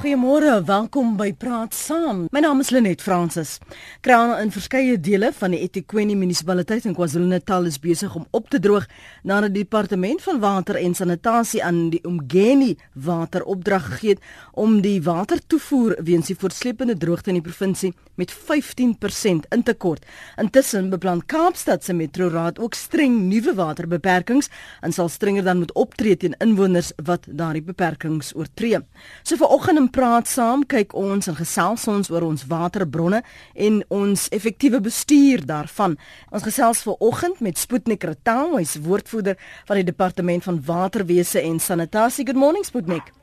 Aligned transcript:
Goeiemôre, 0.00 0.62
welkom 0.64 1.10
by 1.18 1.26
Praat 1.36 1.74
Saam. 1.76 2.22
My 2.32 2.40
naam 2.40 2.62
is 2.62 2.70
Lenet 2.72 3.02
Fransis. 3.04 3.58
Krane 4.00 4.38
in 4.40 4.48
verskeie 4.48 4.94
dele 4.96 5.28
van 5.36 5.52
die 5.52 5.58
eThekwini 5.60 6.14
munisipaliteit 6.16 6.86
in 6.88 6.94
KwaZulu-Natal 6.96 7.68
is 7.68 7.76
besig 7.82 8.14
om 8.16 8.24
op 8.32 8.48
te 8.48 8.56
droog 8.64 8.86
nadat 9.28 9.52
die 9.52 9.66
departement 9.66 10.24
van 10.24 10.40
water 10.40 10.78
en 10.80 10.96
sanitasie 10.96 11.60
aan 11.60 11.90
die 11.92 12.00
Umgeni 12.08 12.78
water 12.96 13.44
opdrag 13.44 13.90
gegee 13.90 14.14
het 14.14 14.24
om 14.56 14.78
die 14.80 15.02
watertoevoer 15.04 15.98
weens 16.08 16.32
die 16.32 16.38
voortsleepende 16.40 16.96
droogte 16.96 17.34
in 17.34 17.42
die 17.42 17.44
provinsie 17.44 17.92
met 18.16 18.32
15% 18.32 19.52
in 19.52 19.66
te 19.68 19.76
kort. 19.76 20.08
Intussen 20.40 20.88
beplan 20.88 21.20
Kaapstad 21.28 21.84
se 21.84 21.92
metroraad 21.92 22.56
ook 22.56 22.74
streng 22.74 23.20
nuwe 23.28 23.52
waterbeperkings 23.60 24.48
en 24.80 24.96
sal 24.96 25.12
strenger 25.12 25.44
dan 25.44 25.60
moet 25.60 25.76
optree 25.76 26.16
teen 26.16 26.38
inwoners 26.40 26.94
wat 27.04 27.28
daardie 27.28 27.64
beperkings 27.68 28.32
oortree. 28.32 28.80
So 29.28 29.36
vanoggend 29.36 29.89
praat 29.92 30.28
saam, 30.30 30.64
kyk 30.66 30.94
ons 30.96 31.28
en 31.30 31.36
gesels 31.38 31.86
ons 31.90 32.10
oor 32.10 32.26
ons 32.26 32.46
waterbronne 32.50 33.22
en 33.54 33.78
ons 33.92 34.26
effektiewe 34.34 34.80
bestuur 34.84 35.44
daarvan. 35.46 35.98
Ons 36.30 36.46
gesels 36.48 36.82
ver 36.86 36.98
oggend 36.98 37.40
met 37.44 37.58
Sputnik 37.58 38.04
Ratau, 38.08 38.56
hy's 38.56 38.78
woordvoerder 38.80 39.38
van 39.68 39.80
die 39.80 39.88
departement 39.92 40.44
van 40.46 40.60
waterwese 40.66 41.42
en 41.42 41.60
sanitasie. 41.60 42.26
Good 42.26 42.40
morning 42.40 42.66
Sputnik. 42.66 43.19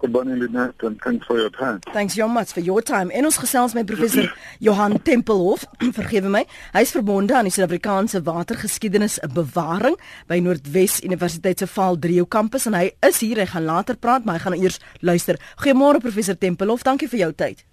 Good 0.00 0.12
morning, 0.12 0.38
Lynette, 0.38 0.84
and 0.84 1.00
thanks 1.02 1.26
for 1.26 1.36
your 1.40 1.50
time. 1.50 1.80
Thanks 1.92 2.14
so 2.14 2.28
much 2.28 2.52
for 2.52 2.60
your 2.60 2.80
time. 2.82 3.10
En 3.10 3.24
ons 3.24 3.36
gesels 3.36 3.72
met 3.74 3.86
professor 3.86 4.28
Johan 4.62 4.94
Tempelhof, 5.02 5.64
vergewe 5.96 6.30
my. 6.30 6.44
Hy's 6.70 6.92
verbonde 6.94 7.34
aan 7.34 7.48
die 7.48 7.50
Suid-Afrikaanse 7.50 8.20
Watergeskiedenis 8.22 9.18
Bewaring 9.34 9.98
by 10.30 10.38
Noordwes 10.38 11.00
Universiteit 11.02 11.58
se 11.58 11.66
Vaal 11.66 11.98
3 11.98 12.22
kampus 12.30 12.68
en 12.70 12.78
hy 12.78 12.92
is 13.08 13.18
hier. 13.26 13.42
Hy 13.42 13.48
gaan 13.50 13.66
later 13.66 13.98
praat, 13.98 14.22
maar 14.22 14.38
hy 14.38 14.44
gaan 14.44 14.58
eers 14.60 14.78
luister. 15.02 15.40
Goeiemôre 15.64 15.98
professor 16.04 16.38
Tempelhof. 16.38 16.86
Dankie 16.86 17.10
vir 17.10 17.24
jou 17.24 17.32
tyd. 17.42 17.66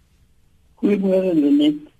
Goeiemôre, 0.82 1.30
Lynette. 1.38 1.94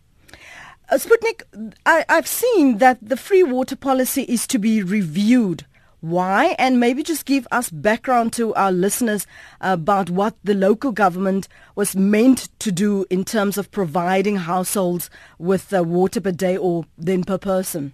Uh, 0.90 0.98
Sputnik, 0.98 1.46
I, 1.86 2.02
I've 2.10 2.26
seen 2.26 2.80
that 2.82 2.98
the 2.98 3.18
free 3.18 3.46
water 3.46 3.78
policy 3.78 4.26
is 4.26 4.50
to 4.50 4.58
be 4.58 4.82
reviewed. 4.82 5.70
Why? 6.02 6.56
And 6.60 6.80
maybe 6.80 7.04
just 7.04 7.26
give 7.26 7.48
us 7.52 7.70
background 7.70 8.34
to 8.34 8.54
our 8.54 8.72
listeners 8.72 9.26
about 9.62 10.10
what 10.10 10.36
the 10.44 10.54
local 10.54 10.92
government 10.92 11.48
was 11.76 11.96
meant 11.96 12.50
to 12.60 12.72
do 12.72 13.06
in 13.10 13.26
terms 13.26 13.58
of 13.58 13.72
providing 13.72 14.38
households 14.38 15.10
with 15.40 15.74
uh, 15.74 15.84
water 15.84 16.22
per 16.22 16.32
day 16.32 16.58
or 16.58 16.86
then 16.98 17.24
per 17.24 17.38
person. 17.38 17.94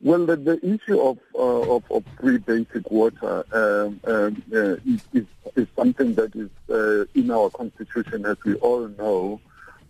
Well, 0.00 0.26
the, 0.26 0.36
the 0.36 0.58
issue 0.62 1.00
of, 1.00 1.18
uh, 1.34 1.76
of, 1.76 1.90
of 1.90 2.04
free 2.20 2.36
basic 2.36 2.90
water 2.90 3.42
um, 3.52 4.00
um, 4.04 4.42
uh, 4.54 4.76
is, 4.84 5.02
is, 5.14 5.26
is, 5.56 5.66
something 5.74 6.14
that 6.14 6.36
is 6.36 6.50
uh, 6.68 7.06
in 7.18 7.30
our 7.30 7.48
constitution, 7.48 8.26
as 8.26 8.36
we 8.44 8.54
all 8.56 8.86
know 8.88 9.40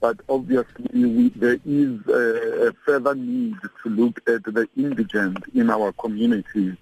but 0.05 0.21
obviously 0.29 0.87
we, 0.93 1.31
there 1.31 1.59
is 1.65 1.99
a, 2.09 2.69
a, 2.69 2.73
further 2.85 3.15
need 3.15 3.57
to 3.83 3.89
look 3.89 4.19
at 4.29 4.45
the 4.45 4.69
indigent 4.77 5.43
in 5.55 5.71
our 5.71 5.93
communities 5.93 6.77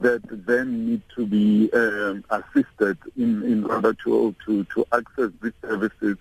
that 0.00 0.22
then 0.46 0.86
need 0.86 1.02
to 1.14 1.26
be 1.26 1.70
um, 1.74 2.24
assisted 2.30 2.96
in, 3.18 3.42
in 3.42 3.66
order 3.66 3.92
to, 3.92 4.34
to, 4.46 4.64
to 4.64 4.82
access 4.94 5.30
these 5.42 5.52
services, 5.60 6.16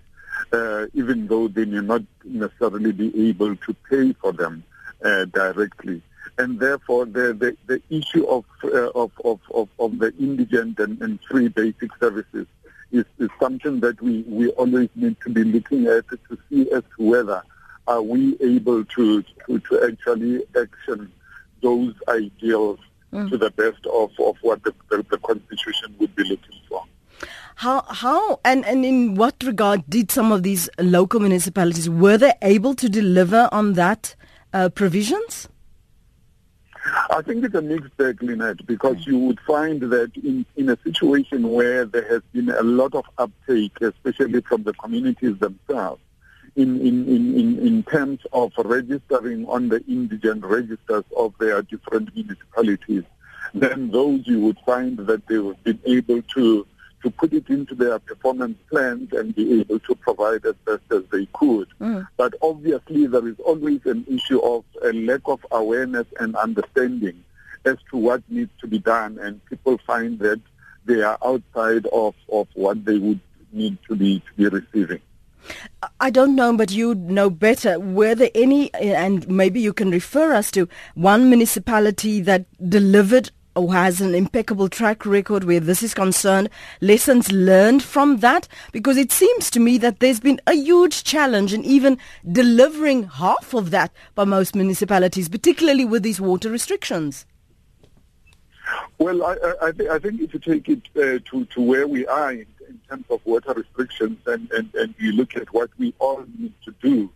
uh, 0.52 0.86
even 0.94 1.28
though 1.28 1.48
they 1.48 1.64
may 1.64 1.80
not 1.80 2.02
necessarily 2.26 2.92
be 2.92 3.30
able 3.30 3.56
to 3.56 3.74
pay 3.90 4.12
for 4.12 4.34
them 4.34 4.66
uh, 5.06 5.24
directly. 5.24 6.02
And 6.38 6.60
therefore, 6.60 7.06
the, 7.06 7.32
the, 7.34 7.56
the 7.68 7.82
issue 7.90 8.26
of, 8.26 8.44
uh, 8.66 8.90
of, 8.90 9.14
of, 9.24 9.40
of, 9.54 9.70
of 9.80 9.98
the 9.98 10.14
indigent 10.20 10.78
and, 10.80 11.02
and 11.02 11.22
free 11.22 11.48
basic 11.48 11.92
services 12.02 12.48
is, 12.94 13.06
is 13.20 13.30
something 13.40 13.80
that 13.82 14.02
we, 14.02 14.22
we 14.28 14.50
always 14.52 14.90
need 14.96 15.18
to 15.22 15.30
be 15.30 15.44
looking 15.44 15.88
at 15.88 16.08
to 16.08 16.38
see 16.50 16.72
as 16.72 16.84
to 16.96 17.04
whether 17.04 17.44
are 17.88 18.02
we 18.02 18.38
able 18.40 18.86
to, 18.86 19.24
to, 19.46 19.60
to 19.60 19.84
actually 19.84 20.44
action 20.56 21.12
those 21.62 21.94
ideals 22.08 22.80
mm. 23.12 23.30
to 23.30 23.38
the 23.38 23.50
best 23.52 23.86
of, 23.88 24.12
of 24.20 24.38
what 24.42 24.64
the, 24.64 24.74
the, 24.90 25.06
the 25.10 25.18
Constitution 25.18 25.96
would 26.00 26.16
be 26.16 26.24
looking 26.24 26.60
for. 26.70 26.84
How 27.56 27.84
how 27.84 28.40
and, 28.44 28.66
and 28.66 28.84
in 28.84 29.16
what 29.16 29.36
regard 29.44 29.84
did 29.88 30.12
some 30.12 30.32
of 30.32 30.44
these 30.44 30.70
local 30.80 31.20
municipalities 31.20 31.90
were 31.90 32.18
they 32.18 32.34
able 32.42 32.74
to 32.76 32.90
deliver 32.90 33.48
on 33.52 33.74
that 33.74 34.16
uh, 34.54 34.70
provisions? 34.70 35.48
I 36.86 37.22
think 37.22 37.46
it's 37.46 37.56
a 37.56 37.62
mixed 37.62 37.96
bag, 37.98 38.22
Lynette, 38.22 38.66
because 38.66 39.06
you 39.08 39.18
would 39.20 39.40
find 39.42 39.82
that 39.82 40.12
in, 40.18 40.46
in 40.56 40.70
a 40.70 40.78
situation 40.84 41.50
where 41.50 41.86
there 41.86 42.08
has 42.10 42.22
been 42.34 42.50
a 42.50 42.64
lot 42.64 42.94
of 42.94 43.06
uptake, 43.18 43.80
especially 43.82 44.42
from 44.42 44.64
the 44.64 44.74
communities 44.74 45.38
themselves, 45.40 46.02
in, 46.56 46.80
in, 46.82 47.08
in, 47.08 47.60
in, 47.60 47.84
terms 47.84 48.20
of 48.32 48.52
registering 48.58 49.48
on 49.48 49.70
the 49.70 49.84
indigent 49.88 50.46
registers 50.46 51.04
of 51.18 51.34
their 51.40 51.62
different 51.64 52.14
municipalities, 52.14 53.04
then 53.54 53.90
those 53.90 54.28
you 54.28 54.40
would 54.42 54.60
find 54.66 54.98
that 54.98 55.26
they 55.28 55.36
have 55.36 55.64
been 55.64 55.80
able 55.86 56.22
to 56.22 56.68
to 57.04 57.12
put 57.12 57.34
it 57.34 57.50
into 57.50 57.76
their 57.76 58.00
performance 58.00 58.58
plans 58.70 59.12
and 59.12 59.36
be 59.36 59.60
able 59.60 59.80
to 59.80 59.96
provide 59.96 60.46
as 60.46 60.56
best 60.66 60.84
as 60.92 61.04
they 61.12 61.28
could. 61.34 61.68
Mm. 61.80 62.08
But 62.18 62.34
obviously 62.42 63.06
there 63.08 63.28
is 63.28 63.40
always 63.46 63.86
an 63.86 64.06
issue 64.08 64.40
of 64.40 64.64
a 64.82 64.94
lack 64.94 65.22
of 65.26 65.46
awareness 65.52 66.08
and 66.20 66.36
understanding 66.36 67.24
as 67.66 67.78
to 67.92 67.98
what 67.98 68.24
needs 68.30 68.52
to 68.62 68.68
be 68.68 68.80
done 68.80 69.20
and 69.20 69.44
people 69.46 69.78
find 69.86 70.18
that 70.20 70.42
they 70.86 71.02
are 71.02 71.18
outside 71.24 71.86
of, 71.88 72.16
of 72.32 72.48
what 72.56 72.84
they 72.86 72.98
would 72.98 73.20
need 73.52 73.78
to 73.88 73.96
be 73.96 74.20
to 74.20 74.34
be 74.36 74.48
receiving. 74.48 75.02
I 76.00 76.10
don't 76.10 76.36
know, 76.36 76.56
but 76.56 76.72
you 76.72 76.96
know 76.96 77.30
better. 77.30 77.78
Were 77.80 78.16
there 78.16 78.32
any, 78.34 78.74
and 78.74 79.28
maybe 79.28 79.60
you 79.60 79.74
can 79.74 79.92
refer 79.92 80.34
us 80.34 80.52
to 80.52 80.70
one 80.96 81.30
municipality 81.30 82.22
that 82.22 82.46
delivered 82.70 83.32
has 83.56 84.02
an 84.02 84.16
impeccable 84.16 84.68
track 84.68 85.06
record 85.06 85.44
where 85.44 85.60
this 85.60 85.84
is 85.84 85.94
concerned, 85.94 86.50
lessons 86.82 87.32
learned 87.32 87.84
from 87.84 88.18
that? 88.18 88.48
Because 88.72 88.98
it 88.98 89.12
seems 89.12 89.52
to 89.52 89.60
me 89.60 89.78
that 89.78 90.00
there's 90.00 90.20
been 90.20 90.42
a 90.48 90.54
huge 90.54 91.04
challenge 91.04 91.54
in 91.54 91.64
even 91.64 91.98
delivering 92.32 93.04
half 93.04 93.54
of 93.54 93.72
that 93.72 93.92
by 94.16 94.24
most 94.24 94.56
municipalities, 94.56 95.30
particularly 95.30 95.86
with 95.86 96.04
these 96.04 96.20
water 96.20 96.50
restrictions. 96.50 97.26
Well, 98.98 99.24
I, 99.24 99.36
I, 99.62 99.72
th- 99.72 99.90
I 99.90 100.00
think 100.00 100.22
if 100.22 100.34
you 100.34 100.40
take 100.40 100.70
it 100.70 100.82
uh, 100.96 101.20
to, 101.30 101.46
to 101.46 101.62
where 101.62 101.88
we 101.88 102.08
are 102.08 102.32
in, 102.32 102.46
in 102.68 102.80
terms 102.90 103.06
of 103.10 103.24
water 103.26 103.54
restrictions 103.54 104.18
and, 104.26 104.50
and, 104.52 104.74
and 104.76 104.96
you 104.98 105.12
look 105.12 105.36
at 105.36 105.54
what 105.54 105.70
we 105.78 105.94
all 106.00 106.26
need 106.40 106.54
to 106.66 106.74
do, 106.82 107.10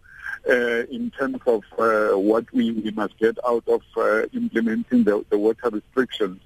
in 0.46 1.12
terms 1.12 1.40
of 1.46 1.64
uh, 1.78 2.18
what 2.18 2.52
we, 2.54 2.72
we 2.72 2.92
must 2.92 3.18
get 3.18 3.38
out 3.46 3.68
of 3.68 3.82
uh, 3.98 4.24
implementing 4.34 5.04
the, 5.04 5.24
the 5.30 5.38
water 5.38 5.70
restrictions. 5.70 6.42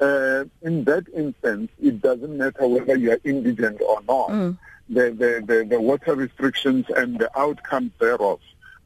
Uh, 0.00 0.44
in 0.62 0.84
that 0.84 1.04
instance, 1.14 1.70
it 1.80 2.00
doesn't 2.02 2.36
matter 2.36 2.66
whether 2.66 2.96
you 2.96 3.12
are 3.12 3.20
indigent 3.24 3.80
or 3.80 4.00
not. 4.08 4.28
Mm. 4.30 4.58
The, 4.88 5.10
the, 5.10 5.44
the, 5.46 5.64
the, 5.64 5.80
water 5.80 6.14
restrictions 6.14 6.86
and 6.94 7.18
the 7.18 7.30
outcomes 7.38 7.92
thereof 7.98 8.40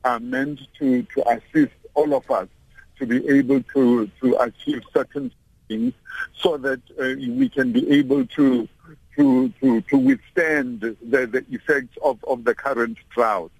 are 0.04 0.20
meant 0.20 0.60
to, 0.78 1.02
to 1.02 1.28
assist 1.28 1.72
all 1.94 2.14
of 2.14 2.30
us 2.30 2.48
to 2.98 3.06
be 3.06 3.26
able 3.28 3.62
to, 3.74 4.06
to 4.20 4.36
achieve 4.36 4.82
certain 4.92 5.32
things 5.66 5.92
so 6.36 6.56
that 6.58 6.80
uh, 7.00 7.14
we 7.18 7.48
can 7.48 7.72
be 7.72 7.90
able 7.90 8.26
to 8.26 8.68
to, 9.18 9.48
to, 9.60 9.80
to 9.82 9.98
withstand 9.98 10.80
the, 10.80 10.96
the 11.02 11.44
effects 11.50 11.98
of, 12.02 12.24
of 12.24 12.44
the 12.44 12.54
current 12.54 12.96
drought. 13.10 13.50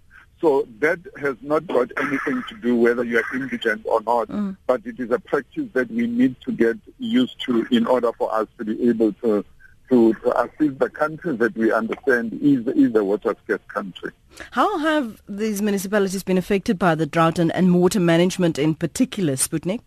So 0.40 0.68
that 0.78 1.00
has 1.20 1.36
not 1.42 1.66
got 1.66 1.90
anything 1.96 2.44
to 2.48 2.54
do 2.56 2.76
whether 2.76 3.02
you 3.02 3.18
are 3.18 3.36
indigent 3.36 3.82
or 3.86 4.00
not, 4.02 4.28
mm. 4.28 4.56
but 4.66 4.82
it 4.84 5.00
is 5.00 5.10
a 5.10 5.18
practice 5.18 5.68
that 5.72 5.90
we 5.90 6.06
need 6.06 6.36
to 6.42 6.52
get 6.52 6.76
used 6.98 7.40
to 7.46 7.66
in 7.72 7.86
order 7.86 8.12
for 8.12 8.32
us 8.32 8.46
to 8.58 8.64
be 8.64 8.88
able 8.88 9.12
to 9.14 9.44
to, 9.90 10.12
to 10.12 10.40
assist 10.40 10.78
the 10.78 10.90
countries 10.90 11.38
that 11.38 11.56
we 11.56 11.72
understand 11.72 12.34
is, 12.42 12.66
is 12.76 12.94
a 12.94 13.02
water 13.02 13.34
scarce 13.44 13.60
country. 13.68 14.12
How 14.50 14.78
have 14.78 15.22
these 15.28 15.62
municipalities 15.62 16.22
been 16.22 16.38
affected 16.38 16.78
by 16.78 16.94
the 16.94 17.06
drought 17.06 17.38
and, 17.38 17.50
and 17.54 17.74
water 17.74 17.98
management 17.98 18.58
in 18.58 18.74
particular, 18.74 19.34
Sputnik? 19.34 19.80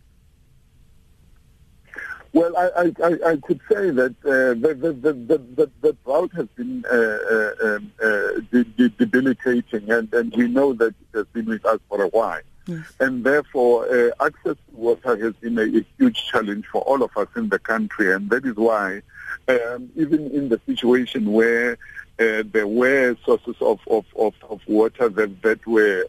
Well, 2.33 2.55
I, 2.55 2.93
I, 3.03 3.31
I 3.31 3.37
could 3.37 3.59
say 3.69 3.89
that 3.89 4.15
uh, 4.23 4.55
the, 4.55 4.73
the, 4.79 4.93
the, 4.93 5.37
the, 5.37 5.71
the 5.81 5.97
drought 6.05 6.31
has 6.33 6.47
been 6.55 6.85
uh, 6.89 6.95
uh, 6.95 7.75
um, 7.75 7.91
uh, 8.01 8.39
de- 8.51 8.63
de- 8.63 8.89
debilitating, 8.89 9.91
and, 9.91 10.13
and 10.13 10.33
we 10.33 10.47
know 10.47 10.71
that 10.73 10.95
it 11.13 11.17
has 11.17 11.25
been 11.33 11.45
with 11.45 11.65
us 11.65 11.79
for 11.89 12.01
a 12.01 12.07
while. 12.07 12.39
Yes. 12.67 12.85
And 13.01 13.25
therefore, 13.25 13.85
uh, 13.93 14.11
access 14.25 14.55
to 14.55 14.75
water 14.75 15.17
has 15.17 15.33
been 15.35 15.59
a, 15.59 15.63
a, 15.63 15.85
huge 15.97 16.25
challenge 16.27 16.67
for 16.71 16.81
all 16.83 17.03
of 17.03 17.15
us 17.17 17.27
in 17.35 17.49
the 17.49 17.59
country, 17.59 18.13
and 18.13 18.29
that 18.29 18.45
is 18.45 18.55
why, 18.55 19.01
um, 19.49 19.89
even 19.97 20.31
in 20.31 20.47
the 20.47 20.61
situation 20.65 21.33
where 21.33 21.73
uh, 22.17 22.43
there 22.45 22.67
were 22.67 23.17
sources 23.25 23.55
of, 23.59 23.79
of, 23.89 24.05
of, 24.17 24.33
of 24.49 24.61
water 24.67 25.09
that, 25.09 25.41
that 25.41 25.67
were 25.67 26.05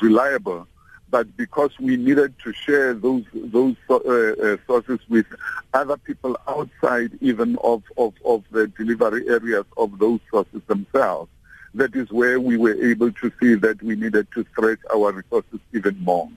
reliable, 0.00 0.66
but 1.10 1.36
because 1.36 1.70
we 1.78 1.96
needed 1.96 2.34
to 2.44 2.52
share 2.52 2.94
those 2.94 3.24
those 3.32 3.76
uh, 3.88 3.96
uh, 3.96 4.56
sources 4.66 5.00
with 5.08 5.26
other 5.74 5.96
people 5.96 6.36
outside 6.46 7.10
even 7.20 7.56
of, 7.58 7.82
of, 7.96 8.14
of 8.24 8.44
the 8.50 8.66
delivery 8.68 9.28
areas 9.28 9.64
of 9.76 9.98
those 9.98 10.20
sources 10.30 10.60
themselves, 10.66 11.30
that 11.74 11.94
is 11.94 12.10
where 12.10 12.40
we 12.40 12.56
were 12.56 12.74
able 12.82 13.12
to 13.12 13.32
see 13.40 13.54
that 13.54 13.82
we 13.82 13.96
needed 13.96 14.26
to 14.34 14.44
stretch 14.52 14.80
our 14.94 15.12
resources 15.12 15.60
even 15.72 15.98
more. 16.00 16.28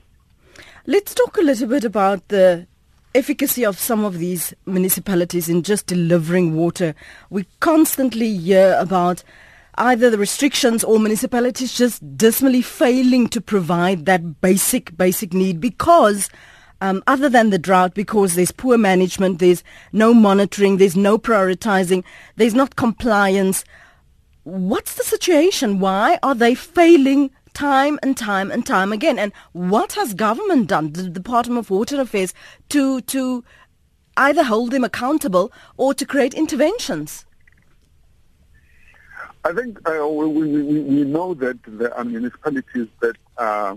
Let's 0.86 1.14
talk 1.14 1.36
a 1.38 1.42
little 1.42 1.68
bit 1.68 1.84
about 1.84 2.28
the 2.28 2.66
efficacy 3.14 3.64
of 3.64 3.78
some 3.78 4.04
of 4.04 4.18
these 4.18 4.54
municipalities 4.64 5.48
in 5.48 5.62
just 5.62 5.86
delivering 5.86 6.56
water. 6.56 6.94
We 7.30 7.46
constantly 7.60 8.36
hear 8.36 8.76
about 8.78 9.22
either 9.76 10.10
the 10.10 10.18
restrictions 10.18 10.84
or 10.84 10.98
municipalities 10.98 11.72
just 11.72 12.16
dismally 12.16 12.62
failing 12.62 13.28
to 13.28 13.40
provide 13.40 14.06
that 14.06 14.40
basic, 14.40 14.96
basic 14.96 15.32
need 15.32 15.60
because 15.60 16.28
um, 16.82 17.02
other 17.06 17.28
than 17.28 17.50
the 17.50 17.60
drought, 17.60 17.94
because 17.94 18.34
there's 18.34 18.50
poor 18.50 18.76
management, 18.76 19.38
there's 19.38 19.62
no 19.92 20.12
monitoring, 20.12 20.78
there's 20.78 20.96
no 20.96 21.16
prioritizing, 21.16 22.02
there's 22.34 22.54
not 22.54 22.74
compliance. 22.74 23.64
What's 24.42 24.94
the 24.94 25.04
situation? 25.04 25.78
Why 25.78 26.18
are 26.24 26.34
they 26.34 26.56
failing 26.56 27.30
time 27.54 28.00
and 28.02 28.16
time 28.16 28.50
and 28.50 28.66
time 28.66 28.92
again? 28.92 29.16
And 29.16 29.32
what 29.52 29.92
has 29.92 30.12
government 30.12 30.66
done, 30.66 30.92
the 30.92 31.08
Department 31.08 31.60
of 31.60 31.70
Water 31.70 32.00
Affairs, 32.00 32.34
to, 32.70 33.00
to 33.02 33.44
either 34.16 34.42
hold 34.42 34.72
them 34.72 34.82
accountable 34.82 35.52
or 35.76 35.94
to 35.94 36.04
create 36.04 36.34
interventions? 36.34 37.24
I 39.44 39.52
think 39.52 39.88
uh, 39.88 40.06
we, 40.06 40.28
we, 40.28 40.62
we 40.82 41.04
know 41.04 41.34
that 41.34 41.58
there 41.66 41.92
are 41.94 42.04
municipalities 42.04 42.86
that 43.00 43.16
are, 43.36 43.76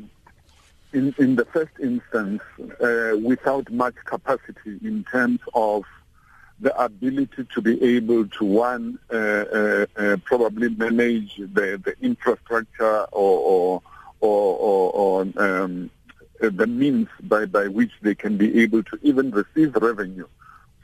in, 0.94 1.16
in 1.18 1.36
the 1.36 1.46
first 1.46 1.72
instance, 1.82 2.44
uh, 2.80 3.18
without 3.22 3.72
much 3.72 3.96
capacity 4.06 4.78
in 4.84 5.04
terms 5.12 5.40
of 5.56 5.84
the 6.60 6.76
ability 6.80 7.48
to 7.54 7.62
be 7.62 7.82
able 7.84 8.28
to, 8.28 8.46
one, 8.46 9.00
uh, 9.12 9.16
uh, 9.16 9.86
uh 9.98 10.18
probably 10.24 10.70
manage 10.70 11.36
the, 11.38 11.82
the 11.84 11.96
infrastructure 12.00 13.04
or, 13.12 13.40
or, 13.40 13.82
or, 14.22 14.92
or 14.92 15.22
um, 15.38 15.90
the 16.40 16.68
means 16.68 17.08
by, 17.24 17.46
by 17.46 17.68
which 17.68 17.92
they 18.04 18.14
can 18.14 18.38
be 18.38 18.62
able 18.62 18.84
to 18.84 19.00
even 19.02 19.32
receive 19.32 19.76
revenue 19.76 20.28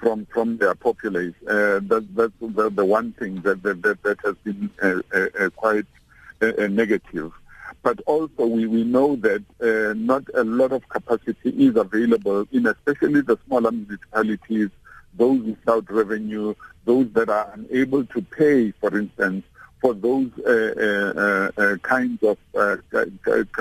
from 0.01 0.25
from 0.25 0.57
their 0.57 0.75
populace. 0.75 1.35
Uh, 1.47 1.79
that, 1.83 2.07
that's 2.15 2.33
the, 2.41 2.69
the 2.69 2.85
one 2.85 3.13
thing 3.13 3.35
that 3.41 3.61
that, 3.63 3.81
that, 3.83 4.01
that 4.03 4.17
has 4.25 4.35
been 4.43 4.69
uh, 4.81 4.99
uh, 5.13 5.27
uh 5.39 5.49
quite 5.51 5.85
uh, 6.41 6.67
negative. 6.67 7.31
But 7.83 8.01
also 8.05 8.45
we, 8.45 8.67
we 8.67 8.83
know 8.83 9.15
that 9.17 9.43
not 9.97 10.23
a 10.35 10.43
lot 10.43 10.71
of 10.71 10.87
capacity 10.89 11.49
is 11.49 11.75
available 11.75 12.47
in 12.51 12.67
especially 12.67 13.21
the 13.21 13.39
smaller 13.47 13.71
municipalities, 13.71 14.69
those 15.15 15.41
without 15.41 15.89
revenue, 15.89 16.53
those 16.85 17.09
that 17.13 17.29
are 17.29 17.51
unable 17.53 18.05
to 18.05 18.21
pay, 18.21 18.71
for 18.71 18.95
instance, 18.95 19.45
for 19.79 19.95
those 19.95 20.29
kinds 21.81 22.21
of 22.21 22.37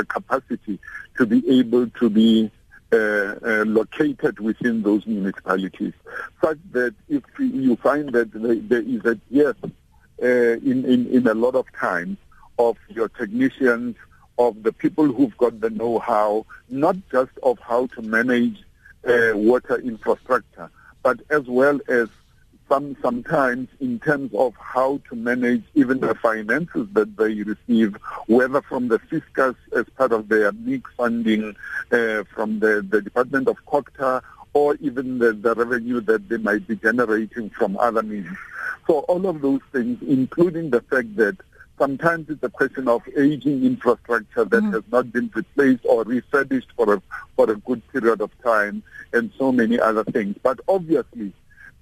capacity 0.08 0.78
to 1.16 1.26
be 1.26 1.58
able 1.58 1.88
to 1.88 2.10
be 2.10 2.50
uh, 2.92 2.96
uh, 2.96 3.64
located 3.66 4.40
within 4.40 4.82
those 4.82 5.06
municipalities, 5.06 5.92
such 6.42 6.58
that 6.72 6.94
if 7.08 7.22
you 7.38 7.76
find 7.76 8.10
that 8.10 8.32
there 8.32 8.82
is 8.82 9.04
a 9.04 9.18
yes 9.30 9.54
uh, 9.64 10.26
in, 10.26 10.84
in, 10.84 11.06
in 11.06 11.26
a 11.26 11.34
lot 11.34 11.54
of 11.54 11.66
times 11.72 12.16
of 12.58 12.76
your 12.88 13.08
technicians, 13.08 13.96
of 14.38 14.62
the 14.62 14.72
people 14.72 15.04
who've 15.04 15.36
got 15.36 15.60
the 15.60 15.70
know-how, 15.70 16.46
not 16.68 16.96
just 17.12 17.30
of 17.42 17.58
how 17.60 17.86
to 17.88 18.02
manage 18.02 18.62
uh, 19.06 19.32
water 19.34 19.78
infrastructure, 19.78 20.70
but 21.02 21.20
as 21.30 21.46
well 21.46 21.78
as 21.88 22.08
some 22.70 22.96
sometimes 23.02 23.68
in 23.80 23.98
terms 23.98 24.32
of 24.34 24.54
how 24.56 25.00
to 25.08 25.16
manage 25.16 25.64
even 25.74 25.98
the 25.98 26.14
finances 26.14 26.86
that 26.92 27.16
they 27.16 27.42
receive, 27.42 27.96
whether 28.28 28.62
from 28.62 28.88
the 28.88 28.98
fiscus 29.00 29.56
as 29.76 29.84
part 29.96 30.12
of 30.12 30.28
their 30.28 30.52
MIG 30.52 30.86
funding, 30.96 31.56
uh, 31.90 32.22
from 32.32 32.60
the, 32.60 32.86
the 32.88 33.02
Department 33.02 33.48
of 33.48 33.56
COCTA 33.66 34.22
or 34.52 34.76
even 34.76 35.18
the, 35.18 35.32
the 35.32 35.54
revenue 35.54 36.00
that 36.00 36.28
they 36.28 36.36
might 36.36 36.66
be 36.68 36.76
generating 36.76 37.50
from 37.50 37.76
other 37.78 38.02
means. 38.02 38.36
So 38.86 39.00
all 39.00 39.26
of 39.26 39.40
those 39.40 39.60
things, 39.72 39.98
including 40.06 40.70
the 40.70 40.80
fact 40.82 41.16
that 41.16 41.36
sometimes 41.78 42.28
it's 42.28 42.42
a 42.42 42.50
question 42.50 42.86
of 42.88 43.02
aging 43.16 43.64
infrastructure 43.64 44.44
that 44.44 44.62
mm-hmm. 44.62 44.72
has 44.72 44.82
not 44.92 45.12
been 45.12 45.30
replaced 45.34 45.84
or 45.84 46.04
refurbished 46.04 46.68
for 46.76 46.94
a, 46.94 47.02
for 47.36 47.50
a 47.50 47.56
good 47.56 47.82
period 47.92 48.20
of 48.20 48.30
time 48.42 48.82
and 49.12 49.32
so 49.38 49.50
many 49.50 49.80
other 49.80 50.04
things. 50.04 50.36
But 50.42 50.60
obviously, 50.68 51.32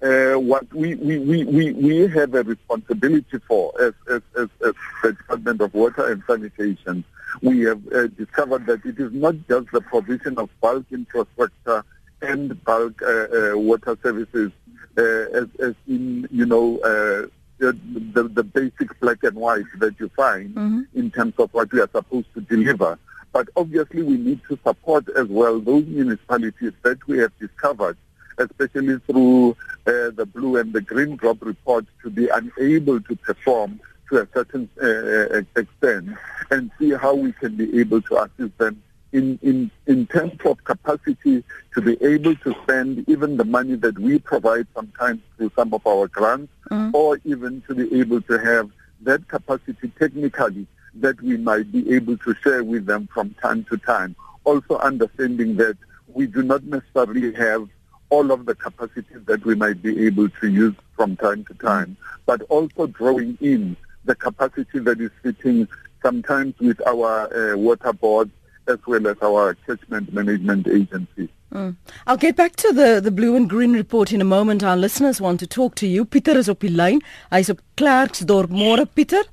uh, 0.01 0.33
what 0.35 0.71
we, 0.73 0.95
we, 0.95 1.19
we, 1.19 1.43
we, 1.43 1.71
we 1.73 2.07
have 2.07 2.33
a 2.33 2.43
responsibility 2.43 3.37
for 3.47 3.73
as, 3.81 3.93
as, 4.09 4.21
as, 4.37 4.49
as 4.65 4.73
the 5.03 5.13
Department 5.13 5.61
of 5.61 5.73
Water 5.73 6.11
and 6.11 6.23
Sanitation. 6.25 7.03
We 7.41 7.61
have 7.61 7.81
uh, 7.93 8.07
discovered 8.07 8.65
that 8.67 8.85
it 8.85 8.99
is 8.99 9.11
not 9.11 9.35
just 9.47 9.71
the 9.71 9.81
provision 9.81 10.37
of 10.37 10.49
bulk 10.61 10.85
infrastructure 10.91 11.83
and 12.21 12.61
bulk 12.65 13.01
uh, 13.01 13.07
uh 13.07 13.57
water 13.57 13.97
services 14.03 14.51
uh, 14.97 15.01
as, 15.01 15.47
as 15.59 15.75
in, 15.87 16.27
you 16.31 16.45
know, 16.45 16.77
uh, 16.79 17.27
the, 17.59 17.77
the, 18.13 18.23
the, 18.23 18.43
basic 18.43 18.97
black 18.99 19.23
and 19.23 19.35
white 19.35 19.65
that 19.79 19.99
you 19.99 20.09
find 20.09 20.55
mm-hmm. 20.55 20.81
in 20.97 21.11
terms 21.11 21.33
of 21.37 21.53
what 21.53 21.71
we 21.73 21.81
are 21.81 21.89
supposed 21.93 22.33
to 22.33 22.41
deliver. 22.41 22.97
But 23.31 23.49
obviously 23.55 24.01
we 24.01 24.17
need 24.17 24.41
to 24.49 24.57
support 24.65 25.07
as 25.09 25.27
well 25.27 25.59
those 25.59 25.85
municipalities 25.85 26.71
that 26.83 27.05
we 27.07 27.19
have 27.19 27.37
discovered 27.37 27.97
especially 28.39 28.97
through 28.99 29.51
uh, 29.85 30.09
the 30.15 30.25
blue 30.25 30.57
and 30.57 30.73
the 30.73 30.81
green 30.81 31.15
drop 31.15 31.37
report, 31.41 31.85
to 32.01 32.09
be 32.09 32.27
unable 32.29 32.99
to 33.01 33.15
perform 33.15 33.79
to 34.09 34.17
a 34.17 34.27
certain 34.33 34.69
uh, 34.81 35.37
uh, 35.37 35.41
extent 35.55 36.17
and 36.51 36.71
see 36.79 36.91
how 36.91 37.13
we 37.13 37.31
can 37.33 37.55
be 37.55 37.79
able 37.79 38.01
to 38.01 38.17
assist 38.17 38.57
them 38.57 38.81
in, 39.11 39.39
in, 39.41 39.71
in 39.87 40.05
terms 40.07 40.39
of 40.45 40.63
capacity 40.63 41.43
to 41.73 41.81
be 41.81 41.97
able 42.03 42.35
to 42.35 42.55
spend 42.63 43.07
even 43.07 43.37
the 43.37 43.45
money 43.45 43.75
that 43.75 43.97
we 43.97 44.19
provide 44.19 44.67
sometimes 44.75 45.21
through 45.37 45.51
some 45.55 45.73
of 45.73 45.85
our 45.85 46.07
grants 46.07 46.51
mm. 46.69 46.93
or 46.93 47.19
even 47.25 47.61
to 47.67 47.75
be 47.75 47.99
able 47.99 48.21
to 48.21 48.37
have 48.37 48.69
that 49.01 49.27
capacity 49.27 49.91
technically 49.99 50.67
that 50.95 51.19
we 51.21 51.37
might 51.37 51.71
be 51.71 51.93
able 51.93 52.17
to 52.17 52.35
share 52.43 52.63
with 52.63 52.85
them 52.85 53.07
from 53.13 53.33
time 53.41 53.63
to 53.65 53.77
time. 53.77 54.15
Also 54.43 54.77
understanding 54.77 55.55
that 55.55 55.77
we 56.13 56.27
do 56.27 56.43
not 56.43 56.63
necessarily 56.63 57.33
have 57.33 57.67
all 58.09 58.31
of 58.31 58.45
the 58.45 58.55
capacities 58.55 59.23
that 59.25 59.45
we 59.45 59.55
might 59.55 59.81
be 59.81 60.05
able 60.05 60.29
to 60.29 60.49
use 60.49 60.75
from 60.95 61.15
time 61.17 61.45
to 61.45 61.53
time, 61.55 61.95
but 62.25 62.41
also 62.49 62.87
drawing 62.87 63.37
in 63.41 63.75
the 64.05 64.15
capacity 64.15 64.79
that 64.79 64.99
is 64.99 65.11
sitting 65.23 65.67
sometimes 66.01 66.57
with 66.59 66.81
our 66.87 67.53
uh, 67.53 67.57
water 67.57 67.93
boards 67.93 68.31
as 68.67 68.79
well 68.85 69.07
as 69.07 69.17
our 69.21 69.55
catchment 69.65 70.13
management 70.13 70.67
agencies. 70.67 71.29
Mm. 71.53 71.75
I'll 72.05 72.17
get 72.17 72.35
back 72.35 72.55
to 72.57 72.71
the, 72.71 73.01
the 73.01 73.11
blue 73.11 73.35
and 73.35 73.49
green 73.49 73.73
report 73.73 74.13
in 74.13 74.21
a 74.21 74.25
moment. 74.25 74.63
Our 74.63 74.77
listeners 74.77 75.19
want 75.19 75.39
to 75.39 75.47
talk 75.47 75.75
to 75.75 75.87
you. 75.87 76.05
Pieter 76.05 76.37
is 76.37 76.49
op 76.49 76.59
die 76.59 76.69
lyn. 76.69 77.01
Hy's 77.31 77.49
op 77.49 77.61
Klerksdorp. 77.75 78.53
Môre 78.53 78.85
Pieter. 78.85 79.23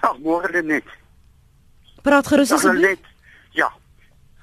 Ag, 0.00 0.18
môre 0.24 0.62
net. 0.64 0.88
Praat 2.02 2.26
gerus 2.32 2.52
asseblief. 2.56 2.98
Ja. 3.52 3.68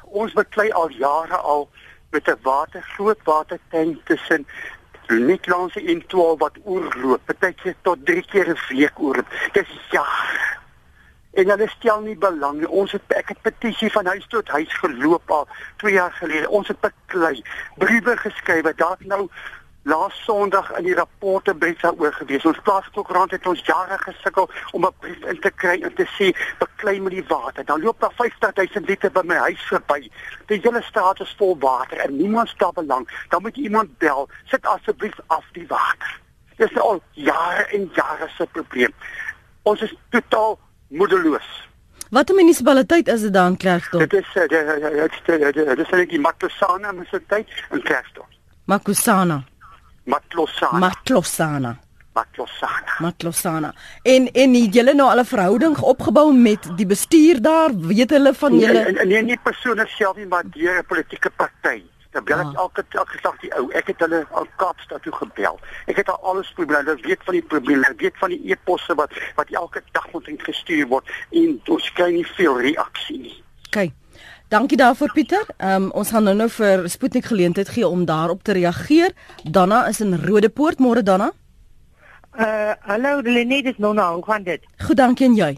Ons 0.06 0.34
beklei 0.38 0.70
al 0.78 0.94
jare 0.94 1.42
al 1.42 1.68
met 2.12 2.28
'n 2.28 2.40
water 2.42 2.82
groot 2.82 3.20
watertank 3.24 4.06
tussen 4.06 4.46
net 5.18 5.48
langs 5.48 5.74
die 5.74 5.96
N12 5.96 6.38
wat 6.38 6.58
oorloop. 6.64 7.22
Partykeer 7.26 7.76
tot 7.82 8.06
3 8.06 8.26
keer 8.26 8.50
'n 8.50 8.58
week 8.68 9.00
oor. 9.00 9.24
Dis 9.52 9.70
ja. 9.90 10.06
En 11.34 11.50
hulle 11.50 11.68
stel 11.68 12.02
nie 12.02 12.18
belang 12.18 12.58
nie. 12.60 12.70
Ons 12.70 12.92
het 12.92 13.02
ek 13.08 13.28
het 13.28 13.42
petisie 13.42 13.92
van 13.92 14.06
huis 14.06 14.26
tot 14.28 14.48
huis 14.48 14.78
geloop 14.78 15.32
al 15.32 15.48
2 15.78 15.94
jaar 15.94 16.12
gelede. 16.12 16.50
Ons 16.50 16.68
het 16.68 16.80
beklei, 16.80 17.42
briewe 17.78 18.18
geskryf. 18.18 18.76
Daar 18.76 18.98
nou 19.00 19.30
laas 19.84 20.24
Sondag 20.26 20.72
in 20.78 20.84
die 20.84 20.96
rapporte 20.96 21.54
baie 21.54 21.92
oor 21.98 22.14
gewees. 22.14 22.46
Ons 22.46 22.60
plaaskoerant 22.64 23.32
het 23.32 23.48
ons 23.48 23.62
jare 23.66 23.98
gesukkel 23.98 24.50
om 24.72 24.86
'n 24.86 24.94
brief 25.00 25.24
in 25.32 25.40
te 25.40 25.52
kry 25.52 25.82
en 25.82 25.94
te 25.94 26.08
sê 26.18 26.32
beklei 26.60 27.00
met 27.02 27.12
die 27.12 27.26
water. 27.28 27.66
Dan 27.66 27.82
loop 27.82 28.00
daar 28.00 28.14
50000 28.16 28.88
liter 28.88 29.12
by 29.12 29.22
my 29.24 29.36
huis 29.36 29.62
verby. 29.62 30.12
Die 30.46 30.60
hele 30.62 30.82
straat 30.82 31.20
is 31.20 31.36
vol 31.38 31.58
water 31.60 31.98
en 31.98 32.18
niemand 32.18 32.50
stel 32.50 32.72
belang. 32.74 33.26
Dan 33.30 33.42
moet 33.42 33.58
iemand 33.58 33.98
bel. 33.98 34.30
Sit 34.46 34.66
asseblief 34.66 35.20
af 35.28 35.46
die 35.52 35.68
water. 35.68 36.20
Dis 36.56 36.78
al 36.78 37.02
jare 37.12 37.66
en 37.66 37.90
jare 37.94 38.30
se 38.38 38.48
probleem. 38.52 38.94
Ons 39.64 39.82
is 39.82 39.96
totaal 40.10 40.60
moedeloos. 40.88 41.68
Watter 42.10 42.36
munisipaliteit 42.36 43.08
is 43.08 43.22
dit 43.22 43.34
dan 43.34 43.58
Klerksdorp? 43.58 44.10
Dit 44.10 44.26
is 44.26 44.34
dit 44.34 44.52
is 44.52 45.22
dit 45.76 45.92
is 45.92 46.08
die 46.10 46.20
Matlosana 46.20 46.92
munisipaliteit 46.92 47.48
in 47.72 47.82
Klerksdorp. 47.82 48.28
Makusana. 48.66 49.44
Matlosana. 50.04 50.80
Matlosana. 50.80 51.78
Matlosana. 52.14 52.94
Matlosana. 53.00 53.74
En 54.04 54.32
en 54.32 54.54
het 54.54 54.74
julle 54.74 54.94
nou 54.94 55.10
al 55.10 55.20
'n 55.20 55.26
verhouding 55.26 55.78
opgebou 55.80 56.34
met 56.34 56.70
die 56.78 56.86
bestuur 56.86 57.42
daar? 57.42 57.70
Weet 57.78 58.10
hulle 58.10 58.34
van 58.34 58.52
Nee, 58.52 58.66
julle? 58.66 58.80
en, 58.80 59.12
en 59.12 59.26
nie 59.26 59.38
persone 59.44 59.86
self 59.88 60.16
nie, 60.16 60.26
maar 60.26 60.44
deur 60.50 60.78
'n 60.80 60.86
politieke 60.86 61.30
party. 61.30 61.84
Dan 62.12 62.24
bel 62.24 62.40
ek 62.40 62.46
Ah. 62.46 62.54
elke 62.56 62.84
elke 62.90 63.18
dag 63.22 63.38
die 63.40 63.54
ou. 63.56 63.72
Ek 63.72 63.88
het 63.88 64.00
hulle 64.00 64.26
al 64.32 64.48
Kaapstad 64.56 65.02
toe 65.04 65.14
gebel. 65.14 65.60
Ek 65.86 65.96
het 65.96 66.10
al 66.10 66.20
alles 66.24 66.52
probeer. 66.54 66.78
Hulle 66.78 66.96
weet 67.02 67.20
van 67.24 67.34
die 67.34 67.44
probleme. 67.44 67.84
Hulle 67.86 67.98
weet 67.98 68.18
van 68.18 68.30
die 68.30 68.42
e-posse 68.52 68.96
wat 68.96 69.12
wat 69.36 69.48
elke 69.50 69.84
dag 69.92 70.12
moet 70.12 70.28
ingestuur 70.28 70.88
word 70.88 71.08
en 71.32 71.62
ons 71.68 71.92
kry 71.92 72.12
nie 72.12 72.26
veel 72.28 72.60
reaksie 72.62 73.20
nie. 73.20 73.44
OK. 73.68 73.92
Dankie 74.50 74.78
daarvoor 74.78 75.12
Pieter. 75.14 75.46
Ehm 75.58 75.84
um, 75.84 75.92
ons 75.92 76.10
gaan 76.10 76.24
nou 76.24 76.34
nou 76.36 76.48
vir 76.50 76.88
Sputnik 76.90 77.26
geleentheid 77.26 77.70
gee 77.70 77.88
om 77.88 78.06
daarop 78.06 78.44
te 78.44 78.52
reageer. 78.58 79.12
Dana 79.44 79.88
is 79.88 80.00
in 80.02 80.16
Rodepoort. 80.26 80.80
Môre 80.80 81.04
Dana. 81.04 81.32
Uh 82.34 82.74
hallo 82.82 83.22
Lenet, 83.22 83.64
dis 83.64 83.78
Nonna, 83.78 84.14
hoe 84.14 84.24
gaan 84.26 84.44
dit? 84.44 84.66
Goed, 84.78 84.98
dankie 84.98 85.28
en 85.28 85.36
jy. 85.36 85.52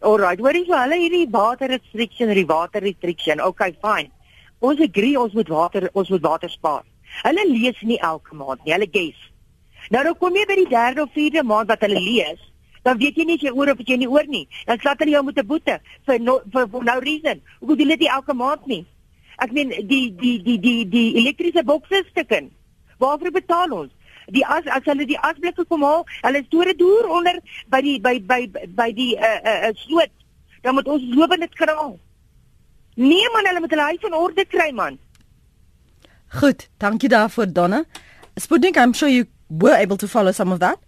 Alright, 0.00 0.40
hoor 0.40 0.52
jy 0.52 0.64
so 0.66 0.76
hulle 0.76 0.98
hierdie 1.00 1.30
water 1.30 1.72
restriction, 1.72 2.34
die 2.36 2.46
water 2.46 2.84
restriction. 2.84 3.40
Okay, 3.40 3.72
fine. 3.80 4.12
Ons 4.58 4.80
agree 4.80 5.16
ons 5.20 5.32
moet 5.32 5.48
water 5.48 5.88
ons 5.92 6.10
moet 6.12 6.22
water 6.28 6.52
spaar. 6.52 6.84
Hulle 7.22 7.48
lees 7.48 7.80
nie 7.80 7.98
elke 7.98 8.36
maand 8.36 8.60
nie, 8.64 8.74
hulle 8.76 8.90
guess. 8.92 9.30
Nou 9.88 10.04
dan 10.04 10.20
kom 10.20 10.36
jy 10.36 10.44
by 10.52 10.58
die 10.60 10.68
derde 10.68 11.08
of 11.08 11.16
vierde 11.16 11.48
maand 11.48 11.72
wat 11.72 11.80
hulle 11.88 12.00
lees, 12.00 12.44
dan 12.84 12.98
weet 13.00 13.16
jy 13.16 13.24
nie 13.24 13.38
of 13.38 13.44
jy 13.44 13.52
oor 13.52 13.70
of 13.72 13.80
jy 13.80 13.96
nie 13.96 14.08
oor 14.10 14.26
nie. 14.28 14.44
Dan 14.68 14.78
hulle 14.82 15.10
jou 15.10 15.22
met 15.24 15.38
'n 15.38 15.46
boete 15.46 15.80
vir 16.06 16.20
no, 16.20 16.40
vir, 16.52 16.68
vir 16.68 16.84
no 16.84 16.98
reason. 17.00 17.40
Hoekom 17.60 17.76
doen 17.76 17.88
dit 17.88 18.00
nie 18.00 18.08
elke 18.08 18.34
maand 18.34 18.66
nie? 18.66 18.84
Ek 19.36 19.52
meen 19.52 19.68
die 19.88 20.14
die 20.14 20.38
die 20.42 20.58
die 20.58 20.88
die 20.88 21.16
elektriese 21.16 21.64
bokse 21.64 22.04
stukken. 22.10 22.50
Waarvoor 22.98 23.30
betaal 23.30 23.70
ons? 23.72 23.92
Die 24.32 24.44
as 24.46 24.64
as 24.66 24.84
hulle 24.84 25.06
die 25.06 25.18
asblikke 25.18 25.64
kom 25.64 25.82
haal, 25.82 26.04
hulle 26.22 26.44
dit 26.48 26.78
deur 26.78 27.08
onder 27.08 27.40
by 27.68 27.80
die 27.80 27.98
by 28.00 28.20
by 28.20 28.46
by 28.68 28.92
die 28.92 29.16
uh 29.16 29.40
uh, 29.44 29.68
uh 29.68 29.74
sloot. 29.74 30.12
Dan 30.62 30.74
moet 30.74 30.88
ons 30.88 31.02
loop 31.14 31.32
en 31.32 31.40
dit 31.40 31.54
kraal. 31.54 31.98
Nee 32.96 33.28
man, 33.32 33.46
hulle 33.46 33.60
moet 33.60 33.70
hulle 33.70 33.90
huis 33.90 34.06
in 34.06 34.14
orde 34.14 34.44
kry 34.44 34.70
man. 34.72 34.98
Goed, 36.40 36.68
dankie 36.78 37.08
daarvoor 37.08 37.52
Donna. 37.52 37.84
Sputnik, 38.36 38.76
I'm 38.76 38.92
sure 38.92 39.08
you 39.08 39.26
were 39.48 39.76
able 39.76 39.96
to 39.96 40.08
follow 40.08 40.32
some 40.32 40.52
of 40.52 40.58
that. 40.58 40.78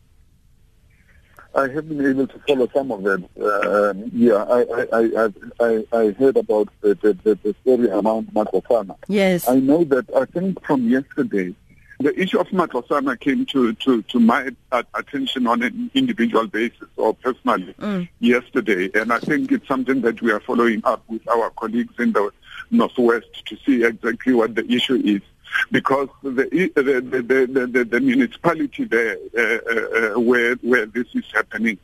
I 1.57 1.69
have 1.69 1.89
been 1.89 2.05
able 2.07 2.27
to 2.27 2.39
follow 2.47 2.69
some 2.75 2.93
of 2.93 3.03
them. 3.03 3.27
Uh, 3.41 3.91
um, 3.91 4.11
yeah, 4.13 4.45
I, 4.45 4.61
I, 4.63 4.87
I, 4.93 5.33
I, 5.61 5.85
I 5.99 6.11
heard 6.13 6.37
about 6.37 6.69
the, 6.83 6.95
the, 6.97 7.15
the, 7.25 7.35
the 7.43 7.55
story 7.63 7.89
around 7.89 8.27
Matlosana. 8.35 8.95
Yes. 9.09 9.49
I 9.49 9.57
know 9.57 9.83
that 9.85 10.05
I 10.15 10.27
think 10.27 10.63
from 10.65 10.87
yesterday, 10.89 11.55
the 11.99 12.19
issue 12.21 12.39
of 12.39 12.49
Matlosana 12.49 13.19
came 13.19 13.47
to, 13.47 13.73
to, 13.73 14.03
to 14.03 14.21
my 14.21 14.51
attention 14.95 15.47
on 15.47 15.63
an 15.63 15.91
individual 15.95 16.47
basis 16.47 16.89
or 16.97 17.15
personally 17.15 17.75
Mm. 17.79 18.07
yesterday. 18.21 18.91
And 18.95 19.11
I 19.11 19.19
think 19.19 19.51
it's 19.51 19.67
something 19.67 20.03
that 20.03 20.21
we 20.21 20.31
are 20.33 20.41
following 20.41 20.83
up 20.85 21.03
with 21.09 21.27
our 21.29 21.49
colleagues 21.51 21.95
in 21.99 22.13
the 22.13 22.31
Northwest 22.71 23.47
to 23.47 23.57
see 23.65 23.83
exactly 23.83 24.35
what 24.35 24.55
the 24.55 24.71
issue 24.71 25.01
is. 25.05 25.23
Because 25.71 26.09
the 26.23 26.49
the 26.75 26.83
the 27.00 27.67
the, 27.67 27.85
the, 27.85 28.00
municipality 28.00 28.85
there 28.85 29.17
uh, 29.37 29.43
uh, 29.43 30.17
uh, 30.17 30.21
where 30.21 30.55
where 30.57 30.87
this 30.87 31.07
is 31.15 31.25
happening 31.33 31.79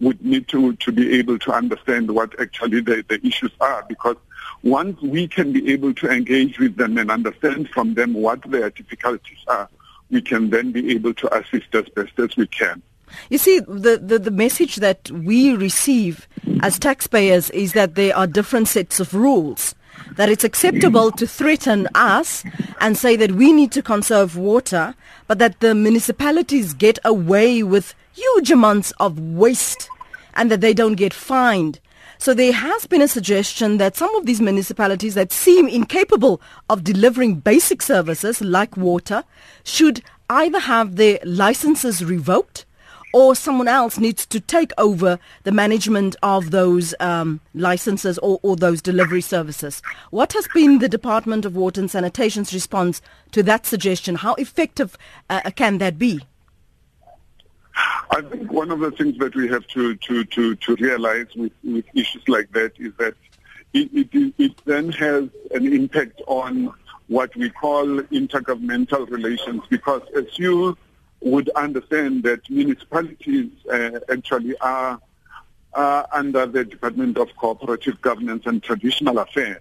would 0.00 0.24
need 0.24 0.48
to 0.48 0.74
to 0.76 0.92
be 0.92 1.18
able 1.18 1.38
to 1.40 1.52
understand 1.52 2.10
what 2.10 2.38
actually 2.40 2.80
the, 2.80 3.04
the 3.08 3.24
issues 3.26 3.52
are. 3.60 3.84
Because 3.88 4.16
once 4.62 5.00
we 5.02 5.28
can 5.28 5.52
be 5.52 5.72
able 5.72 5.94
to 5.94 6.10
engage 6.10 6.58
with 6.58 6.76
them 6.76 6.98
and 6.98 7.10
understand 7.10 7.68
from 7.70 7.94
them 7.94 8.14
what 8.14 8.42
their 8.50 8.70
difficulties 8.70 9.38
are, 9.46 9.68
we 10.10 10.20
can 10.20 10.50
then 10.50 10.72
be 10.72 10.90
able 10.92 11.14
to 11.14 11.36
assist 11.36 11.74
as 11.74 11.88
best 11.90 12.18
as 12.18 12.36
we 12.36 12.46
can. 12.46 12.82
You 13.30 13.38
see, 13.38 13.60
the, 13.60 13.98
the, 14.02 14.18
the 14.18 14.30
message 14.30 14.76
that 14.76 15.10
we 15.10 15.54
receive 15.54 16.28
as 16.62 16.78
taxpayers 16.78 17.50
is 17.50 17.72
that 17.72 17.94
there 17.94 18.16
are 18.16 18.26
different 18.26 18.68
sets 18.68 19.00
of 19.00 19.14
rules. 19.14 19.74
That 20.16 20.28
it's 20.28 20.44
acceptable 20.44 21.12
to 21.12 21.26
threaten 21.26 21.88
us 21.94 22.44
and 22.80 22.96
say 22.96 23.16
that 23.16 23.32
we 23.32 23.52
need 23.52 23.72
to 23.72 23.82
conserve 23.82 24.36
water, 24.36 24.94
but 25.26 25.38
that 25.38 25.60
the 25.60 25.74
municipalities 25.74 26.74
get 26.74 26.98
away 27.04 27.62
with 27.62 27.94
huge 28.12 28.50
amounts 28.50 28.92
of 28.98 29.18
waste 29.18 29.88
and 30.34 30.50
that 30.50 30.60
they 30.60 30.74
don't 30.74 30.94
get 30.94 31.14
fined. 31.14 31.80
So 32.18 32.34
there 32.34 32.52
has 32.52 32.86
been 32.86 33.02
a 33.02 33.08
suggestion 33.08 33.78
that 33.78 33.96
some 33.96 34.12
of 34.16 34.26
these 34.26 34.40
municipalities 34.40 35.14
that 35.14 35.32
seem 35.32 35.68
incapable 35.68 36.40
of 36.68 36.82
delivering 36.82 37.36
basic 37.36 37.80
services 37.80 38.40
like 38.40 38.76
water 38.76 39.22
should 39.62 40.02
either 40.28 40.58
have 40.58 40.96
their 40.96 41.20
licenses 41.24 42.04
revoked 42.04 42.66
or 43.12 43.34
someone 43.34 43.68
else 43.68 43.98
needs 43.98 44.26
to 44.26 44.40
take 44.40 44.72
over 44.78 45.18
the 45.44 45.52
management 45.52 46.16
of 46.22 46.50
those 46.50 46.94
um, 47.00 47.40
licenses 47.54 48.18
or, 48.18 48.38
or 48.42 48.56
those 48.56 48.82
delivery 48.82 49.20
services. 49.20 49.82
What 50.10 50.32
has 50.34 50.48
been 50.54 50.78
the 50.78 50.88
Department 50.88 51.44
of 51.44 51.56
Water 51.56 51.80
and 51.80 51.90
Sanitation's 51.90 52.52
response 52.52 53.00
to 53.32 53.42
that 53.44 53.66
suggestion? 53.66 54.16
How 54.16 54.34
effective 54.34 54.96
uh, 55.30 55.50
can 55.56 55.78
that 55.78 55.98
be? 55.98 56.20
I 58.10 58.22
think 58.22 58.50
one 58.50 58.70
of 58.70 58.80
the 58.80 58.90
things 58.90 59.18
that 59.18 59.34
we 59.36 59.48
have 59.48 59.66
to, 59.68 59.94
to, 59.94 60.24
to, 60.24 60.56
to 60.56 60.76
realize 60.76 61.26
with, 61.36 61.52
with 61.62 61.84
issues 61.94 62.28
like 62.28 62.50
that 62.52 62.72
is 62.78 62.92
that 62.98 63.14
it, 63.72 63.90
it, 63.92 64.34
it 64.38 64.64
then 64.64 64.90
has 64.92 65.28
an 65.52 65.72
impact 65.72 66.20
on 66.26 66.72
what 67.08 67.34
we 67.36 67.50
call 67.50 67.86
intergovernmental 67.86 69.08
relations 69.10 69.62
because 69.70 70.02
as 70.16 70.38
you 70.38 70.76
would 71.20 71.48
understand 71.50 72.22
that 72.22 72.48
municipalities 72.48 73.50
uh, 73.70 73.98
actually 74.10 74.56
are, 74.58 75.00
under 76.12 76.46
the 76.46 76.64
Department 76.64 77.18
of 77.18 77.28
Cooperative 77.36 78.00
Governance 78.00 78.46
and 78.46 78.60
Traditional 78.62 79.18
Affairs. 79.18 79.60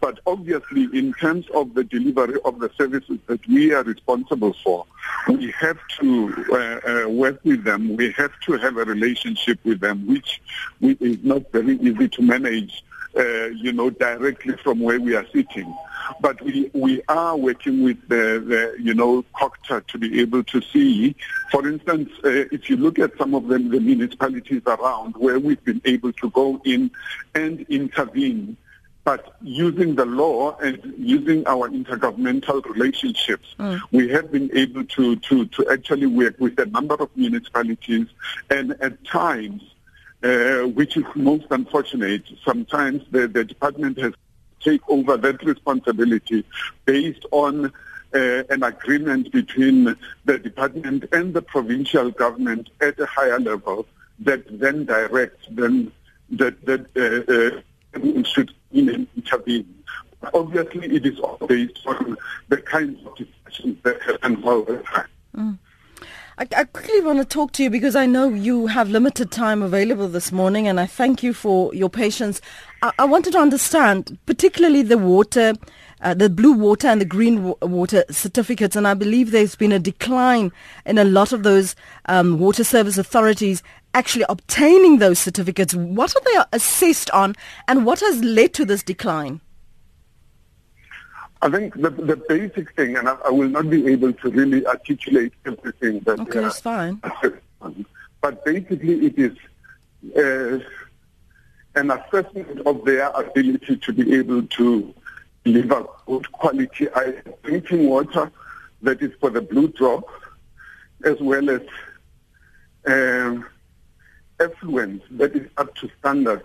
But 0.00 0.20
obviously, 0.26 0.84
in 0.92 1.14
terms 1.14 1.46
of 1.54 1.74
the 1.74 1.84
delivery 1.84 2.38
of 2.44 2.58
the 2.58 2.70
services 2.76 3.18
that 3.26 3.46
we 3.46 3.72
are 3.72 3.82
responsible 3.82 4.54
for, 4.64 4.84
we 5.28 5.50
have 5.52 5.78
to 6.00 6.44
uh, 6.50 6.56
uh, 6.56 7.08
work 7.08 7.40
with 7.44 7.64
them. 7.64 7.96
We 7.96 8.12
have 8.12 8.32
to 8.46 8.58
have 8.58 8.76
a 8.76 8.84
relationship 8.84 9.58
with 9.64 9.80
them, 9.80 10.06
which 10.06 10.42
is 10.80 11.18
not 11.22 11.50
very 11.52 11.78
easy 11.78 12.08
to 12.08 12.22
manage, 12.22 12.84
uh, 13.16 13.46
you 13.46 13.72
know, 13.72 13.90
directly 13.90 14.54
from 14.62 14.80
where 14.80 15.00
we 15.00 15.14
are 15.14 15.26
sitting. 15.32 15.74
But 16.20 16.40
we, 16.42 16.70
we 16.72 17.02
are 17.08 17.36
working 17.36 17.82
with 17.82 18.00
the, 18.08 18.42
the 18.46 18.76
you 18.80 18.94
know, 18.94 19.24
COCTA 19.34 19.86
to 19.88 19.98
be 19.98 20.20
able 20.20 20.44
to 20.44 20.62
see, 20.62 21.16
for 21.50 21.66
instance, 21.68 22.10
uh, 22.24 22.44
if 22.52 22.70
you 22.70 22.76
look 22.76 22.98
at 22.98 23.16
some 23.18 23.34
of 23.34 23.48
them, 23.48 23.70
the 23.70 23.80
municipalities 23.80 24.62
around 24.66 25.16
where 25.16 25.38
we've 25.40 25.64
been 25.64 25.82
able 25.84 26.12
to 26.12 26.30
go 26.30 26.60
in 26.64 26.90
and 27.34 27.60
intervene, 27.68 28.56
but 29.04 29.36
using 29.40 29.94
the 29.94 30.04
law 30.04 30.56
and 30.58 30.94
using 30.98 31.46
our 31.46 31.68
intergovernmental 31.68 32.64
relationships, 32.66 33.54
Mm. 33.58 33.80
we 33.92 34.08
have 34.08 34.30
been 34.32 34.50
able 34.56 34.84
to, 34.84 35.16
to, 35.16 35.46
to 35.46 35.70
actually 35.70 36.06
work 36.06 36.34
with 36.38 36.58
a 36.58 36.66
number 36.66 36.94
of 36.96 37.08
municipalities 37.16 38.06
and 38.50 38.72
at 38.80 39.02
times, 39.04 39.62
uh, 40.22 40.68
which 40.68 40.96
is 40.96 41.04
most 41.14 41.46
unfortunate, 41.50 42.24
sometimes 42.44 43.02
the, 43.10 43.28
the 43.28 43.44
department 43.44 43.98
has 43.98 44.12
take 44.60 44.80
over 44.88 45.16
that 45.16 45.42
responsibility 45.44 46.44
based 46.86 47.24
on 47.30 47.66
uh, 48.14 48.42
an 48.50 48.62
agreement 48.62 49.30
between 49.32 49.96
the 50.24 50.38
department 50.38 51.04
and 51.12 51.34
the 51.34 51.42
provincial 51.42 52.10
government 52.10 52.70
at 52.80 52.98
a 52.98 53.06
higher 53.06 53.38
level 53.38 53.86
that 54.20 54.42
then 54.58 54.84
directs 54.86 55.46
them 55.50 55.92
that 56.30 56.64
that 56.64 56.82
uh, 56.96 57.60
uh, 57.98 58.22
should 58.24 58.52
intervene. 58.72 59.72
Obviously, 60.34 60.96
it 60.96 61.06
is 61.06 61.20
all 61.20 61.38
based 61.46 61.86
on 61.86 62.16
the 62.48 62.56
kinds 62.56 62.98
of 63.06 63.16
discussions 63.16 63.76
that 63.82 64.00
happen 64.02 64.42
all 64.42 64.62
the 64.62 64.78
time. 64.78 65.08
I, 66.38 66.46
I 66.54 66.64
quickly 66.64 67.00
want 67.00 67.18
to 67.18 67.24
talk 67.24 67.52
to 67.52 67.62
you 67.62 67.70
because 67.70 67.96
I 67.96 68.04
know 68.04 68.28
you 68.28 68.66
have 68.66 68.90
limited 68.90 69.30
time 69.30 69.62
available 69.62 70.06
this 70.06 70.30
morning 70.30 70.68
and 70.68 70.78
I 70.78 70.84
thank 70.84 71.22
you 71.22 71.32
for 71.32 71.74
your 71.74 71.88
patience. 71.88 72.42
I, 72.82 72.92
I 72.98 73.04
wanted 73.06 73.32
to 73.32 73.38
understand, 73.38 74.18
particularly 74.26 74.82
the 74.82 74.98
water, 74.98 75.54
uh, 76.02 76.12
the 76.12 76.28
blue 76.28 76.52
water 76.52 76.88
and 76.88 77.00
the 77.00 77.06
green 77.06 77.42
wa- 77.44 77.54
water 77.62 78.04
certificates, 78.10 78.76
and 78.76 78.86
I 78.86 78.92
believe 78.92 79.30
there's 79.30 79.56
been 79.56 79.72
a 79.72 79.78
decline 79.78 80.52
in 80.84 80.98
a 80.98 81.04
lot 81.04 81.32
of 81.32 81.42
those 81.42 81.74
um, 82.04 82.38
water 82.38 82.64
service 82.64 82.98
authorities 82.98 83.62
actually 83.94 84.26
obtaining 84.28 84.98
those 84.98 85.18
certificates. 85.18 85.74
What 85.74 86.14
are 86.14 86.22
they 86.22 86.38
assessed 86.52 87.08
on 87.12 87.34
and 87.66 87.86
what 87.86 88.00
has 88.00 88.22
led 88.22 88.52
to 88.54 88.66
this 88.66 88.82
decline? 88.82 89.40
I 91.42 91.50
think 91.50 91.74
the, 91.74 91.90
the 91.90 92.16
basic 92.28 92.74
thing, 92.74 92.96
and 92.96 93.08
I, 93.08 93.16
I 93.26 93.30
will 93.30 93.48
not 93.48 93.68
be 93.68 93.86
able 93.92 94.12
to 94.12 94.30
really 94.30 94.66
articulate 94.66 95.32
everything 95.44 96.00
that 96.00 96.18
Okay, 96.20 96.38
uh, 96.38 96.42
that's 96.42 96.60
fine. 96.60 97.00
but 98.20 98.44
basically 98.44 99.06
it 99.06 99.18
is 99.18 99.36
uh, 100.16 100.64
an 101.78 101.90
assessment 101.90 102.60
of 102.66 102.84
their 102.84 103.10
ability 103.10 103.76
to 103.76 103.92
be 103.92 104.14
able 104.14 104.42
to 104.44 104.94
deliver 105.44 105.86
good 106.06 106.30
quality 106.32 106.88
drinking 107.42 107.88
water 107.88 108.32
that 108.82 109.00
is 109.02 109.12
for 109.20 109.30
the 109.30 109.42
blue 109.42 109.68
drop, 109.68 110.04
as 111.04 111.18
well 111.20 111.50
as 111.50 111.60
uh, 112.86 113.40
effluent 114.40 115.02
that 115.18 115.36
is 115.36 115.48
up 115.58 115.74
to 115.76 115.90
standard 115.98 116.42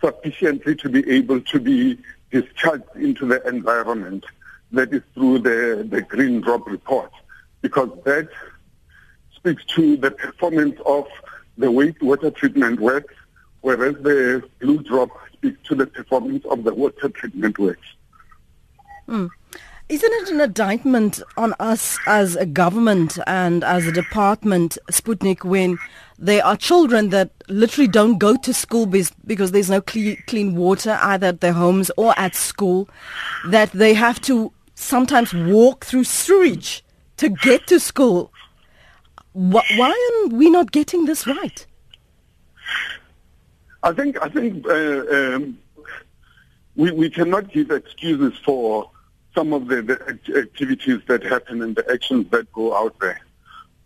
sufficiently 0.00 0.76
to 0.76 0.88
be 0.88 1.08
able 1.10 1.40
to 1.40 1.58
be 1.58 1.98
discharged 2.30 2.84
into 2.96 3.26
the 3.26 3.46
environment. 3.46 4.24
That 4.72 4.92
is 4.92 5.02
through 5.14 5.38
the, 5.38 5.86
the 5.88 6.02
green 6.02 6.42
drop 6.42 6.66
report 6.66 7.10
because 7.62 7.90
that 8.04 8.28
speaks 9.34 9.64
to 9.76 9.96
the 9.96 10.10
performance 10.10 10.78
of 10.84 11.06
the 11.56 11.66
wastewater 11.66 12.34
treatment 12.34 12.80
works, 12.80 13.14
whereas 13.62 13.94
the 14.02 14.48
blue 14.60 14.82
drop 14.82 15.10
speaks 15.32 15.58
to 15.68 15.74
the 15.74 15.86
performance 15.86 16.44
of 16.46 16.64
the 16.64 16.74
water 16.74 17.08
treatment 17.08 17.58
works. 17.58 17.86
Mm. 19.08 19.30
Isn't 19.88 20.12
it 20.12 20.28
an 20.28 20.40
indictment 20.42 21.22
on 21.38 21.54
us 21.58 21.98
as 22.06 22.36
a 22.36 22.44
government 22.44 23.18
and 23.26 23.64
as 23.64 23.86
a 23.86 23.92
department, 23.92 24.76
Sputnik, 24.90 25.44
when 25.44 25.78
there 26.18 26.44
are 26.44 26.58
children 26.58 27.08
that 27.08 27.30
literally 27.48 27.88
don't 27.88 28.18
go 28.18 28.36
to 28.36 28.52
school 28.52 28.84
because 28.84 29.50
there's 29.52 29.70
no 29.70 29.80
clean, 29.80 30.54
water 30.54 30.98
either 31.00 31.28
at 31.28 31.40
their 31.40 31.54
homes 31.54 31.90
or 31.96 32.12
at 32.18 32.34
school, 32.34 32.86
that 33.46 33.72
they 33.72 33.94
have 33.94 34.20
to 34.22 34.52
sometimes 34.74 35.32
walk 35.32 35.86
through 35.86 36.04
sewage 36.04 36.84
to 37.16 37.30
get 37.30 37.66
to 37.68 37.80
school? 37.80 38.30
Why 39.32 40.22
are 40.26 40.28
we 40.28 40.50
not 40.50 40.70
getting 40.70 41.06
this 41.06 41.26
right? 41.26 41.66
I 43.82 43.92
think 43.92 44.20
I 44.20 44.28
think 44.28 44.66
uh, 44.66 44.74
um, 44.74 45.58
we 46.76 46.90
we 46.90 47.08
cannot 47.08 47.50
give 47.52 47.70
excuses 47.70 48.36
for 48.44 48.90
some 49.38 49.52
of 49.52 49.68
the, 49.68 49.80
the 49.82 50.36
activities 50.36 51.00
that 51.06 51.22
happen 51.22 51.62
and 51.62 51.76
the 51.76 51.88
actions 51.92 52.28
that 52.32 52.52
go 52.52 52.76
out 52.76 52.98
there. 52.98 53.20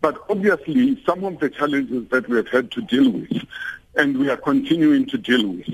But 0.01 0.17
obviously, 0.27 0.99
some 1.05 1.23
of 1.23 1.39
the 1.39 1.47
challenges 1.47 2.09
that 2.09 2.27
we 2.27 2.37
have 2.37 2.47
had 2.47 2.71
to 2.71 2.81
deal 2.81 3.11
with, 3.11 3.45
and 3.93 4.17
we 4.17 4.31
are 4.31 4.37
continuing 4.51 5.05
to 5.05 5.17
deal 5.19 5.47
with, 5.47 5.69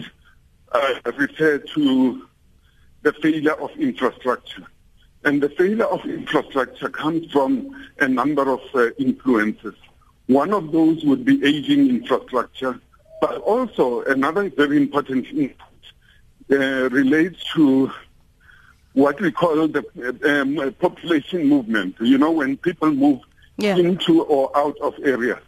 uh, 0.73 0.95
refer 1.15 1.59
to 1.59 2.27
the 3.03 3.13
failure 3.13 3.53
of 3.53 3.71
infrastructure. 3.77 4.67
And 5.23 5.41
the 5.41 5.47
failure 5.47 5.85
of 5.85 6.03
infrastructure 6.03 6.89
comes 6.89 7.31
from 7.31 7.73
a 8.01 8.07
number 8.09 8.51
of 8.51 8.59
uh, 8.75 8.89
influences. 8.97 9.75
One 10.27 10.51
of 10.51 10.73
those 10.73 11.05
would 11.05 11.23
be 11.23 11.41
aging 11.45 11.87
infrastructure, 11.87 12.81
but 13.21 13.37
also 13.37 14.01
another 14.01 14.49
very 14.49 14.75
important 14.75 15.25
input 15.27 15.55
uh, 16.51 16.89
relates 16.89 17.41
to 17.53 17.89
what 18.93 19.19
we 19.21 19.31
call 19.31 19.67
the 19.67 19.83
um, 20.25 20.73
population 20.73 21.47
movement. 21.47 21.95
You 21.99 22.17
know, 22.17 22.31
when 22.31 22.57
people 22.57 22.91
move 22.91 23.21
yeah. 23.57 23.75
into 23.75 24.23
or 24.23 24.55
out 24.57 24.77
of 24.81 24.93
areas. 25.03 25.39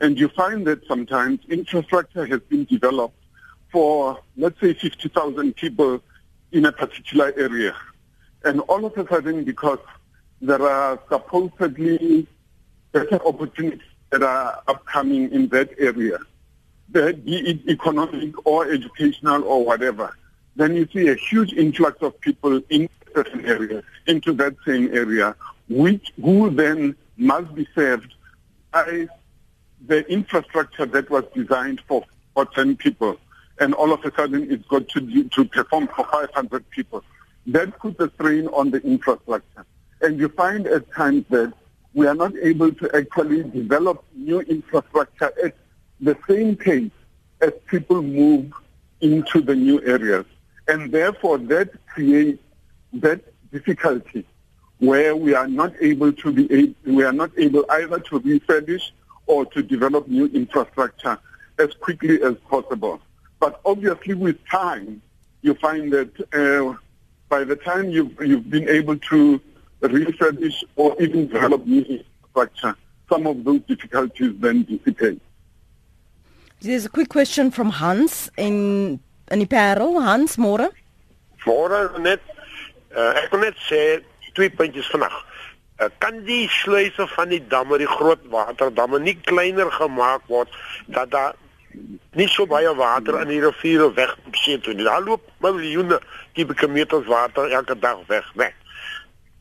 And 0.00 0.18
you 0.18 0.28
find 0.28 0.66
that 0.66 0.86
sometimes 0.86 1.40
infrastructure 1.48 2.26
has 2.26 2.40
been 2.40 2.64
developed 2.64 3.16
for, 3.72 4.20
let's 4.36 4.60
say, 4.60 4.74
50,000 4.74 5.56
people 5.56 6.00
in 6.52 6.66
a 6.66 6.72
particular 6.72 7.32
area. 7.36 7.74
And 8.44 8.60
all 8.62 8.84
of 8.84 8.96
a 8.96 9.06
sudden, 9.08 9.44
because 9.44 9.80
there 10.40 10.62
are 10.62 11.00
supposedly 11.10 12.26
better 12.92 13.24
opportunities 13.26 13.80
that 14.10 14.22
are 14.22 14.62
upcoming 14.68 15.30
in 15.32 15.48
that 15.48 15.70
area, 15.78 16.18
be 16.92 17.00
it 17.00 17.68
economic 17.68 18.46
or 18.46 18.70
educational 18.70 19.44
or 19.44 19.64
whatever, 19.64 20.16
then 20.58 20.74
you 20.74 20.88
see 20.92 21.06
a 21.06 21.14
huge 21.14 21.52
influx 21.52 22.02
of 22.02 22.20
people 22.20 22.60
in 22.68 22.88
certain 23.14 23.46
areas 23.46 23.84
into 24.08 24.32
that 24.32 24.56
same 24.66 24.92
area, 24.92 25.36
which 25.68 26.12
who 26.20 26.50
then 26.50 26.96
must 27.16 27.54
be 27.54 27.66
served 27.76 28.12
by 28.72 29.06
the 29.86 30.04
infrastructure 30.10 30.84
that 30.84 31.08
was 31.10 31.24
designed 31.32 31.80
for, 31.86 32.04
for 32.34 32.44
10 32.44 32.76
people. 32.76 33.16
And 33.60 33.72
all 33.72 33.92
of 33.92 34.04
a 34.04 34.12
sudden 34.16 34.50
it's 34.50 34.66
got 34.66 34.88
to, 34.88 35.28
to 35.28 35.44
perform 35.44 35.88
for 35.94 36.04
500 36.06 36.68
people. 36.70 37.04
That 37.46 37.78
puts 37.78 38.00
a 38.00 38.10
strain 38.10 38.48
on 38.48 38.72
the 38.72 38.82
infrastructure. 38.82 39.64
And 40.00 40.18
you 40.18 40.28
find 40.28 40.66
at 40.66 40.90
times 40.90 41.24
that 41.30 41.52
we 41.94 42.08
are 42.08 42.16
not 42.16 42.34
able 42.36 42.72
to 42.72 42.96
actually 42.96 43.44
develop 43.44 44.04
new 44.12 44.40
infrastructure 44.40 45.32
at 45.44 45.54
the 46.00 46.16
same 46.28 46.56
pace 46.56 46.90
as 47.40 47.52
people 47.68 48.02
move 48.02 48.52
into 49.00 49.40
the 49.40 49.54
new 49.54 49.80
areas 49.82 50.26
and 50.68 50.92
therefore 50.92 51.38
that 51.38 51.70
creates 51.86 52.42
that 52.92 53.20
difficulty 53.50 54.24
where 54.78 55.16
we 55.16 55.34
are 55.34 55.48
not 55.48 55.72
able 55.80 56.12
to 56.12 56.32
be 56.32 56.74
we 56.86 57.02
are 57.02 57.12
not 57.12 57.30
able 57.36 57.64
either 57.70 57.98
to 57.98 58.20
refurbish 58.20 58.90
or 59.26 59.44
to 59.46 59.62
develop 59.62 60.06
new 60.08 60.26
infrastructure 60.26 61.18
as 61.58 61.74
quickly 61.74 62.22
as 62.22 62.34
possible. 62.50 63.00
But 63.40 63.60
obviously, 63.64 64.14
with 64.14 64.36
time, 64.48 65.02
you 65.42 65.54
find 65.54 65.92
that 65.92 66.10
uh, 66.32 66.76
by 67.28 67.44
the 67.44 67.56
time 67.56 67.90
you've, 67.90 68.16
you've 68.20 68.50
been 68.50 68.68
able 68.68 68.96
to 68.96 69.40
refurbish 69.82 70.64
or 70.76 71.00
even 71.00 71.28
develop 71.28 71.66
new 71.66 71.82
infrastructure, 71.82 72.74
some 73.08 73.26
of 73.26 73.44
those 73.44 73.60
difficulties 73.62 74.34
then 74.38 74.64
dissipate. 74.64 75.20
There's 76.60 76.86
a 76.86 76.88
quick 76.88 77.08
question 77.08 77.52
from 77.52 77.70
Hans 77.70 78.30
in 78.36 78.98
in 79.30 79.42
die 79.42 79.50
Parel, 79.50 79.98
Hans 80.02 80.36
môre. 80.40 80.70
Môre 81.46 81.86
net 82.02 82.22
uh, 82.94 83.12
ek 83.22 83.32
wil 83.32 83.46
net 83.46 83.58
sê 83.68 84.00
twee 84.36 84.50
puntjies 84.50 84.88
vandag. 84.92 85.14
Uh, 85.78 85.88
kan 86.02 86.22
die 86.26 86.46
sluise 86.50 87.06
van 87.14 87.30
die 87.32 87.42
damme, 87.50 87.78
die 87.78 87.90
groot 87.90 88.22
waterdamme 88.32 89.00
nie 89.02 89.16
kleiner 89.28 89.70
gemaak 89.74 90.26
word 90.32 90.52
dat 90.86 91.12
daar 91.14 91.36
nie 92.18 92.26
so 92.32 92.46
baie 92.50 92.70
water 92.74 93.20
in 93.22 93.30
die 93.30 93.42
riviere 93.44 93.90
weggeseet 93.94 94.66
word 94.66 94.80
nie. 94.80 94.88
Daar 94.88 95.04
loop 95.04 95.28
miljoene 95.44 96.00
kubieke 96.36 96.68
meters 96.68 97.06
water 97.06 97.50
elke 97.50 97.78
dag 97.78 98.02
weg, 98.10 98.26
weg. 98.40 98.56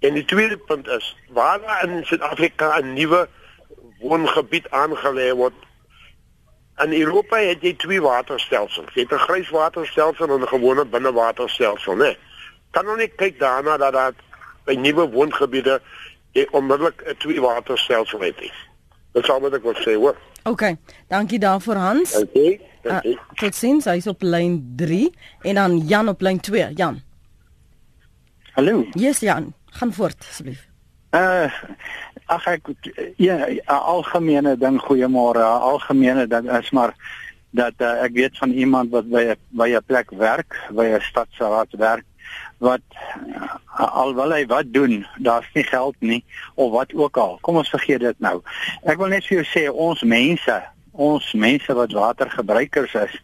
En 0.06 0.14
die 0.14 0.26
tweede 0.30 0.58
punt 0.70 0.88
is 0.94 1.16
waar 1.34 1.64
in 1.84 2.04
Suid-Afrika 2.06 2.78
'n 2.78 2.94
nuwe 2.94 3.28
woongebied 4.00 4.70
aangelê 4.70 5.32
word 5.34 5.58
In 6.84 6.94
Europa 6.94 7.38
het 7.38 7.62
jy 7.62 7.74
twee 7.74 8.02
waterstelsels. 8.02 8.94
Jy 8.94 9.02
het 9.02 9.12
'n 9.12 9.26
grijswaterstelsel 9.28 10.30
en 10.30 10.42
'n 10.42 10.48
gewone 10.48 10.86
binnewaterstelsel, 10.86 11.96
né? 11.96 12.18
Kan 12.72 12.86
nou 12.86 12.98
net 12.98 13.16
kyk 13.16 13.40
daarna 13.40 13.78
dat 13.78 13.94
dat 13.94 14.14
by 14.66 14.74
nuwe 14.74 15.10
woongebiede 15.10 15.82
jy 16.32 16.48
onmiddellik 16.52 17.02
'n 17.06 17.18
twee 17.18 17.42
waterstelsel 17.42 18.20
het. 18.20 18.52
Dit 19.12 19.26
sal 19.26 19.42
wat 19.42 19.54
ek 19.54 19.64
wil 19.64 19.76
sê, 19.76 19.96
hoor. 19.96 20.16
OK. 20.44 20.76
Dankie 21.08 21.40
daarvoor 21.40 21.76
Hans. 21.76 22.16
Okay. 22.16 22.62
Uh, 22.84 23.18
tot 23.36 23.56
sins, 23.56 23.86
hy 23.86 23.98
is 24.00 24.08
op 24.08 24.22
lyn 24.22 24.74
3 24.76 25.12
en 25.42 25.56
dan 25.56 25.78
Jan 25.88 26.08
op 26.08 26.22
lyn 26.22 26.40
2. 26.40 26.74
Jan. 26.74 27.02
Hallo. 28.52 28.86
Yes 28.92 29.20
Jan, 29.20 29.54
gaan 29.66 29.94
voort 29.94 30.26
asseblief. 30.30 30.68
Uh 31.12 31.52
ag 32.28 32.48
ek 32.48 32.70
ja, 33.18 33.38
'n 33.48 33.60
algemene 33.68 34.58
ding 34.58 34.80
goeiemôre. 34.82 35.40
'n 35.40 35.62
Algemene 35.72 36.28
ding 36.28 36.52
is 36.52 36.70
maar 36.72 36.94
dat 37.50 37.74
uh, 37.78 38.04
ek 38.04 38.14
weet 38.14 38.38
van 38.38 38.52
iemand 38.52 38.92
wat 38.92 39.10
by 39.10 39.36
by 39.50 39.70
'n 39.76 39.84
plek 39.86 40.12
werk, 40.12 40.60
by 40.72 40.86
'n 40.86 41.02
stadsraad 41.02 41.72
werk 41.72 42.06
wat 42.58 42.82
uh, 42.92 43.56
alwel 43.78 44.34
hy 44.34 44.46
wat 44.46 44.74
doen, 44.74 45.06
daar's 45.18 45.50
nie 45.54 45.64
geld 45.64 45.96
nie 46.00 46.24
of 46.56 46.72
wat 46.72 46.94
ook 46.94 47.18
al. 47.18 47.38
Kom 47.42 47.56
ons 47.56 47.70
vergeet 47.70 48.00
dit 48.00 48.20
nou. 48.20 48.42
Ek 48.84 48.98
wil 48.98 49.08
net 49.14 49.26
vir 49.26 49.42
jou 49.42 49.46
sê 49.46 49.64
ons 49.70 50.02
mense, 50.02 50.58
ons 50.92 51.34
mense 51.34 51.74
wat 51.74 51.92
watergebruikers 51.92 52.94
is, 52.94 53.22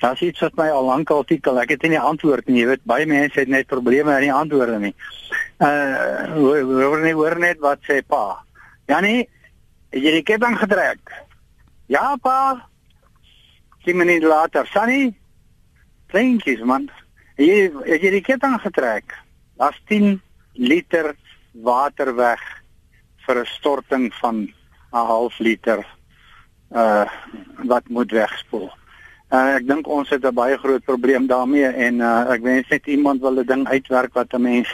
Daar's 0.00 0.20
iets 0.20 0.40
wat 0.40 0.56
my 0.56 0.68
al 0.70 0.84
lank 0.84 1.10
artikel, 1.10 1.58
ek 1.60 1.70
het 1.76 1.82
nie 1.88 2.00
antwoord 2.00 2.46
nie. 2.46 2.60
Jy 2.60 2.66
weet 2.66 2.84
baie 2.84 3.06
mense 3.06 3.40
het 3.40 3.48
net 3.48 3.66
probleme 3.66 4.12
en 4.12 4.20
nie 4.20 4.32
antwoorde 4.32 4.78
nie. 4.78 4.94
Uh 5.58 6.36
hoor 6.36 7.00
nie 7.00 7.14
hoor 7.16 7.38
net 7.40 7.62
wat 7.64 7.80
sê 7.88 8.02
pa. 8.06 8.42
Janie, 8.86 9.28
het 9.90 10.02
jy 10.02 10.12
die 10.18 10.26
ketting 10.26 10.58
getrek? 10.60 11.14
Ja 11.88 12.16
pa. 12.20 12.68
10 13.86 13.96
minute 13.96 14.26
later, 14.26 14.66
Sunny. 14.66 15.14
Kleintjies 16.12 16.62
man. 16.66 16.90
Jy 17.38 17.70
het 17.86 18.02
jy 18.02 18.10
die 18.18 18.24
ketting 18.26 18.58
getrek? 18.60 19.14
Daar's 19.56 19.78
10 19.88 20.20
liter 20.52 21.14
water 21.52 22.12
weg 22.16 22.42
vir 23.26 23.40
'n 23.40 23.46
storting 23.46 24.14
van 24.20 24.36
'n 24.92 25.06
half 25.12 25.38
liter 25.38 25.86
uh 26.70 27.06
wat 27.64 27.88
moet 27.88 28.10
wegspoel. 28.10 28.70
Uh, 29.26 29.56
ek 29.58 29.64
dink 29.66 29.88
ons 29.90 30.08
het 30.08 30.22
'n 30.22 30.34
baie 30.34 30.56
groot 30.58 30.84
probleem 30.84 31.26
daarmee 31.26 31.66
en 31.66 31.98
uh, 32.00 32.30
ek 32.30 32.42
wens 32.42 32.68
net 32.70 32.86
iemand 32.86 33.20
wil 33.20 33.40
'n 33.40 33.46
ding 33.46 33.66
uitwerk 33.66 34.14
wat 34.14 34.34
'n 34.34 34.42
mens 34.42 34.68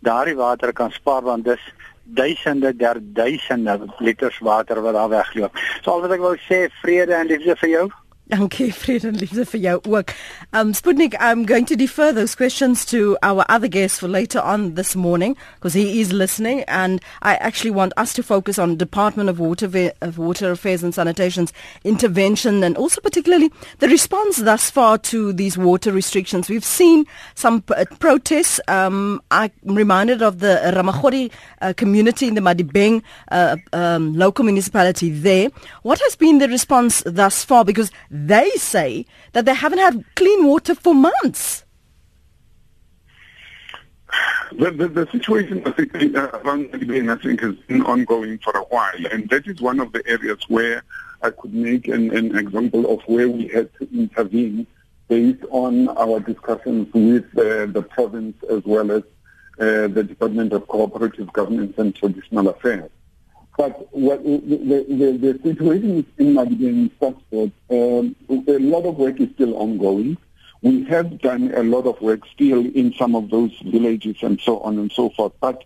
daardie 0.00 0.36
water 0.36 0.72
kan 0.72 0.90
spaar 0.90 1.22
want 1.22 1.44
dis 1.44 1.60
duisende 2.04 2.76
der 2.76 3.00
duisende 3.00 3.80
liters 3.98 4.38
water 4.38 4.82
wat 4.82 4.92
daar 4.92 5.08
wegloop. 5.08 5.56
So 5.82 5.90
al 5.90 6.00
wat 6.00 6.12
ek 6.12 6.20
wil 6.20 6.36
sê 6.36 6.68
vrede 6.82 7.14
en 7.14 7.26
liefde 7.26 7.56
vir 7.56 7.68
jou. 7.68 7.90
Dankie 8.30 8.72
Fred 8.72 9.04
en 9.04 9.16
liefde 9.20 9.44
vir 9.44 9.60
jou 9.60 9.80
ook. 9.84 10.12
Um 10.56 10.72
Sputnik, 10.72 11.14
I'm 11.20 11.44
going 11.44 11.66
to 11.66 11.76
defer 11.76 12.10
those 12.10 12.34
questions 12.34 12.86
to 12.86 13.18
our 13.22 13.44
other 13.50 13.68
guests 13.68 13.98
for 13.98 14.08
later 14.08 14.40
on 14.40 14.76
this 14.76 14.96
morning 14.96 15.36
because 15.56 15.74
he 15.74 16.00
is 16.00 16.10
listening 16.10 16.64
and 16.66 17.02
I 17.20 17.34
actually 17.34 17.72
want 17.72 17.92
us 17.98 18.14
to 18.14 18.22
focus 18.22 18.58
on 18.58 18.78
Department 18.78 19.28
of 19.28 19.38
Water 19.38 19.92
of 20.00 20.16
Water 20.16 20.50
Affairs 20.50 20.82
and 20.82 20.94
Sanitation's 20.94 21.52
intervention 21.84 22.64
and 22.64 22.78
also 22.78 23.02
particularly 23.02 23.50
the 23.80 23.88
response 23.88 24.38
thus 24.38 24.70
far 24.70 24.96
to 24.98 25.34
these 25.34 25.58
water 25.58 25.92
restrictions. 25.92 26.48
We've 26.48 26.64
seen 26.64 27.04
some 27.34 27.60
protests. 27.60 28.58
Um 28.68 29.20
I'm 29.30 29.50
reminded 29.64 30.22
of 30.22 30.38
the 30.38 30.72
Ramachori 30.74 31.30
uh, 31.60 31.74
community 31.76 32.26
in 32.28 32.34
the 32.34 32.40
Madibeng 32.40 33.02
uh, 33.30 33.56
um, 33.74 34.14
local 34.14 34.46
municipality 34.46 35.10
there. 35.10 35.50
What 35.82 36.00
has 36.00 36.16
been 36.16 36.38
the 36.38 36.48
response 36.48 37.02
thus 37.04 37.44
far 37.44 37.66
because 37.66 37.90
they 38.14 38.48
say 38.50 39.04
that 39.32 39.44
they 39.44 39.54
haven't 39.54 39.80
had 39.80 40.04
clean 40.14 40.46
water 40.46 40.76
for 40.76 40.94
months. 40.94 41.64
The, 44.52 44.70
the, 44.70 44.86
the 44.86 45.08
situation 45.10 45.64
uh, 45.66 46.28
around 46.44 46.72
Libya, 46.72 47.12
I 47.12 47.16
think, 47.16 47.40
has 47.40 47.56
been 47.66 47.82
ongoing 47.82 48.38
for 48.38 48.56
a 48.56 48.62
while, 48.62 49.06
and 49.10 49.28
that 49.30 49.48
is 49.48 49.60
one 49.60 49.80
of 49.80 49.90
the 49.92 50.06
areas 50.06 50.38
where 50.48 50.84
I 51.22 51.30
could 51.30 51.52
make 51.52 51.88
an, 51.88 52.16
an 52.16 52.38
example 52.38 52.88
of 52.94 53.02
where 53.06 53.28
we 53.28 53.48
had 53.48 53.74
to 53.80 53.88
intervene 53.92 54.68
based 55.08 55.44
on 55.50 55.88
our 55.88 56.20
discussions 56.20 56.86
with 56.94 57.24
uh, 57.36 57.66
the 57.66 57.84
province 57.90 58.36
as 58.48 58.62
well 58.64 58.92
as 58.92 59.02
uh, 59.58 59.88
the 59.88 60.04
Department 60.06 60.52
of 60.52 60.68
Cooperative 60.68 61.32
Governance 61.32 61.74
and 61.78 61.92
Traditional 61.96 62.48
Affairs. 62.48 62.90
But 63.56 63.88
what 63.94 64.22
the, 64.24 64.84
the, 64.88 65.18
the 65.18 65.40
situation 65.42 66.04
in 66.18 66.34
Madigan 66.34 66.86
is 66.86 66.90
such 66.98 67.16
that 67.30 67.52
um, 67.70 68.16
a 68.48 68.58
lot 68.58 68.84
of 68.84 68.96
work 68.96 69.20
is 69.20 69.30
still 69.34 69.56
ongoing. 69.56 70.16
We 70.64 70.84
have 70.84 71.20
done 71.20 71.52
a 71.54 71.62
lot 71.62 71.84
of 71.86 72.00
work 72.00 72.22
still 72.32 72.60
in 72.60 72.94
some 72.98 73.14
of 73.14 73.30
those 73.30 73.52
villages 73.64 74.16
and 74.22 74.40
so 74.40 74.60
on 74.60 74.78
and 74.78 74.90
so 74.90 75.10
forth. 75.10 75.34
But 75.40 75.62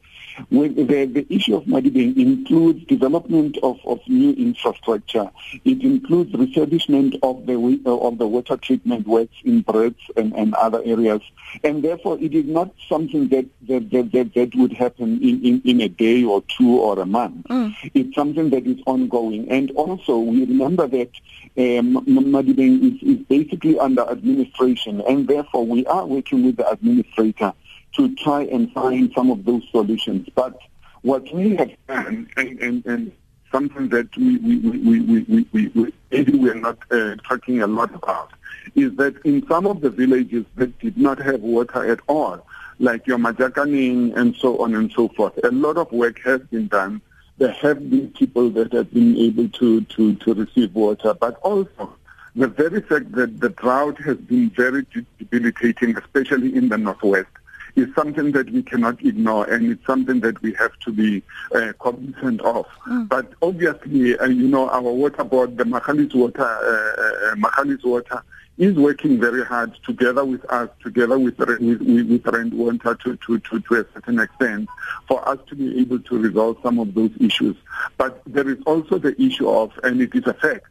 the, 0.50 1.08
the 1.12 1.26
issue 1.30 1.56
of 1.56 1.64
Madibeng 1.64 2.16
includes 2.16 2.84
development 2.86 3.58
of, 3.62 3.78
of 3.84 4.00
new 4.08 4.32
infrastructure. 4.32 5.30
It 5.64 5.82
includes 5.82 6.32
refurbishment 6.32 7.18
of 7.22 7.46
the 7.46 7.58
of 7.86 8.18
the 8.18 8.26
water 8.26 8.56
treatment 8.56 9.06
works 9.06 9.34
in 9.44 9.64
Brits 9.64 10.02
and, 10.16 10.32
and 10.34 10.54
other 10.54 10.82
areas. 10.84 11.22
And 11.64 11.82
therefore, 11.82 12.18
it 12.20 12.34
is 12.34 12.44
not 12.44 12.72
something 12.88 13.28
that 13.28 13.46
that, 13.68 13.90
that, 13.90 14.12
that, 14.12 14.34
that 14.34 14.54
would 14.54 14.72
happen 14.72 15.20
in, 15.22 15.44
in, 15.44 15.62
in 15.64 15.80
a 15.80 15.88
day 15.88 16.24
or 16.24 16.42
two 16.56 16.78
or 16.78 16.98
a 17.00 17.06
month. 17.06 17.46
Mm. 17.48 17.74
It's 17.94 18.14
something 18.14 18.50
that 18.50 18.66
is 18.66 18.78
ongoing. 18.86 19.48
And 19.50 19.70
also, 19.72 20.18
we 20.18 20.44
remember 20.44 20.86
that 20.86 21.10
um, 21.56 22.04
Madibeng 22.06 22.76
is, 22.94 23.18
is 23.18 23.24
basically 23.26 23.78
under 23.78 24.08
administration, 24.08 24.87
and 24.88 25.28
therefore 25.28 25.64
we 25.66 25.84
are 25.86 26.06
working 26.06 26.44
with 26.44 26.56
the 26.56 26.68
administrator 26.68 27.52
to 27.96 28.14
try 28.16 28.42
and 28.42 28.72
find 28.72 29.12
some 29.14 29.30
of 29.30 29.44
those 29.44 29.62
solutions. 29.70 30.28
But 30.34 30.58
what 31.02 31.32
we 31.32 31.56
have 31.56 31.72
done, 31.86 32.28
and, 32.36 32.58
and, 32.60 32.86
and 32.86 33.12
something 33.52 33.88
that 33.88 34.08
we, 34.16 34.36
we, 34.38 34.56
we, 34.58 35.00
we, 35.00 35.20
we, 35.22 35.46
we, 35.52 35.68
we 35.68 35.92
maybe 36.10 36.32
we're 36.38 36.54
not 36.54 36.78
uh, 36.90 37.16
talking 37.28 37.62
a 37.62 37.66
lot 37.66 37.94
about, 37.94 38.30
is 38.74 38.94
that 38.96 39.14
in 39.24 39.46
some 39.48 39.66
of 39.66 39.80
the 39.80 39.90
villages 39.90 40.44
that 40.56 40.78
did 40.78 40.96
not 40.96 41.18
have 41.18 41.40
water 41.40 41.90
at 41.90 42.00
all, 42.08 42.46
like 42.78 43.06
your 43.06 43.18
Majakaning 43.18 44.16
and 44.16 44.36
so 44.36 44.58
on 44.62 44.74
and 44.74 44.92
so 44.92 45.08
forth, 45.08 45.38
a 45.44 45.50
lot 45.50 45.76
of 45.76 45.90
work 45.92 46.20
has 46.24 46.40
been 46.42 46.68
done. 46.68 47.00
There 47.38 47.52
have 47.52 47.88
been 47.90 48.10
people 48.10 48.50
that 48.50 48.72
have 48.72 48.92
been 48.92 49.16
able 49.16 49.48
to, 49.48 49.80
to, 49.82 50.14
to 50.14 50.34
receive 50.34 50.74
water, 50.74 51.14
but 51.14 51.38
also 51.38 51.96
the 52.36 52.48
very 52.48 52.80
fact 52.80 53.12
that 53.12 53.40
the 53.40 53.48
drought 53.50 53.98
has 53.98 54.16
been 54.16 54.50
very 54.50 54.86
debilitating, 55.18 55.96
especially 55.96 56.54
in 56.54 56.68
the 56.68 56.78
northwest, 56.78 57.28
is 57.76 57.94
something 57.94 58.32
that 58.32 58.50
we 58.50 58.62
cannot 58.62 59.02
ignore 59.04 59.44
and 59.44 59.70
it's 59.70 59.86
something 59.86 60.20
that 60.20 60.40
we 60.42 60.52
have 60.54 60.76
to 60.80 60.92
be 60.92 61.22
uh, 61.54 61.72
cognizant 61.78 62.40
of. 62.40 62.66
Mm. 62.86 63.08
But 63.08 63.32
obviously, 63.40 64.18
uh, 64.18 64.26
you 64.26 64.48
know, 64.48 64.68
our 64.68 64.82
water 64.82 65.24
board, 65.24 65.56
the 65.56 65.64
Mahalis 65.64 66.14
Water, 66.14 66.42
uh, 66.42 67.32
uh 67.32 67.34
Mahalis 67.36 67.84
Water, 67.84 68.22
is 68.58 68.74
working 68.74 69.20
very 69.20 69.44
hard 69.44 69.72
together 69.84 70.24
with 70.24 70.44
us, 70.46 70.68
together 70.82 71.18
with 71.18 71.38
with, 71.38 71.80
with 71.80 72.26
Rand 72.26 72.52
Water 72.52 72.96
to, 72.96 73.16
to, 73.16 73.38
to, 73.38 73.60
to 73.60 73.74
a 73.74 73.86
certain 73.94 74.18
extent, 74.18 74.68
for 75.06 75.26
us 75.28 75.38
to 75.48 75.54
be 75.54 75.78
able 75.80 76.00
to 76.00 76.18
resolve 76.18 76.58
some 76.62 76.80
of 76.80 76.92
those 76.94 77.12
issues. 77.20 77.56
But 77.96 78.20
there 78.26 78.48
is 78.48 78.58
also 78.66 78.98
the 78.98 79.20
issue 79.22 79.48
of, 79.48 79.70
and 79.84 80.00
it 80.00 80.12
is 80.14 80.26
a 80.26 80.34
fact, 80.34 80.66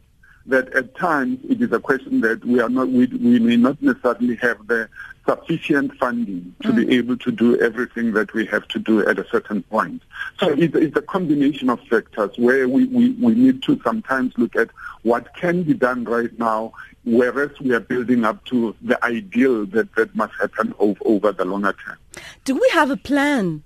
that 0.48 0.72
at 0.74 0.94
times 0.96 1.38
it 1.48 1.62
is 1.62 1.70
a 1.72 1.78
question 1.78 2.20
that 2.22 2.44
we 2.44 2.60
are 2.60 2.68
not 2.68 2.88
we, 2.88 3.06
we 3.06 3.38
may 3.38 3.56
not 3.56 3.80
necessarily 3.82 4.36
have 4.36 4.66
the 4.66 4.88
sufficient 5.28 5.94
funding 5.96 6.54
to 6.62 6.68
mm. 6.68 6.76
be 6.76 6.96
able 6.96 7.16
to 7.18 7.30
do 7.30 7.60
everything 7.60 8.12
that 8.12 8.32
we 8.32 8.46
have 8.46 8.66
to 8.68 8.78
do 8.78 9.06
at 9.06 9.18
a 9.18 9.26
certain 9.30 9.62
point. 9.64 10.02
So 10.40 10.48
it's, 10.48 10.74
it's 10.74 10.96
a 10.96 11.02
combination 11.02 11.68
of 11.68 11.80
factors 11.82 12.30
where 12.38 12.66
we, 12.66 12.86
we, 12.86 13.10
we 13.12 13.34
need 13.34 13.62
to 13.64 13.78
sometimes 13.84 14.32
look 14.38 14.56
at 14.56 14.70
what 15.02 15.34
can 15.34 15.64
be 15.64 15.74
done 15.74 16.04
right 16.04 16.36
now, 16.38 16.72
whereas 17.04 17.50
we 17.60 17.74
are 17.74 17.80
building 17.80 18.24
up 18.24 18.42
to 18.46 18.74
the 18.80 19.02
ideal 19.04 19.66
that, 19.66 19.94
that 19.96 20.16
must 20.16 20.32
happen 20.40 20.74
over, 20.78 20.98
over 21.04 21.32
the 21.32 21.44
longer 21.44 21.74
term. 21.84 21.98
Do 22.44 22.54
we 22.54 22.68
have 22.72 22.90
a 22.90 22.96
plan 22.96 23.62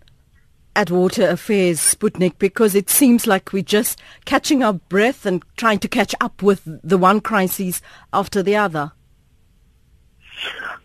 at 0.75 0.91
Water 0.91 1.29
Affairs 1.29 1.79
Sputnik 1.79 2.39
because 2.39 2.75
it 2.75 2.89
seems 2.89 3.27
like 3.27 3.53
we're 3.53 3.63
just 3.63 4.01
catching 4.25 4.63
our 4.63 4.75
breath 4.75 5.27
and 5.27 5.43
trying 5.57 5.79
to 5.81 5.89
catch 5.89 6.15
up 6.21 6.43
with 6.43 6.63
the 6.83 6.99
one 6.99 7.21
crisis 7.21 7.83
after 8.13 8.43
the 8.43 8.57
other. 8.57 8.93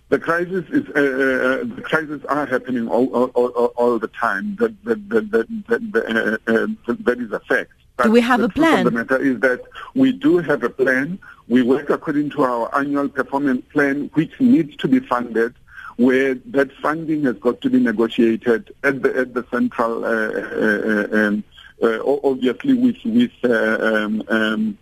The 0.10 0.20
crisis 0.20 0.64
is 0.70 0.88
uh, 0.90 1.00
uh, 1.00 1.76
the 1.76 1.82
crises 1.84 2.24
are 2.26 2.46
happening 2.46 2.88
all, 2.88 3.08
all, 3.08 3.28
all, 3.36 3.66
all 3.76 4.00
the 4.00 4.08
time. 4.08 4.56
That 4.56 4.82
that 4.86 5.10
that 5.10 5.32
that, 5.32 5.92
that, 5.92 6.40
uh, 6.48 6.52
uh, 6.52 6.96
that 7.00 7.20
is 7.20 7.32
a 7.32 7.40
fact. 7.42 7.72
But 7.98 8.04
do 8.04 8.12
we 8.12 8.22
have 8.22 8.42
a 8.42 8.48
plan? 8.48 8.86
The 8.86 8.92
matter 8.92 9.18
is 9.18 9.40
that 9.42 9.62
we 9.96 10.14
do 10.14 10.38
have 10.38 10.64
a 10.64 10.70
plan. 10.70 11.20
We 11.50 11.62
work 11.62 11.90
according 11.90 12.30
to 12.32 12.44
our 12.44 12.74
annual 12.78 13.10
performance 13.10 13.66
plan, 13.74 14.10
which 14.14 14.32
needs 14.40 14.78
to 14.78 14.88
be 14.88 15.00
funded 15.00 15.56
where 15.98 16.36
that 16.36 16.72
funding 16.74 17.24
has 17.24 17.36
got 17.38 17.60
to 17.62 17.70
be 17.70 17.80
negotiated 17.80 18.74
at 18.84 19.02
the 19.02 19.18
at 19.18 19.34
the 19.34 19.46
central, 19.52 20.06
uh, 20.06 20.10
uh, 20.10 21.08
uh 21.12 21.28
um, 21.28 21.44
obviously 22.24 22.74
with 22.74 22.98
with 23.04 23.32
um, 23.44 24.24
um, 24.30 24.78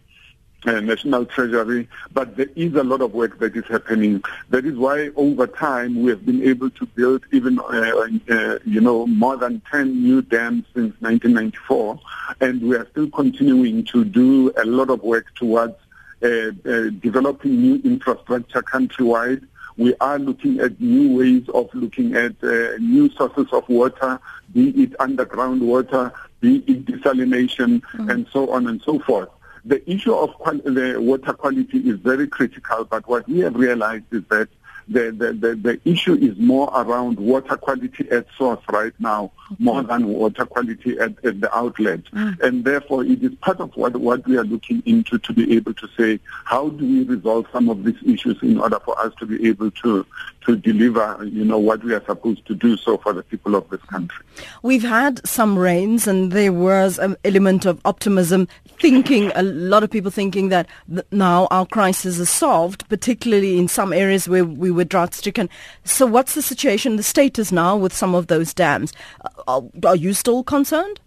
uh, 0.65 0.79
National 0.81 1.25
Treasury, 1.25 1.87
but 2.11 2.35
there 2.35 2.49
is 2.55 2.73
a 2.73 2.83
lot 2.83 3.01
of 3.01 3.13
work 3.13 3.39
that 3.39 3.55
is 3.55 3.65
happening. 3.65 4.23
That 4.49 4.65
is 4.65 4.75
why 4.75 5.09
over 5.15 5.47
time 5.47 6.01
we 6.01 6.09
have 6.09 6.25
been 6.25 6.43
able 6.43 6.69
to 6.71 6.85
build 6.87 7.23
even, 7.31 7.59
uh, 7.59 8.07
uh, 8.29 8.59
you 8.65 8.81
know, 8.81 9.05
more 9.05 9.37
than 9.37 9.61
10 9.71 10.01
new 10.01 10.21
dams 10.23 10.65
since 10.73 10.93
1994, 11.01 11.99
and 12.41 12.61
we 12.63 12.75
are 12.75 12.87
still 12.89 13.09
continuing 13.11 13.85
to 13.85 14.03
do 14.03 14.51
a 14.57 14.65
lot 14.65 14.89
of 14.89 15.03
work 15.03 15.33
towards 15.35 15.75
developing 16.19 17.61
new 17.61 17.79
infrastructure 17.83 18.63
countrywide 18.63 19.47
we 19.77 19.93
are 19.99 20.19
looking 20.19 20.59
at 20.59 20.79
new 20.79 21.17
ways 21.17 21.43
of 21.53 21.69
looking 21.73 22.15
at 22.15 22.35
uh, 22.43 22.77
new 22.79 23.09
sources 23.11 23.47
of 23.51 23.67
water, 23.67 24.19
be 24.53 24.69
it 24.81 24.95
underground 24.99 25.61
water, 25.61 26.13
be 26.39 26.57
it 26.67 26.85
desalination, 26.85 27.81
mm-hmm. 27.81 28.09
and 28.09 28.27
so 28.31 28.49
on 28.51 28.67
and 28.67 28.81
so 28.81 28.99
forth. 28.99 29.29
The 29.65 29.87
issue 29.89 30.13
of 30.13 30.33
qual- 30.35 30.59
the 30.63 30.97
water 30.99 31.33
quality 31.33 31.79
is 31.79 31.99
very 31.99 32.27
critical, 32.27 32.85
but 32.85 33.07
what 33.07 33.27
we 33.27 33.39
have 33.39 33.55
realized 33.55 34.05
is 34.11 34.23
that 34.29 34.47
the, 34.87 35.11
the, 35.11 35.33
the, 35.33 35.55
the, 35.55 35.79
issue 35.85 36.13
is 36.13 36.37
more 36.37 36.69
around 36.75 37.19
water 37.19 37.57
quality 37.57 38.09
at 38.11 38.27
source 38.37 38.61
right 38.69 38.93
now, 38.99 39.31
okay. 39.51 39.55
more 39.63 39.83
than 39.83 40.07
water 40.07 40.45
quality 40.45 40.97
at, 40.99 41.23
at 41.25 41.41
the 41.41 41.55
outlet. 41.55 42.03
Mm. 42.05 42.39
And 42.41 42.65
therefore, 42.65 43.03
it 43.03 43.23
is 43.23 43.33
part 43.35 43.59
of 43.59 43.75
what, 43.75 43.95
what 43.97 44.27
we 44.27 44.37
are 44.37 44.43
looking 44.43 44.83
into 44.85 45.17
to 45.19 45.33
be 45.33 45.55
able 45.55 45.73
to 45.73 45.87
say, 45.97 46.19
how 46.45 46.69
do 46.69 46.85
we 46.85 47.03
resolve 47.03 47.47
some 47.51 47.69
of 47.69 47.83
these 47.83 47.97
issues 48.05 48.41
in 48.41 48.59
order 48.59 48.79
for 48.79 48.99
us 48.99 49.13
to 49.19 49.25
be 49.25 49.47
able 49.47 49.71
to, 49.71 50.05
to 50.45 50.55
deliver, 50.55 51.25
you 51.25 51.43
know, 51.43 51.57
what 51.57 51.83
we 51.83 51.93
are 51.93 52.03
supposed 52.05 52.45
to 52.45 52.55
do 52.55 52.77
so 52.77 52.97
for 52.97 53.13
the 53.13 53.23
people 53.23 53.55
of 53.55 53.67
this 53.69 53.81
country. 53.83 54.23
We've 54.61 54.83
had 54.83 55.25
some 55.27 55.57
rains 55.57 56.07
and 56.07 56.31
there 56.31 56.53
was 56.53 56.99
an 56.99 57.15
element 57.25 57.65
of 57.65 57.81
optimism, 57.85 58.47
thinking, 58.79 59.31
a 59.35 59.43
lot 59.43 59.83
of 59.83 59.89
people 59.89 60.11
thinking 60.11 60.49
that 60.49 60.67
now 61.11 61.47
our 61.49 61.65
crisis 61.65 62.19
is 62.19 62.29
solved, 62.29 62.87
particularly 62.89 63.57
in 63.57 63.67
some 63.67 63.91
areas 63.91 64.29
where 64.29 64.45
we 64.45 64.71
were 64.75 64.83
drought 64.83 65.13
stricken. 65.13 65.49
So 65.83 66.05
what's 66.05 66.35
the 66.35 66.41
situation, 66.41 66.97
the 66.97 67.03
status 67.03 67.51
now 67.51 67.75
with 67.75 67.93
some 67.93 68.13
of 68.13 68.27
those 68.27 68.53
dams? 68.53 68.93
Uh, 69.21 69.29
are, 69.47 69.63
are 69.85 69.95
you 69.95 70.13
still 70.13 70.43
concerned? 70.43 70.99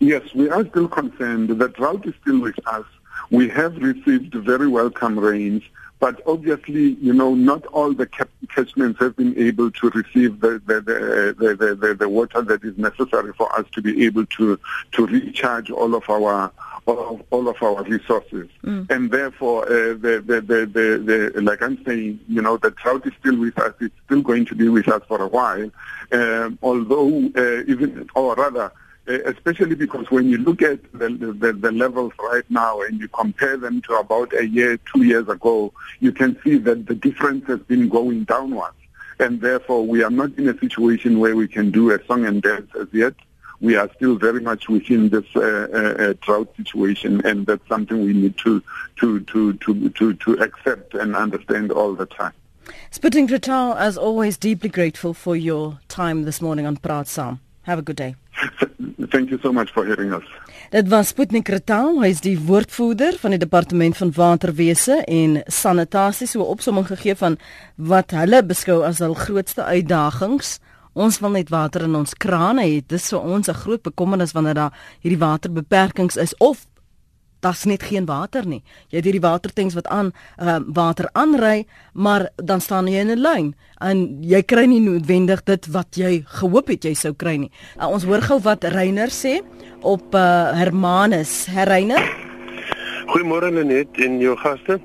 Yes, 0.00 0.22
we 0.34 0.50
are 0.50 0.66
still 0.68 0.88
concerned. 0.88 1.48
The 1.48 1.68
drought 1.68 2.06
is 2.06 2.14
still 2.20 2.40
with 2.40 2.58
us. 2.66 2.84
We 3.30 3.48
have 3.48 3.76
received 3.76 4.34
very 4.34 4.68
welcome 4.68 5.18
rains, 5.18 5.62
but 5.98 6.20
obviously, 6.26 6.94
you 7.00 7.14
know, 7.14 7.34
not 7.34 7.64
all 7.66 7.94
the 7.94 8.06
catchments 8.54 9.00
have 9.00 9.16
been 9.16 9.36
able 9.38 9.70
to 9.70 9.90
receive 9.90 10.40
the 10.40 10.60
the, 10.66 10.80
the, 10.82 11.56
the, 11.56 11.74
the, 11.74 11.94
the 11.94 12.08
water 12.08 12.42
that 12.42 12.62
is 12.64 12.76
necessary 12.76 13.32
for 13.32 13.50
us 13.58 13.66
to 13.72 13.80
be 13.80 14.04
able 14.04 14.26
to, 14.26 14.60
to 14.92 15.06
recharge 15.06 15.70
all 15.70 15.94
of 15.94 16.08
our 16.10 16.52
of 16.86 17.22
all 17.30 17.48
of 17.48 17.62
our 17.62 17.82
resources. 17.84 18.48
Mm. 18.62 18.90
And 18.90 19.10
therefore, 19.10 19.64
uh, 19.64 19.94
the, 19.94 20.22
the, 20.24 20.40
the, 20.40 20.66
the, 20.66 21.32
the, 21.34 21.40
like 21.40 21.62
I'm 21.62 21.82
saying, 21.84 22.20
you 22.28 22.42
know, 22.42 22.56
the 22.56 22.70
drought 22.72 23.06
is 23.06 23.12
still 23.20 23.38
with 23.38 23.58
us. 23.58 23.74
It's 23.80 23.94
still 24.04 24.22
going 24.22 24.44
to 24.46 24.54
be 24.54 24.68
with 24.68 24.88
us 24.88 25.02
for 25.08 25.20
a 25.22 25.28
while. 25.28 25.70
Um, 26.12 26.58
although, 26.62 27.08
uh, 27.36 27.62
even, 27.66 28.08
or 28.14 28.34
rather, 28.34 28.72
uh, 29.08 29.12
especially 29.24 29.74
because 29.74 30.10
when 30.10 30.28
you 30.28 30.38
look 30.38 30.62
at 30.62 30.80
the, 30.92 31.08
the, 31.08 31.52
the, 31.52 31.72
levels 31.72 32.12
right 32.18 32.48
now 32.50 32.80
and 32.82 33.00
you 33.00 33.08
compare 33.08 33.56
them 33.56 33.82
to 33.82 33.94
about 33.94 34.32
a 34.34 34.46
year, 34.46 34.78
two 34.92 35.02
years 35.02 35.28
ago, 35.28 35.72
you 36.00 36.12
can 36.12 36.38
see 36.42 36.56
that 36.58 36.86
the 36.86 36.94
difference 36.94 37.46
has 37.46 37.60
been 37.60 37.88
going 37.88 38.24
downwards. 38.24 38.76
And 39.18 39.40
therefore, 39.40 39.86
we 39.86 40.02
are 40.02 40.10
not 40.10 40.36
in 40.36 40.48
a 40.48 40.58
situation 40.58 41.18
where 41.18 41.36
we 41.36 41.48
can 41.48 41.70
do 41.70 41.92
a 41.92 42.04
song 42.06 42.24
and 42.26 42.42
dance 42.42 42.70
as 42.78 42.88
yet 42.92 43.14
we 43.60 43.76
are 43.76 43.90
still 43.96 44.16
very 44.16 44.40
much 44.40 44.68
within 44.68 45.08
this 45.08 45.24
uh, 45.36 45.40
uh, 45.40 46.02
uh, 46.02 46.14
drought 46.20 46.54
situation, 46.56 47.20
and 47.24 47.46
that's 47.46 47.66
something 47.68 48.04
we 48.04 48.12
need 48.12 48.36
to 48.38 48.62
to 48.96 49.20
to 49.20 49.52
to 49.54 49.88
to, 49.90 50.14
to 50.14 50.32
accept 50.40 50.94
and 50.94 51.16
understand 51.16 51.72
all 51.72 51.94
the 51.94 52.06
time. 52.06 52.32
Sputnik 52.90 53.28
Ratal, 53.28 53.76
as 53.76 53.98
always, 53.98 54.36
deeply 54.36 54.68
grateful 54.68 55.14
for 55.14 55.36
your 55.36 55.78
time 55.88 56.24
this 56.24 56.40
morning 56.40 56.66
on 56.66 56.76
Praat 56.76 57.06
Saam. 57.06 57.40
Have 57.62 57.78
a 57.78 57.82
good 57.82 57.96
day. 57.96 58.14
Thank 59.10 59.30
you 59.30 59.38
so 59.42 59.52
much 59.52 59.70
for 59.72 59.84
hearing 59.86 60.12
us. 60.12 60.24
Dit 60.70 60.88
was 60.88 61.12
Sputnik 61.12 61.48
Ratal, 61.48 62.00
hy 62.02 62.08
is 62.10 62.22
die 62.24 62.36
woordvoerder 62.48 63.14
van 63.22 63.34
die 63.34 63.38
departement 63.38 63.96
van 63.96 64.10
waterwese 64.16 65.02
en 65.06 65.36
sanitasie 65.46 66.26
so 66.26 66.40
'n 66.40 66.50
opsomming 66.54 66.86
gegee 66.86 67.14
van 67.14 67.38
wat 67.76 68.10
hulle 68.10 68.42
beskou 68.42 68.82
as 68.82 68.98
hul 68.98 69.14
grootste 69.14 69.62
uitdagings 69.62 70.58
Ons 70.94 71.18
wil 71.20 71.30
net 71.30 71.50
water 71.50 71.82
in 71.82 71.94
ons 71.98 72.14
krane 72.14 72.62
hê. 72.62 72.82
Dis 72.86 73.10
vir 73.10 73.20
ons 73.20 73.48
'n 73.48 73.54
groot 73.54 73.82
bekommernis 73.82 74.32
wanneer 74.32 74.54
daar 74.54 74.72
hierdie 75.02 75.18
waterbeperkings 75.18 76.16
is 76.16 76.34
of 76.38 76.66
daar's 77.44 77.64
net 77.64 77.82
geen 77.82 78.06
water 78.08 78.46
nie. 78.46 78.62
Jy 78.88 79.00
het 79.00 79.04
hierdie 79.08 79.24
watertanks 79.24 79.74
wat 79.74 79.88
aan 79.92 80.12
uh, 80.40 80.58
water 80.66 81.08
aanry, 81.12 81.66
maar 81.92 82.28
dan 82.36 82.60
staan 82.60 82.88
jy 82.88 83.04
in 83.04 83.12
'n 83.12 83.20
lyn 83.20 83.54
en 83.80 84.22
jy 84.22 84.42
kry 84.42 84.64
nie 84.64 84.80
noodwendig 84.80 85.44
dit 85.44 85.66
wat 85.66 85.96
jy 85.96 86.24
gehoop 86.40 86.68
het 86.68 86.84
jy 86.84 86.94
sou 86.94 87.12
kry 87.12 87.36
nie. 87.36 87.50
Uh, 87.76 87.88
ons 87.88 88.04
hoor 88.04 88.22
gou 88.22 88.40
wat 88.40 88.64
Reiner 88.64 89.10
sê 89.10 89.42
op 89.82 90.14
uh, 90.14 90.52
Hermanus. 90.56 91.46
Herreiner. 91.46 92.00
Goeiemôre 93.06 93.52
Lenet 93.52 93.88
en 94.00 94.18
jou 94.18 94.36
gaste. 94.36 94.80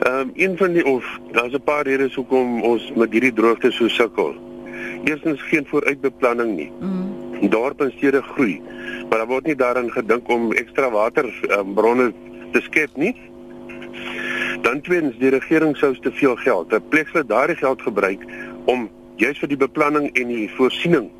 Ehm 0.00 0.20
um, 0.20 0.30
een 0.34 0.56
van 0.56 0.72
die 0.72 0.84
of 0.84 1.04
daar's 1.32 1.52
'n 1.52 1.64
paar 1.64 1.84
redes 1.84 2.14
hoekom 2.14 2.62
ons 2.62 2.92
met 2.96 3.12
hierdie 3.12 3.32
droogte 3.32 3.70
so 3.70 3.88
sukkel. 3.88 4.49
Eerstens 5.04 5.42
geen 5.42 5.66
vooruitbeplanning 5.66 6.56
nie. 6.56 6.70
Mm. 6.80 7.48
Dorpe 7.50 7.84
en 7.84 7.92
stede 7.96 8.22
groei, 8.22 8.60
maar 9.08 9.18
daar 9.18 9.26
word 9.26 9.46
nie 9.46 9.56
daaraan 9.56 9.90
gedink 9.90 10.28
om 10.28 10.52
ekstra 10.52 10.90
waterbronne 10.90 12.10
um, 12.10 12.14
te 12.52 12.60
skep 12.60 12.96
nie. 12.96 13.14
Dan 14.60 14.80
tweedens, 14.80 15.16
die 15.18 15.32
regering 15.32 15.76
sou 15.76 15.94
te 15.98 16.12
veel 16.12 16.36
geld, 16.36 16.72
'n 16.72 16.88
plek 16.88 17.08
vir 17.08 17.26
daardie 17.26 17.56
geld 17.56 17.82
gebruik 17.82 18.24
om 18.64 18.90
juis 19.16 19.38
vir 19.38 19.48
die 19.48 19.56
beplanning 19.56 20.10
en 20.12 20.28
die 20.28 20.50
voorsiening 20.56 21.10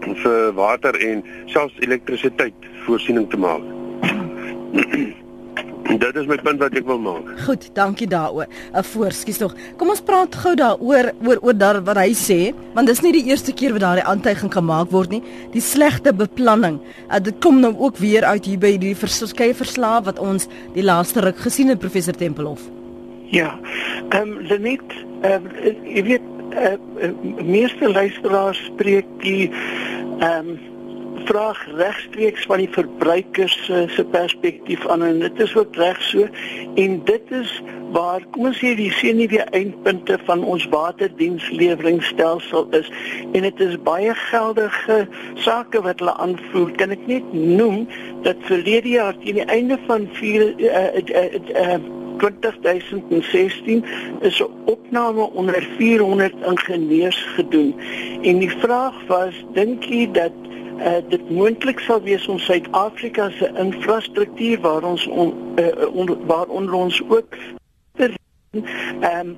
vir 0.00 0.52
water 0.56 0.96
en 0.96 1.24
selfs 1.46 1.76
elektrisiteit 1.84 2.54
voorsiening 2.86 3.28
te 3.30 3.36
maak. 3.36 3.64
Dit 5.98 6.16
is 6.16 6.26
my 6.26 6.36
punt 6.36 6.60
wat 6.62 6.74
ek 6.78 6.86
wil 6.86 6.98
maak. 7.02 7.28
Goed, 7.46 7.66
dankie 7.74 8.06
daaroor. 8.06 8.46
'n 8.46 8.76
uh, 8.78 8.82
Voorskuis 8.82 9.38
tog. 9.38 9.54
Kom 9.76 9.88
ons 9.88 10.00
praat 10.00 10.34
gou 10.34 10.54
daaroor 10.54 11.12
oor 11.26 11.38
oor 11.42 11.56
daar 11.56 11.80
wat 11.84 11.96
hy 11.96 12.12
sê, 12.14 12.54
want 12.74 12.86
dis 12.86 13.02
nie 13.02 13.12
die 13.12 13.26
eerste 13.30 13.52
keer 13.52 13.72
wat 13.72 13.80
daardie 13.80 14.04
aantuiging 14.04 14.52
gemaak 14.52 14.90
word 14.90 15.10
nie. 15.10 15.22
Die 15.52 15.60
slegte 15.60 16.12
beplanning. 16.12 16.80
Uh, 17.10 17.18
dit 17.18 17.34
kom 17.40 17.60
nou 17.60 17.74
ook 17.78 17.96
weer 17.98 18.24
uit 18.24 18.44
hier 18.44 18.58
by 18.58 18.76
die 18.78 18.94
verskeie 18.94 19.54
verslae 19.54 20.02
wat 20.04 20.18
ons 20.18 20.48
die 20.74 20.84
laaste 20.84 21.20
ruk 21.20 21.38
gesien 21.38 21.68
het 21.68 21.78
professor 21.78 22.14
Tempelhof. 22.14 22.60
Ja. 23.30 23.58
Ehm 24.10 24.36
um, 24.36 24.40
Lenet, 24.46 24.92
ehm 25.22 25.46
uh, 25.46 25.74
jy 25.84 26.02
weet 26.02 26.22
eh 26.50 26.74
uh, 27.02 27.10
meeste 27.44 27.88
luisteraars 27.90 28.64
spreek 28.64 29.06
die 29.22 29.50
ehm 30.20 30.48
um, 30.48 30.69
vraag 31.30 31.66
regstreeks 31.76 32.44
van 32.50 32.58
die 32.58 32.68
verbruikers 32.74 33.68
uh, 33.68 33.84
se 33.94 34.04
perspektief 34.04 34.86
aan 34.90 35.02
en 35.06 35.20
dit 35.22 35.40
is 35.40 35.52
ook 35.56 35.76
reg 35.78 36.02
so. 36.02 36.26
En 36.74 36.96
dit 37.04 37.30
is 37.30 37.52
waar 37.94 38.24
kom 38.34 38.48
ons 38.50 38.58
sê 38.58 38.72
die 38.78 38.90
nie 39.14 39.28
die 39.30 39.42
eindpunte 39.54 40.18
van 40.26 40.42
ons 40.42 40.66
waterdiensleweringsstelsel 40.74 42.66
is. 42.80 42.90
En 43.32 43.46
dit 43.46 43.62
is 43.66 43.78
baie 43.86 44.14
geldige 44.14 44.98
sake 45.46 45.82
wat 45.86 46.02
hulle 46.02 46.16
aanvoer. 46.26 46.74
Kan 46.82 46.90
ek 46.98 47.06
net 47.10 47.32
noem 47.34 47.86
dat 48.26 48.42
verlede 48.50 48.96
jaar 48.96 49.14
teen 49.22 49.38
die 49.38 49.46
einde 49.46 49.78
van 49.86 50.10
4 50.18 50.46
uh, 50.50 50.84
uh, 51.14 51.24
uh, 51.62 51.80
2016 52.20 53.84
is 54.20 54.42
'n 54.42 54.50
opname 54.64 55.30
onder 55.30 55.62
400 55.78 56.34
ingenieurs 56.46 57.22
gedoen. 57.38 57.74
En 58.22 58.38
die 58.38 58.54
vraag 58.58 58.94
was 59.06 59.34
dink 59.54 59.84
jy 59.84 60.10
dat 60.12 60.32
uh, 60.80 60.96
dit 61.08 61.30
moontlik 61.30 61.80
sal 61.80 62.02
wees 62.02 62.26
om 62.28 62.38
Suid-Afrika 62.38 63.30
se 63.30 63.50
infrastruktuur 63.58 64.60
waar 64.60 64.82
ons 64.82 65.06
on, 65.06 65.34
uh, 65.60 65.94
on, 65.94 66.26
waar 66.26 66.46
onder 66.46 66.74
ons 66.74 67.02
ook 67.08 67.36
ehm 68.00 68.14
um, 69.00 69.36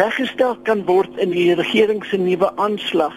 reggestel 0.00 0.56
kan 0.64 0.80
word 0.88 1.18
in 1.20 1.32
die 1.34 1.52
regering 1.58 2.00
se 2.08 2.16
nuwe 2.16 2.48
aanslag 2.56 3.12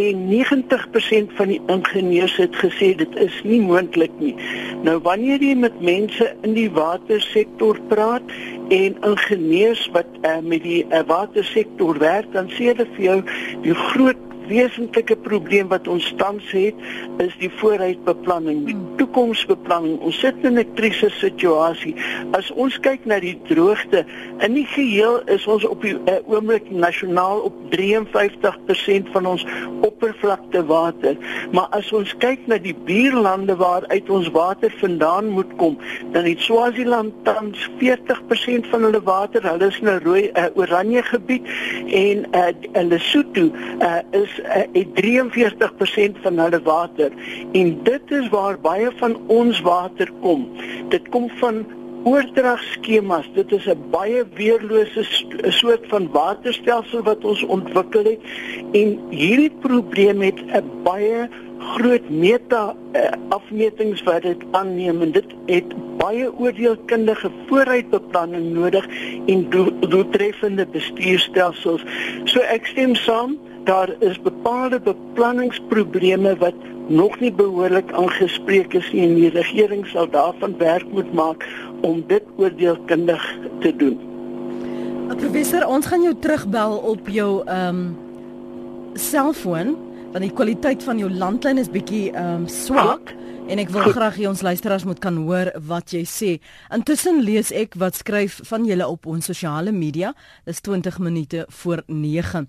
en 0.00 0.24
90% 0.30 1.34
van 1.38 1.52
die 1.52 1.60
ingenieurs 1.72 2.34
het 2.40 2.56
gesê 2.58 2.90
dit 2.98 3.14
is 3.22 3.36
nie 3.46 3.60
moontlik 3.62 4.12
nie. 4.18 4.34
Nou 4.82 4.98
wanneer 5.06 5.42
jy 5.44 5.54
met 5.60 5.78
mense 5.80 6.28
in 6.42 6.56
die 6.58 6.68
watersektor 6.74 7.78
praat 7.92 8.34
en 8.74 8.98
ingenieurs 9.06 9.86
wat 9.94 10.10
uh, 10.22 10.38
met 10.42 10.66
die 10.66 10.82
uh, 10.90 11.04
watersektor 11.06 12.00
werk, 12.02 12.32
dan 12.34 12.50
sê 12.56 12.72
hulle 12.72 12.88
vir 12.96 13.04
jou 13.06 13.18
die 13.68 13.76
groot 13.86 14.24
wesentlike 14.48 15.16
probleem 15.16 15.68
wat 15.68 15.88
ons 15.88 16.06
tans 16.16 16.50
het 16.54 16.74
is 17.22 17.34
die 17.40 17.50
vooruitbeplanning, 17.58 18.64
die 18.66 18.74
hmm. 18.74 18.96
toekomsbeplanning. 19.00 19.98
Ons 20.00 20.20
sit 20.20 20.34
in 20.42 20.58
'n 20.58 20.74
krisis 20.74 21.18
situasie. 21.18 21.94
As 22.32 22.50
ons 22.50 22.78
kyk 22.80 23.04
na 23.04 23.20
die 23.20 23.36
droogte, 23.48 24.04
in 24.40 24.54
die 24.54 24.66
geheel 24.66 25.20
is 25.26 25.46
ons 25.46 25.64
op 25.64 25.82
die 25.82 25.94
uh, 25.94 26.18
oomblik 26.26 26.70
nasionaal 26.70 27.40
op 27.48 27.54
53% 27.74 29.10
van 29.12 29.26
ons 29.26 29.46
oppervlakte 29.80 30.64
water. 30.66 31.16
Maar 31.52 31.68
as 31.70 31.92
ons 31.92 32.14
kyk 32.18 32.46
na 32.46 32.58
die 32.58 32.74
buurlande 32.86 33.56
waaruit 33.56 34.10
ons 34.10 34.30
water 34.30 34.72
vandaan 34.78 35.28
moet 35.28 35.56
kom, 35.56 35.78
dan 36.12 36.24
het 36.24 36.40
Swaziland 36.40 37.12
tans 37.24 37.70
40% 37.78 38.70
van 38.70 38.82
hulle 38.82 39.02
water, 39.02 39.42
hulle 39.42 39.66
is 39.66 39.80
in 39.80 39.88
'n 39.88 40.00
rooi 40.04 40.30
uh, 40.32 40.46
oranje 40.54 41.02
gebied 41.02 41.44
en 41.86 42.26
uh, 42.32 42.82
Lesotho 42.88 43.50
uh, 43.80 44.00
is 44.10 44.35
uh, 44.40 44.84
43% 45.00 46.20
van 46.22 46.38
hulle 46.38 46.60
water 46.62 47.12
en 47.52 47.72
dit 47.82 48.14
is 48.20 48.28
waar 48.28 48.60
baie 48.60 48.90
van 49.00 49.16
ons 49.26 49.60
water 49.60 50.10
kom. 50.20 50.48
Dit 50.88 51.08
kom 51.08 51.30
van 51.40 51.64
oordragskemas. 52.06 53.26
Dit 53.34 53.52
is 53.52 53.66
'n 53.66 53.90
baie 53.90 54.24
weerlose 54.34 55.02
soort 55.50 55.84
van 55.88 56.10
waterstelsel 56.10 57.02
wat 57.02 57.24
ons 57.24 57.42
ontwikkel 57.42 58.04
het 58.04 58.20
en 58.72 58.98
hierdie 59.10 59.52
probleem 59.60 60.20
het 60.22 60.40
'n 60.46 60.70
baie 60.82 61.28
groot 61.58 62.08
meta 62.10 62.74
uh, 62.92 63.00
afmetings 63.28 64.02
wat 64.02 64.22
dit 64.22 64.42
aanneem 64.50 65.02
en 65.02 65.12
dit 65.12 65.34
het 65.46 65.74
baie 65.96 66.28
oordeelkundige 66.38 67.30
vooruitbeplanning 67.46 68.52
nodig 68.52 68.86
en 69.26 69.46
doeltreffende 69.80 70.66
bestuurstelsels. 70.66 71.82
So 72.24 72.40
ek 72.40 72.66
stem 72.66 72.94
saam 72.94 73.38
daar 73.66 73.90
is 73.98 74.18
bepaalde 74.22 74.80
beplanningsprobleme 74.80 76.36
wat 76.42 76.54
nog 76.88 77.18
nie 77.20 77.32
behoorlik 77.32 77.92
aangespreek 77.92 78.74
is 78.78 78.90
nie 78.94 79.02
en 79.08 79.14
die 79.18 79.30
regering 79.34 79.86
sal 79.90 80.06
daarvan 80.10 80.54
werk 80.58 80.86
moet 80.94 81.10
maak 81.14 81.46
om 81.86 82.04
dit 82.06 82.22
oordeelkundig 82.36 83.24
te 83.60 83.74
doen. 83.76 83.98
Professor, 85.16 85.66
ons 85.66 85.86
gaan 85.86 86.02
jou 86.02 86.14
terugbel 86.20 86.78
op 86.94 87.08
jou 87.08 87.30
ehm 87.44 87.82
um, 87.82 87.86
selfoon 88.96 89.74
want 90.14 90.24
die 90.24 90.32
kwaliteit 90.32 90.82
van 90.86 90.98
jou 90.98 91.10
landlyn 91.12 91.58
is 91.58 91.70
bietjie 91.70 92.10
ehm 92.12 92.46
um, 92.46 92.48
swak. 92.48 93.14
En 93.46 93.60
ek 93.62 93.68
wil 93.70 93.84
Goed. 93.84 93.94
graag 93.94 94.16
hê 94.18 94.24
ons 94.26 94.42
luisteraars 94.42 94.84
moet 94.84 94.98
kan 94.98 95.18
hoor 95.22 95.52
wat 95.68 95.92
jy 95.94 96.02
sê. 96.02 96.30
Intussen 96.74 97.20
lees 97.22 97.52
ek 97.54 97.76
wat 97.78 97.94
skryf 97.94 98.40
van 98.48 98.64
julle 98.66 98.88
op 98.90 99.06
ons 99.06 99.28
sosiale 99.30 99.70
media. 99.70 100.14
Dis 100.44 100.60
20 100.66 100.98
minute 100.98 101.44
voor 101.60 101.84
9. 101.86 102.48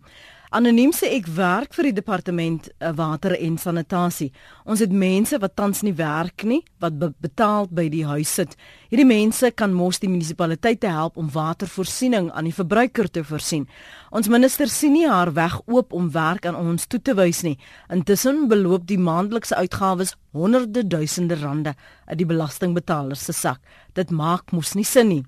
Anoniem 0.55 0.93
sê 0.95 1.10
ek 1.12 1.25
werk 1.36 1.73
vir 1.75 1.89
die 1.89 1.97
departement 1.97 2.69
eh, 2.79 2.93
water 2.95 3.33
en 3.36 3.57
sanitasie. 3.60 4.29
Ons 4.63 4.79
het 4.79 4.93
mense 4.95 5.36
wat 5.43 5.57
tans 5.60 5.81
nie 5.83 5.91
werk 5.97 6.45
nie, 6.47 6.62
wat 6.79 6.95
be 7.01 7.10
betaal 7.19 7.67
by 7.67 7.89
die 7.91 8.05
huis 8.07 8.31
sit. 8.39 8.55
Hierdie 8.88 9.10
mense 9.10 9.51
kan 9.60 9.75
mos 9.75 9.99
die 9.99 10.07
munisipaliteite 10.07 10.88
help 10.88 11.19
om 11.19 11.27
watervoorsiening 11.36 12.31
aan 12.31 12.47
die 12.47 12.55
verbruiker 12.55 13.12
te 13.12 13.25
voorsien. 13.27 13.67
Ons 14.15 14.31
minister 14.31 14.71
sien 14.71 14.95
nie 14.95 15.07
haar 15.10 15.33
weg 15.36 15.60
oop 15.67 15.91
om 15.91 16.13
werk 16.15 16.47
aan 16.47 16.55
ons 16.55 16.88
toe 16.88 17.03
te 17.03 17.17
wys 17.19 17.43
nie. 17.43 17.57
Intussen 17.91 18.45
beloop 18.47 18.88
die 18.88 19.01
maandelikse 19.03 19.60
uitgawes 19.60 20.15
honderde 20.31 20.88
duisende 20.88 21.36
rande 21.43 21.75
uit 22.07 22.21
die 22.21 22.29
belastingbetalers 22.29 23.27
se 23.27 23.36
sak. 23.36 23.60
Dit 23.99 24.15
maak 24.15 24.55
mos 24.55 24.77
nie 24.79 24.88
sin 24.88 25.12
nie. 25.12 25.25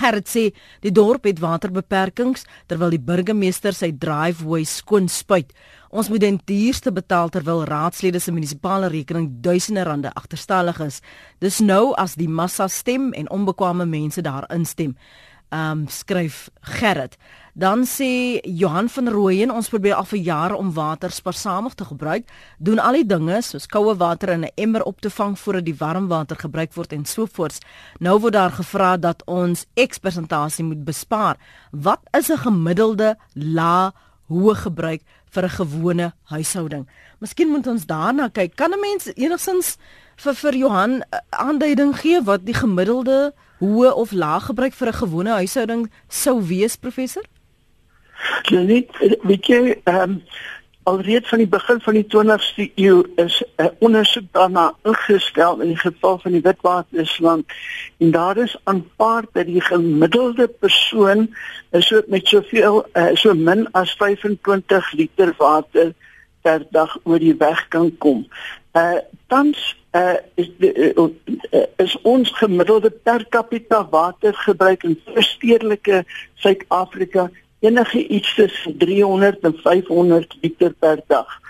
Gerrit 0.00 0.28
sê 0.30 0.44
die 0.82 0.92
dorp 0.94 1.28
het 1.28 1.40
waterbeperkings 1.42 2.46
terwyl 2.70 2.94
die 2.94 3.02
burgemeester 3.02 3.76
sy 3.76 3.92
driveway 3.92 4.64
skoon 4.68 5.08
spuit. 5.08 5.52
Ons 5.94 6.10
moet 6.10 6.24
den 6.24 6.40
duurste 6.48 6.90
betaal 6.92 7.30
terwyl 7.30 7.62
raadslede 7.68 8.18
se 8.20 8.32
munisipale 8.34 8.88
rekening 8.90 9.28
duisende 9.44 9.84
rande 9.86 10.10
agterstallig 10.18 10.80
is. 10.82 11.00
Dis 11.38 11.60
nou 11.62 11.92
as 12.00 12.16
die 12.18 12.28
massa 12.28 12.66
stem 12.68 13.12
en 13.14 13.30
onbekwame 13.30 13.86
mense 13.86 14.24
daar 14.26 14.48
instem 14.50 14.96
um, 15.54 15.86
skryf 15.88 16.48
Gerrit. 16.60 17.16
Dan 17.56 17.84
sê 17.86 18.40
Johan 18.42 18.88
van 18.88 19.08
Rooyen 19.08 19.50
ons 19.54 19.68
probeer 19.70 19.94
al 19.94 20.08
vir 20.10 20.18
jare 20.26 20.56
om 20.58 20.72
water 20.74 21.12
spaarsamig 21.14 21.76
te 21.78 21.84
gebruik, 21.86 22.24
doen 22.58 22.80
al 22.82 22.98
die 22.98 23.06
dinge 23.06 23.36
soos 23.46 23.68
koue 23.70 23.94
water 23.94 24.32
in 24.34 24.42
'n 24.44 24.50
emmer 24.56 24.82
op 24.82 25.00
te 25.00 25.10
vang 25.10 25.38
voordat 25.38 25.64
die 25.64 25.76
warm 25.78 26.08
water 26.08 26.36
gebruik 26.36 26.74
word 26.74 26.92
en 26.92 27.04
so 27.04 27.26
voort. 27.26 27.58
Nou 28.00 28.18
word 28.18 28.32
daar 28.32 28.50
gevra 28.50 28.96
dat 28.96 29.22
ons 29.26 29.66
X-persentasie 29.74 30.64
moet 30.64 30.84
bespaar. 30.84 31.36
Wat 31.70 32.00
is 32.10 32.28
'n 32.28 32.38
gemiddelde 32.38 33.16
lae 33.34 33.92
hoë 34.28 34.54
gebruik 34.54 35.02
vir 35.30 35.44
'n 35.44 35.50
gewone 35.50 36.12
huishouding? 36.24 36.88
Miskien 37.20 37.48
moet 37.48 37.66
ons 37.66 37.86
daarna 37.86 38.28
kyk. 38.28 38.56
Kan 38.56 38.72
'n 38.72 38.80
mens 38.80 39.14
enigstens 39.14 39.76
vir 40.16 40.34
vir 40.34 40.54
Johan 40.56 41.02
aanduiding 41.30 41.96
gee 41.96 42.20
wat 42.22 42.44
die 42.44 42.54
gemiddelde 42.54 43.32
hoë 43.60 43.94
of 43.94 44.10
lae 44.12 44.40
gebruik 44.40 44.72
vir 44.72 44.88
'n 44.88 44.92
gewone 44.92 45.30
huishouding 45.30 45.90
sou 46.08 46.42
wees 46.42 46.76
professor? 46.76 47.22
Ja 48.42 48.60
net 48.60 48.90
weet 49.22 49.46
jy 49.46 49.80
ehm 49.84 50.02
um, 50.02 50.22
alreeds 50.84 51.28
van 51.28 51.38
die 51.40 51.48
begin 51.48 51.80
van 51.80 51.96
die 51.96 52.06
20ste 52.12 52.64
eeu 52.74 53.04
is 53.16 53.42
'n 53.42 53.62
uh, 53.62 53.68
ondersoek 53.78 54.26
daarna 54.32 54.74
ingestel 54.82 55.60
in 55.60 55.68
die 55.68 55.80
geval 55.80 56.18
van 56.18 56.32
die 56.32 56.40
Witwatersland 56.44 57.44
en 57.98 58.10
daar 58.10 58.36
is 58.36 58.56
aanpaar 58.64 59.24
dat 59.32 59.46
die 59.46 59.60
gemiddelde 59.60 60.48
persoon 60.48 61.34
is 61.70 61.86
so 61.86 62.02
met 62.06 62.26
soveel 62.26 62.86
uh, 62.92 63.14
so 63.14 63.34
min 63.34 63.70
as 63.72 63.94
25 63.96 64.92
liter 64.92 65.34
water 65.38 65.92
per 66.42 66.66
dag 66.70 66.98
oor 67.02 67.18
die 67.18 67.36
weg 67.36 67.68
kan 67.68 67.98
kom. 67.98 68.26
Uh 68.72 68.98
tans 69.26 69.76
uh, 69.92 70.14
is 70.34 70.50
de, 70.58 70.92
uh, 70.94 71.62
is 71.76 71.96
ons 72.02 72.30
gemiddelde 72.30 72.90
per 72.90 73.26
capita 73.28 73.88
watergebruik 73.88 74.82
in 74.82 75.00
stedelike 75.14 76.04
Suid-Afrika 76.34 77.30
enige 77.64 78.06
iets 78.06 78.34
tussen 78.34 78.76
300 78.78 79.40
en 79.48 79.54
500 79.62 80.36
liter 80.40 80.72
per 80.78 81.00
dag. 81.06 81.40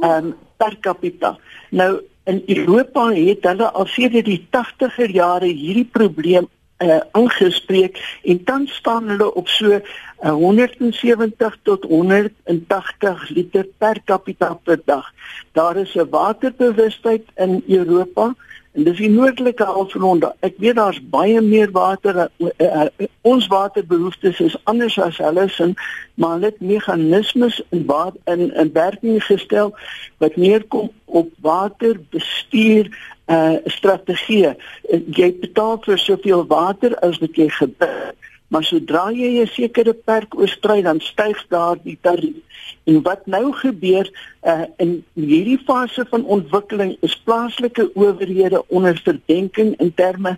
Um 0.00 0.34
per 0.56 0.76
capita. 0.80 1.38
Nou 1.70 2.00
in 2.24 2.42
Europa 2.46 3.08
het 3.12 3.44
hulle 3.44 3.70
al 3.70 3.86
sedert 3.86 4.28
die 4.28 4.42
80er 4.56 5.10
jare 5.12 5.50
hierdie 5.50 5.88
probleem 5.92 6.46
uh, 6.78 7.00
aangespreek 7.12 8.00
en 8.22 8.44
tans 8.44 8.74
staan 8.80 9.08
hulle 9.12 9.28
op 9.34 9.48
so 9.48 9.76
uh, 9.76 9.82
170 10.30 11.58
tot 11.62 11.84
180 11.90 13.28
liter 13.36 13.68
per 13.78 14.00
capita 14.04 14.54
per 14.54 14.80
dag. 14.84 15.10
Daar 15.52 15.76
is 15.76 15.94
'n 15.94 16.08
waterbewustheid 16.10 17.24
in 17.36 17.62
Europa 17.68 18.34
en 18.74 18.84
dis 18.84 18.98
die 18.98 19.10
noordelike 19.10 19.64
halfrond. 19.64 20.26
Ek 20.46 20.56
weet 20.62 20.78
daar's 20.80 20.98
baie 21.10 21.40
meer 21.42 21.70
water. 21.74 22.24
Uh, 22.42 22.50
uh, 22.58 23.06
ons 23.22 23.46
waterbehoeftes 23.52 24.40
is 24.42 24.56
anders 24.70 24.98
as 24.98 25.20
hulle 25.22 25.46
sin, 25.54 25.76
maar 26.18 26.36
hulle 26.36 26.50
het 26.50 26.60
meganismes 26.60 27.60
in 27.70 27.84
water 27.86 28.18
in 28.34 28.50
in 28.54 28.72
werking 28.74 29.22
gestel 29.22 29.74
wat 30.22 30.36
neerkom 30.36 30.90
op 31.04 31.30
waterbestuur 31.46 32.90
uh 33.30 33.56
strategie. 33.72 34.52
Jy 34.90 35.30
betaal 35.40 35.78
vir 35.86 35.98
soveel 35.98 36.44
water 36.50 36.98
as 37.06 37.22
wat 37.22 37.38
jy 37.38 37.48
gebruik, 37.48 38.23
maar 38.54 38.64
sodra 38.64 39.08
jy 39.10 39.42
'n 39.42 39.50
sekere 39.50 39.92
perk 39.92 40.36
oorskry, 40.38 40.82
dan 40.82 41.00
styg 41.00 41.38
daar 41.50 41.78
die 41.82 41.98
tarief. 42.00 42.38
En 42.86 43.02
wat 43.02 43.26
nou 43.26 43.52
gebeur 43.52 44.06
uh 44.42 44.66
in 44.76 44.92
hierdie 45.14 45.58
fase 45.66 46.06
van 46.10 46.24
ontwikkeling 46.24 46.96
is 47.00 47.16
plaaslike 47.24 47.90
owerhede 47.94 48.62
onder 48.68 49.00
verdenking 49.04 49.74
in 49.80 49.94
terme 49.94 50.36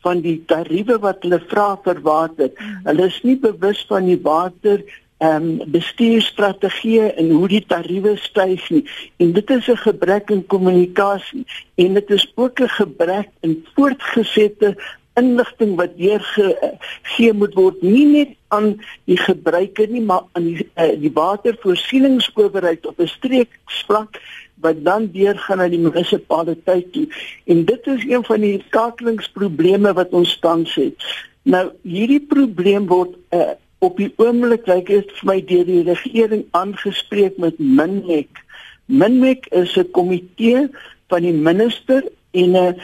van 0.00 0.20
die 0.20 0.38
tariewe 0.46 0.96
wat 0.98 1.22
hulle 1.26 1.40
vra 1.50 1.68
vir 1.84 2.00
water. 2.02 2.50
Hulle 2.84 3.06
is 3.06 3.20
nie 3.22 3.36
bewus 3.36 3.84
van 3.88 4.08
die 4.08 4.20
water 4.22 4.80
ehm 5.18 5.46
um, 5.60 5.70
bestuurstrategieë 5.74 7.06
en 7.20 7.30
hoe 7.30 7.48
die 7.50 7.64
tariewe 7.66 8.16
styg 8.22 8.68
nie. 8.70 8.84
En 9.18 9.32
dit 9.32 9.50
is 9.50 9.68
'n 9.68 9.76
gebrek 9.76 10.30
in 10.30 10.46
kommunikasie 10.46 11.44
en 11.74 11.94
dit 11.94 12.10
is 12.10 12.32
ook 12.34 12.60
'n 12.60 12.68
gebrek 12.80 13.28
in 13.40 13.66
voortgesette 13.74 14.76
inligting 15.18 15.76
wat 15.76 15.96
weer 15.96 16.22
gegee 16.34 17.32
moet 17.32 17.54
word 17.58 17.82
nie 17.82 18.06
net 18.06 18.34
aan 18.54 18.74
die 19.10 19.18
gebruiker 19.20 19.88
nie 19.92 20.04
maar 20.04 20.24
aan 20.38 20.50
die 20.50 20.66
uh, 20.66 20.92
die 21.00 21.12
watervoorsieningsowerheid 21.14 22.86
op 22.86 23.00
'n 23.00 23.10
streeksvlak 23.14 24.20
wat 24.60 24.84
dan 24.84 25.10
deurgaan 25.12 25.58
na 25.58 25.68
die 25.68 25.78
munisipaliteit 25.78 26.92
toe. 26.92 27.06
En 27.46 27.64
dit 27.64 27.86
is 27.86 28.04
een 28.08 28.24
van 28.24 28.40
die 28.40 28.62
skakelingsprobleme 28.66 29.92
wat 29.92 30.10
ons 30.10 30.38
tans 30.42 30.74
het. 30.74 31.06
Nou 31.42 31.70
hierdie 31.82 32.20
probleem 32.20 32.88
word 32.90 33.14
uh, 33.30 33.54
op 33.78 33.96
die 33.96 34.10
oomblik 34.16 34.66
lyk 34.66 34.90
dit 34.90 35.12
vir 35.20 35.30
my 35.30 35.38
deur 35.46 35.66
die 35.68 35.82
regering 35.86 36.44
aangespreek 36.58 37.38
met 37.38 37.58
Minmek. 37.58 38.42
Minmek 38.86 39.46
is 39.54 39.76
'n 39.76 39.90
komitee 39.90 40.68
van 41.08 41.22
die 41.22 41.32
minister 41.32 42.02
en 42.42 42.50
'n 42.50 42.76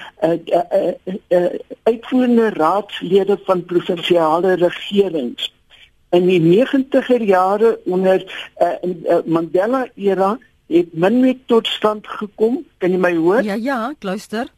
'n 1.28 1.60
uitvoerende 1.82 2.48
raadslede 2.50 3.38
van 3.44 3.64
provinsiale 3.64 4.54
regerings. 4.54 5.52
In 6.10 6.26
die 6.26 6.40
90er 6.40 7.22
jare 7.22 7.78
onder 7.84 8.50
uh, 8.58 8.68
uh, 8.82 9.16
Mandela 9.24 9.86
era 9.94 10.38
het 10.66 10.92
Minmek 10.92 11.38
tot 11.46 11.66
stand 11.66 12.06
gekom. 12.06 12.64
Kan 12.78 12.90
jy 12.90 12.98
my 12.98 13.14
hoor? 13.16 13.42
Ja 13.42 13.54
ja, 13.54 13.90
ek 13.90 14.02
luister. 14.02 14.50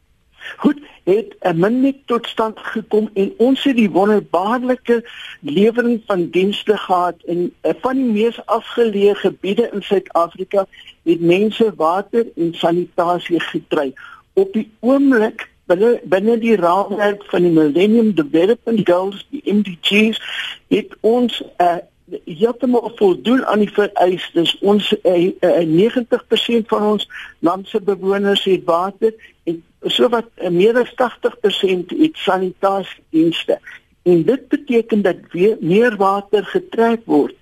Goed, 0.57 0.79
het 1.03 1.35
'n 1.39 1.59
minimum 1.59 2.01
tot 2.05 2.27
stand 2.27 2.59
gekom 2.59 3.09
en 3.13 3.33
ons 3.37 3.63
het 3.63 3.75
die 3.75 3.89
wonderbaarlike 3.89 5.09
lewering 5.39 6.01
van 6.05 6.29
dienste 6.29 6.77
gehad 6.77 7.15
in 7.25 7.53
uh, 7.61 7.71
van 7.81 7.95
die 7.95 8.11
mees 8.11 8.45
afgeleë 8.45 9.15
gebiede 9.15 9.69
in 9.73 9.81
Suid-Afrika 9.81 10.67
het 11.03 11.21
mense 11.21 11.73
water 11.75 12.25
en 12.35 12.53
sanitasie 12.53 13.39
gekry. 13.39 13.93
Op 14.37 14.53
die 14.53 14.67
oomblik 14.85 15.47
binne 15.67 15.97
binne 16.05 16.37
die 16.39 16.55
raamwerk 16.55 17.23
van 17.31 17.45
die 17.47 17.51
Millennium 17.51 18.13
Development 18.15 18.83
Goals, 18.89 19.23
die 19.33 19.41
MDGs, 19.53 20.21
het 20.69 20.93
ons 21.01 21.41
'n 21.41 21.63
uh, 21.63 21.77
heeltemal 22.25 22.91
voldoen 22.95 23.45
aan 23.45 23.59
die 23.59 23.73
vereistes. 23.73 24.57
Ons 24.61 24.93
uh, 25.03 25.31
uh, 25.41 25.63
90% 25.65 26.69
van 26.71 26.83
ons 26.91 27.09
land 27.39 27.67
se 27.67 27.81
bewoners 27.81 28.43
het 28.43 28.63
water 28.63 29.13
en 29.43 29.63
sowat 29.81 30.29
uh, 30.37 30.49
meer 30.49 30.77
as 30.77 30.93
80% 30.93 31.97
het 31.97 32.15
sanitasiedienste. 32.15 33.59
En 34.03 34.23
dit 34.23 34.47
beteken 34.47 35.01
dat 35.01 35.15
weer 35.31 35.57
meer 35.59 35.95
water 35.95 36.45
getrek 36.45 37.03
word 37.05 37.35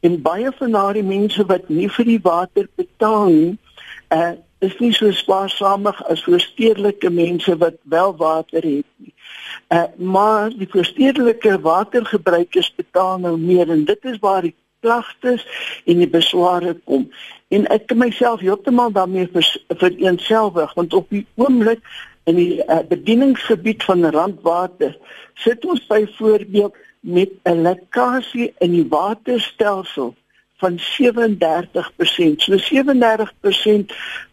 en 0.00 0.22
baie 0.22 0.50
van 0.58 0.70
daardie 0.74 1.06
mense 1.06 1.44
wat 1.46 1.68
nie 1.68 1.88
vir 1.90 2.04
die 2.04 2.22
water 2.22 2.66
betaal 2.74 3.28
nie, 3.30 3.52
uh, 4.14 4.32
is 4.62 4.78
nie 4.78 4.92
so 4.94 5.10
spaarsamig 5.10 5.98
as 6.12 6.22
vir 6.26 6.40
stedelike 6.40 7.10
mense 7.10 7.56
wat 7.58 7.78
wel 7.94 8.16
water 8.16 8.62
het 8.62 8.86
nie. 9.02 9.14
Uh, 9.72 9.84
maar 9.96 10.50
die 10.54 10.68
stedelike 10.84 11.58
watergebruikers 11.60 12.72
betaal 12.76 13.18
nou 13.18 13.36
meer 13.38 13.70
en 13.70 13.84
dit 13.88 14.04
is 14.04 14.20
waar 14.20 14.42
die 14.42 14.54
klagtes 14.82 15.44
en 15.86 16.02
die 16.02 16.10
besware 16.10 16.74
kom. 16.84 17.08
En 17.48 17.66
ek 17.74 17.86
kan 17.90 18.00
myself 18.02 18.40
heeltemal 18.40 18.92
daarmee 18.92 19.28
vereenselwig 19.68 20.74
want 20.78 20.94
op 20.94 21.10
die 21.10 21.26
oomblik 21.40 21.82
in 22.30 22.38
die 22.38 22.62
uh, 22.62 22.80
bedieningsgebied 22.88 23.82
van 23.84 24.06
Randwater 24.14 24.96
sit 25.34 25.64
ons 25.64 25.86
byvoorbeeld 25.86 26.76
met 27.00 27.30
'n 27.42 27.62
lekkasie 27.62 28.52
in 28.58 28.70
die 28.70 28.86
waterstelsel 28.88 30.14
van 30.62 30.78
37%. 30.78 32.42
So 32.42 32.58
37% 32.58 33.92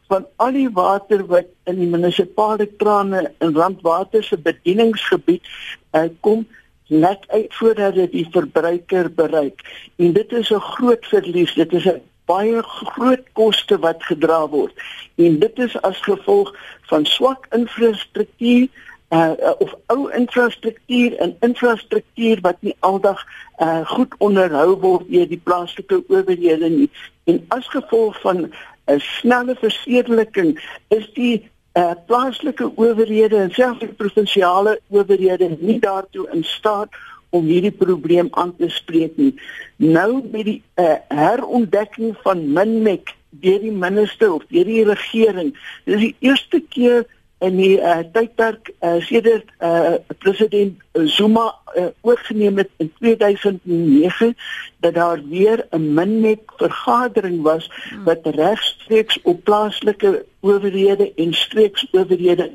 van 0.10 0.26
al 0.42 0.56
die 0.58 0.70
water 0.74 1.22
wat 1.30 1.50
in 1.70 1.78
die 1.82 1.90
munisipale 1.90 2.66
krane 2.82 3.28
in 3.46 3.56
Randwater 3.56 4.24
se 4.26 4.38
bedieningsgebied 4.38 5.46
uh, 5.94 6.08
kom 6.26 6.48
net 6.90 7.26
uit 7.28 7.54
voordat 7.54 7.94
dit 7.94 8.12
die 8.12 8.28
verbruiker 8.34 9.12
bereik. 9.14 9.62
En 10.02 10.14
dit 10.14 10.32
is 10.32 10.50
'n 10.50 10.66
groot 10.74 11.06
verlies. 11.06 11.54
Dit 11.54 11.74
is 11.74 11.86
'n 11.86 12.02
baie 12.26 12.62
groot 12.64 13.26
koste 13.34 13.80
wat 13.80 14.04
gedra 14.04 14.48
word. 14.50 14.74
En 15.16 15.40
dit 15.40 15.60
is 15.60 15.82
as 15.82 16.02
gevolg 16.02 16.56
van 16.90 17.06
swak 17.06 17.46
infrastruktuur 17.50 18.68
uh, 19.10 19.32
of 19.58 19.74
ou 19.86 20.12
infrastruktuur 20.14 21.18
en 21.18 21.36
infrastruktuur 21.40 22.42
wat 22.42 22.62
nie 22.62 22.76
aldag 22.80 23.26
uh, 23.58 23.86
goed 23.86 24.16
onderhou 24.18 24.76
word 24.80 25.08
deur 25.10 25.28
die 25.28 25.42
plaaslike 25.44 26.04
owerhede 26.08 26.70
nie. 26.70 26.90
En 27.24 27.46
as 27.48 27.68
gevolg 27.68 28.22
van 28.22 28.52
'n 28.90 29.00
snelle 29.00 29.56
versedeliking 29.56 30.60
is 30.88 31.06
die 31.14 31.50
uh, 31.78 31.92
plaaslike 32.06 32.72
owerhede 32.76 33.38
en 33.38 33.52
selfs 33.52 33.80
die 33.80 33.94
provinsiale 34.02 34.80
owerhede 34.90 35.58
nie 35.60 35.80
daartoe 35.80 36.28
in 36.34 36.44
staat 36.44 36.90
om 37.30 37.46
hierdie 37.46 37.76
probleem 37.76 38.28
aan 38.32 38.56
te 38.58 38.70
spreek 38.74 39.18
nie. 39.18 39.34
Nou 39.78 40.22
met 40.32 40.46
die 40.46 40.62
uh, 40.82 40.98
herontdekking 41.08 42.16
van 42.26 42.52
Minmek 42.54 43.14
deur 43.30 43.60
die 43.62 43.72
minister 43.72 44.34
of 44.34 44.46
deur 44.50 44.66
die 44.66 44.84
regering, 44.84 45.54
dis 45.86 46.02
die 46.02 46.16
eerste 46.26 46.64
keer 46.74 47.06
in 47.40 47.56
die 47.56 47.78
uh, 47.80 48.02
tydperk 48.12 48.72
uh, 48.84 48.98
sedert 49.08 49.48
uh, 49.64 49.96
president 50.20 50.82
Zuma 51.08 51.46
uh, 51.76 51.86
oorgeneem 52.02 52.58
het 52.58 52.70
in 52.78 52.92
2009 53.00 54.36
dat 54.84 54.94
daar 54.94 55.22
weer 55.30 55.66
'n 55.72 55.94
minnet 55.94 56.44
vergadering 56.58 57.42
was 57.42 57.72
hmm. 57.72 58.04
wat 58.04 58.20
regstreeks 58.24 59.22
op 59.22 59.44
plaaslike 59.44 60.26
owerhede 60.40 61.14
en 61.16 61.34
streeksowerhede 61.34 62.52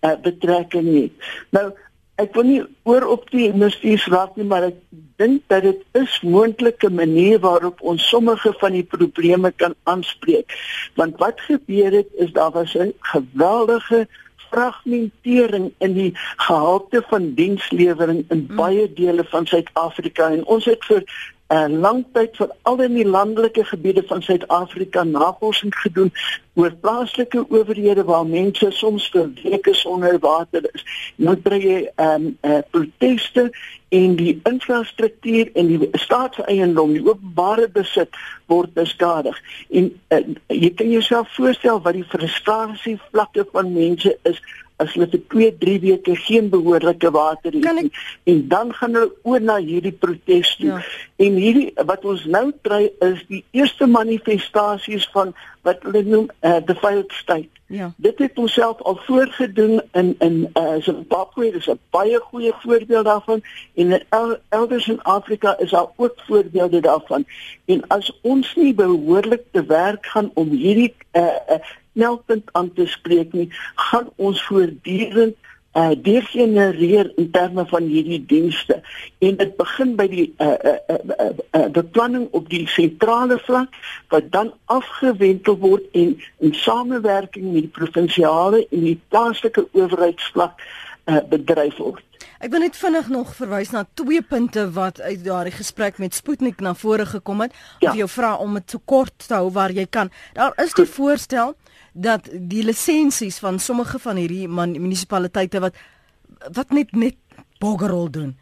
uh, 0.00 0.14
betrekking 0.22 1.02
het. 1.02 1.12
Nou 1.50 1.72
ek 2.18 2.34
wil 2.34 2.46
nie 2.46 2.62
oor 2.82 3.06
op 3.06 3.28
die 3.30 3.50
ministers 3.54 4.06
raak 4.10 4.36
nie 4.36 4.46
maar 4.46 4.68
ek 4.70 4.78
dink 5.22 5.42
dat 5.52 5.62
dit 5.66 5.82
is 5.98 6.20
moontlike 6.22 6.90
manier 6.90 7.38
waarop 7.42 7.82
ons 7.82 8.08
sommige 8.08 8.52
van 8.58 8.74
die 8.74 8.86
probleme 8.86 9.52
kan 9.62 9.74
aanspreek 9.82 10.54
want 10.98 11.18
wat 11.22 11.40
gebeur 11.46 11.92
het 11.92 12.10
is 12.26 12.32
daar 12.32 12.50
was 12.50 12.74
'n 12.74 12.94
geweldige 13.12 14.06
fragmentering 14.50 15.72
in 15.78 15.94
die 15.94 16.12
gehalte 16.36 17.02
van 17.08 17.34
dienslewering 17.34 18.24
in 18.28 18.46
mm. 18.48 18.56
baie 18.56 18.86
dele 18.92 19.24
van 19.24 19.46
Suid-Afrika 19.46 20.30
en 20.30 20.44
ons 20.44 20.64
het 20.64 20.84
vir 20.84 21.04
uh, 21.48 21.66
lang 21.68 22.04
tyd 22.12 22.36
vir 22.36 22.52
al 22.68 22.76
die 22.82 23.06
landelike 23.06 23.64
gebiede 23.64 24.02
van 24.08 24.22
Suid-Afrika 24.22 25.04
navorsing 25.04 25.72
gedoen 25.82 26.12
oor 26.58 26.74
plaaslike 26.82 27.44
owerhede 27.48 28.04
waar 28.04 28.26
mense 28.26 28.70
soms 28.70 29.08
vir 29.14 29.30
weke 29.42 29.74
sonder 29.74 30.18
water 30.20 30.66
is. 30.74 30.84
Nou 31.16 31.36
kry 31.36 31.60
jy 31.62 31.80
ehm 31.96 32.28
um, 32.28 32.30
uh, 32.42 32.60
proteste 32.70 33.48
en 33.88 34.16
die 34.18 34.34
infrastruktuur 34.44 35.48
en 35.56 35.70
die 35.70 35.88
staatseiendom, 35.96 36.92
die 36.92 37.04
openbare 37.06 37.68
besit 37.72 38.16
word 38.52 38.74
beskadig. 38.76 39.38
En 39.70 39.92
uh, 40.12 40.22
jy 40.52 40.72
kan 40.76 40.90
jouself 40.92 41.32
voorstel 41.36 41.80
wat 41.86 41.96
die 41.96 42.08
frustrasie 42.12 42.98
vlakke 43.08 43.46
van 43.52 43.72
mense 43.72 44.16
is 44.28 44.42
as 44.82 44.94
hulle 44.94 45.08
vir 45.10 45.22
2, 45.34 45.50
3 45.62 45.76
weke 45.84 46.16
geen 46.24 46.48
behoorlike 46.52 47.10
water 47.14 47.52
het 47.52 47.68
nie 47.80 47.90
en 48.30 48.42
dan 48.48 48.72
gaan 48.78 48.94
hulle 48.94 49.12
oor 49.22 49.40
na 49.42 49.58
hierdie 49.58 49.92
protes 49.92 50.54
toe. 50.56 50.70
Ja. 50.70 50.80
En 51.26 51.38
hierdie 51.42 51.70
wat 51.90 52.04
ons 52.06 52.24
nou 52.30 52.46
kry 52.62 52.88
is 53.04 53.22
die 53.30 53.44
eerste 53.56 53.86
manifestasies 53.90 55.08
van 55.14 55.34
wat 55.66 55.82
hulle 55.86 56.04
noem 56.06 56.28
uh, 56.40 56.58
the 56.66 56.76
failed 56.78 57.12
state. 57.12 57.50
Ja. 57.68 57.90
Dit 58.00 58.18
het 58.22 58.38
ons 58.40 58.52
self 58.56 58.80
al 58.88 58.96
voorgedoen 59.04 59.82
in 59.92 60.14
in 60.24 60.36
uh, 60.56 60.78
Zimbabwe, 60.80 61.50
dis 61.52 61.68
'n 61.68 61.80
baie 61.90 62.20
goeie 62.30 62.52
voorbeeld 62.62 63.04
daarvan 63.04 63.42
en 63.74 63.92
in 63.92 64.04
el, 64.08 64.36
elders 64.48 64.88
in 64.88 65.02
Afrika 65.02 65.58
is 65.58 65.70
daar 65.70 65.90
ook 65.96 66.14
voorbeelde 66.16 66.80
daarvan. 66.80 67.26
En 67.64 67.86
as 67.86 68.12
ons 68.22 68.54
nie 68.54 68.74
behoorlik 68.74 69.42
te 69.52 69.64
werk 69.64 70.06
gaan 70.06 70.30
om 70.34 70.48
hierdie 70.48 70.94
uh, 71.12 71.22
uh, 71.22 71.60
knelpunt 71.98 72.54
aan 72.58 72.72
te 72.78 72.86
spreek 72.86 73.34
nie, 73.36 73.50
gaan 73.90 74.08
ons 74.16 74.42
voortdurend 74.46 75.36
uh 75.78 75.92
degenereer 76.02 77.12
in 77.16 77.30
terme 77.30 77.66
van 77.66 77.82
hierdie 77.82 78.20
dienste 78.26 78.80
en 79.18 79.36
dit 79.36 79.50
begin 79.58 79.92
by 79.98 80.06
die 80.08 80.24
uh 80.40 80.54
uh, 80.70 80.72
uh, 80.94 80.96
uh, 81.18 81.28
uh 81.58 81.66
beplanning 81.76 82.24
op 82.38 82.48
die 82.48 82.64
sentrale 82.72 83.36
vlak 83.44 83.76
wat 84.14 84.30
dan 84.32 84.52
afgewentel 84.64 85.58
word 85.60 85.84
en 85.92 86.16
in 86.40 86.56
samewerking 86.64 87.52
met 87.52 87.68
die 87.68 87.74
provinsiale 87.80 88.64
en 88.64 88.84
die 88.88 88.98
plaaslike 89.12 89.68
owerheidsvlak 89.76 90.56
uh 91.08 91.20
bedryf 91.28 91.76
word. 91.84 92.04
Ek 92.38 92.52
wil 92.54 92.62
net 92.62 92.76
vinnig 92.78 93.08
nog 93.10 93.30
verwys 93.34 93.70
na 93.74 93.84
twee 93.98 94.22
punte 94.22 94.68
wat 94.74 95.00
uit 95.02 95.24
daardie 95.24 95.54
gesprek 95.54 95.96
met 95.98 96.14
Sputnik 96.14 96.60
na 96.62 96.74
vore 96.74 97.06
gekom 97.06 97.40
het. 97.42 97.54
Ja. 97.82 97.90
Of 97.90 97.96
jou 97.98 98.08
vra 98.08 98.34
om 98.38 98.54
dit 98.54 98.70
so 98.70 98.82
kort 98.84 99.26
te 99.26 99.34
hou 99.34 99.48
waar 99.52 99.74
jy 99.74 99.86
kan. 99.90 100.10
Daar 100.38 100.54
is 100.62 100.74
die 100.78 100.86
voorstel 100.86 101.56
dat 101.92 102.28
die 102.32 102.64
lisensies 102.64 103.38
van 103.38 103.58
sommige 103.58 103.98
van 103.98 104.16
hierdie 104.16 104.48
munisipaliteite 104.48 105.60
wat 105.60 105.74
wat 106.52 106.70
net 106.70 106.92
net 106.92 107.16
boggerol 107.58 108.10
doen 108.10 108.36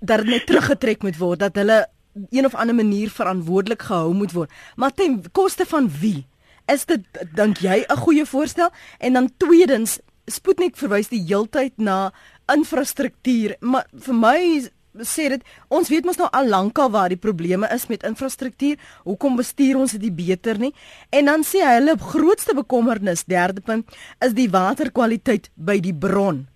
dat 0.00 0.24
net 0.24 0.46
teruggetrek 0.46 1.02
moet 1.02 1.16
word 1.16 1.38
dat 1.38 1.56
hulle 1.56 1.86
een 2.30 2.44
of 2.44 2.54
ander 2.54 2.74
manier 2.74 3.10
verantwoordelik 3.10 3.82
gehou 3.82 4.14
moet 4.14 4.32
word. 4.32 4.50
Maar 4.76 4.92
ten 4.94 5.22
koste 5.32 5.66
van 5.66 5.90
wie? 6.00 6.26
Is 6.66 6.84
dit 6.86 7.04
dink 7.34 7.58
jy 7.58 7.84
'n 7.88 7.96
goeie 7.96 8.26
voorstel? 8.26 8.70
En 8.98 9.12
dan 9.12 9.30
tweedens 9.36 9.98
Sputnik 10.26 10.76
verwys 10.76 11.08
die 11.08 11.24
heeltyd 11.26 11.72
na 11.76 12.12
infrastruktuur 12.52 13.56
maar 13.60 13.86
vir 13.92 14.14
my 14.14 14.70
sê 15.06 15.28
dit 15.28 15.42
ons 15.68 15.88
weet 15.88 16.04
mos 16.04 16.18
nou 16.20 16.28
al 16.32 16.48
lankal 16.48 16.90
waar 16.90 17.08
die 17.08 17.20
probleme 17.20 17.68
is 17.74 17.86
met 17.88 18.02
infrastruktuur. 18.06 18.76
Hoekom 19.04 19.36
bestuur 19.36 19.76
ons 19.76 19.92
dit 19.92 20.16
beter 20.16 20.58
nie? 20.58 20.72
En 21.10 21.24
dan 21.24 21.44
sê 21.46 21.62
hy 21.64 21.76
hulle 21.78 21.96
grootste 21.98 22.54
bekommernis, 22.54 23.24
derde 23.24 23.60
punt, 23.60 23.88
is 24.24 24.34
die 24.34 24.50
waterkwaliteit 24.50 25.50
by 25.54 25.80
die 25.80 25.94
bron. 25.94 26.46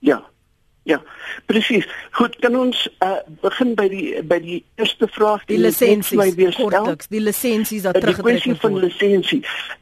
Ja. 0.00 0.22
Ja, 0.86 1.00
presies. 1.50 1.82
Goed, 2.14 2.36
kan 2.38 2.54
ons 2.54 2.84
uh, 3.02 3.16
begin 3.42 3.72
by 3.74 3.88
die 3.90 4.22
by 4.22 4.36
die 4.38 4.60
eerste 4.78 5.08
vraag 5.10 5.42
die, 5.48 5.56
die 5.56 5.64
lisensies 5.64 6.54
korteks, 6.60 7.08
die 7.10 7.22
lisensies 7.24 7.82
dat 7.88 7.98
teruggetrek 7.98 8.44
word. 8.44 8.44
Die 8.46 8.60
van 8.62 8.78
lisensie. 8.84 9.40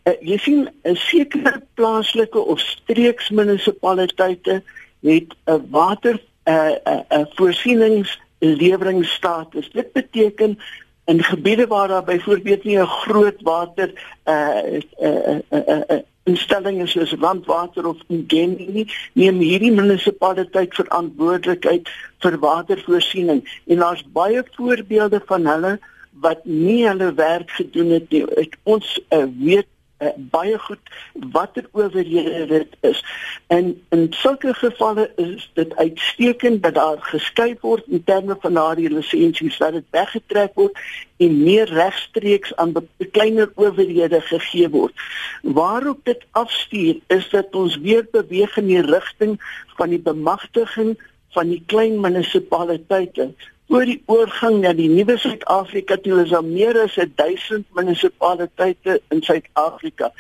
Uh, 0.09 0.15
jy 0.25 0.39
sien 0.41 0.63
'n 0.89 0.97
sekere 0.97 1.61
plaaslike 1.77 2.41
of 2.41 2.57
streeksmunisipaliteite 2.65 4.63
het 5.05 5.37
'n 5.45 5.61
water 5.69 6.17
'n 6.45 6.53
uh, 6.53 6.71
'n 6.71 6.79
uh, 6.89 7.01
uh, 7.19 7.25
voorsieningsleweringsstatus. 7.35 9.71
Dit 9.71 9.93
beteken 9.93 10.59
in 11.05 11.23
gebiede 11.23 11.67
waar 11.67 11.89
daar 11.89 12.05
byvoorbeeld 12.05 12.65
nie 12.65 12.79
'n 12.79 12.87
groot 12.87 13.43
water 13.43 14.19
uh 14.25 14.81
uh 15.01 15.39
uh, 15.51 15.51
uh, 15.51 15.81
uh 15.89 15.99
instelling 16.25 16.83
is 16.83 16.91
soos 16.91 17.15
landwater 17.21 17.87
of 17.87 17.97
ingenie 18.07 18.71
nie, 18.73 18.87
neem 19.13 19.41
hierdie 19.45 19.73
munisipaliteit 19.73 20.75
verantwoordelikheid 20.75 21.91
vir 22.25 22.39
watervoorsiening. 22.39 23.45
En 23.67 23.85
daar's 23.85 24.05
baie 24.13 24.43
voorbeelde 24.57 25.21
van 25.27 25.47
hulle 25.47 25.79
wat 26.25 26.45
nie 26.45 26.87
hulle 26.87 27.13
werk 27.15 27.51
gedoen 27.51 27.91
het 27.99 28.11
nie. 28.11 28.25
Ons 28.63 29.01
uh, 29.11 29.25
weet 29.41 29.69
uh, 30.05 30.13
baie 30.17 30.59
goed 30.59 30.93
watter 31.33 31.67
owerhede 31.73 32.47
dit 32.47 32.77
is. 32.81 33.05
En 33.47 33.71
in 33.89 34.07
sulke 34.11 34.55
gevalle 34.55 35.11
is 35.17 35.51
dit 35.55 35.77
uitstekend 35.77 36.63
dat 36.63 36.75
daar 36.75 37.01
geskei 37.01 37.57
word 37.61 37.85
in 37.87 38.05
terme 38.05 38.37
van 38.41 38.55
daardie 38.55 38.91
lisensies 38.91 39.59
dat 39.59 39.73
dit 39.73 39.89
weggetrek 39.91 40.55
word 40.55 40.79
en 41.17 41.43
meer 41.43 41.71
regstreeks 41.71 42.55
aan 42.57 42.75
kleiner 43.13 43.51
owerhede 43.55 44.21
gegee 44.21 44.69
word. 44.69 44.95
Waarop 45.43 46.05
dit 46.05 46.25
afstuur 46.31 47.01
is 47.07 47.29
dat 47.31 47.55
ons 47.55 47.77
weer 47.77 48.07
beweeg 48.11 48.57
in 48.57 48.67
die 48.67 48.83
rigting 48.83 49.39
van 49.77 49.89
die 49.89 50.03
bemagtiging 50.03 50.97
van 51.35 51.51
die 51.51 51.63
klein 51.67 52.01
munisipaliteite 52.01 53.33
oor 53.73 53.87
die 53.89 54.01
oorgang 54.13 54.61
na 54.61 54.75
die 54.77 54.91
nuwe 54.93 55.17
Suid-Afrika 55.19 55.97
toe 56.05 56.21
is 56.23 56.33
daar 56.35 56.45
meer 56.45 56.77
as 56.83 56.97
1000 57.01 57.65
munisipaliteite 57.77 58.99
in 59.15 59.23
Suid-Afrika 59.25 60.11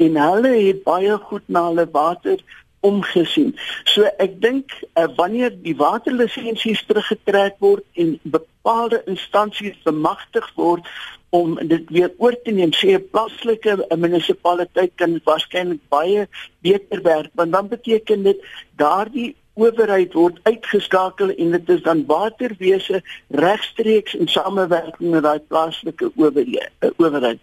en 0.00 0.16
hulle 0.20 0.52
het 0.56 0.84
baie 0.86 1.18
goed 1.28 1.44
na 1.46 1.66
hulle 1.68 1.84
water 1.92 2.40
omgesien. 2.84 3.52
So 3.88 4.08
ek 4.20 4.38
dink 4.42 4.72
uh, 4.94 5.06
wanneer 5.16 5.52
die 5.64 5.76
waterlisensies 5.76 6.84
teruggetrek 6.88 7.60
word 7.64 7.84
en 8.00 8.16
bepaalde 8.24 9.02
instansies 9.10 9.76
bemagtig 9.84 10.48
word 10.56 10.88
om 11.34 11.56
dit 11.68 11.88
weer 11.90 12.12
oor 12.22 12.36
te 12.44 12.52
neem, 12.54 12.72
sê 12.72 12.94
'n 12.94 13.08
plaaslike 13.12 13.76
munisipaliteit 13.98 14.92
kan 15.00 15.20
waarskynlik 15.24 15.82
baie 15.90 16.28
beter 16.62 17.02
werk, 17.02 17.32
want 17.34 17.52
dan 17.52 17.68
beteken 17.68 18.22
dit 18.22 18.44
daardie 18.76 19.34
owerheid 19.54 20.12
word 20.12 20.38
uitgeskakel 20.42 21.30
en 21.34 21.50
dit 21.50 21.68
is 21.68 21.82
dan 21.82 22.04
waterwese 22.06 23.02
regstreeks 23.28 24.14
in 24.14 24.28
samewerking 24.28 25.10
met 25.10 25.22
daai 25.22 25.40
plaaslike 25.48 26.10
eh, 26.10 26.90
owerheid. 26.96 27.40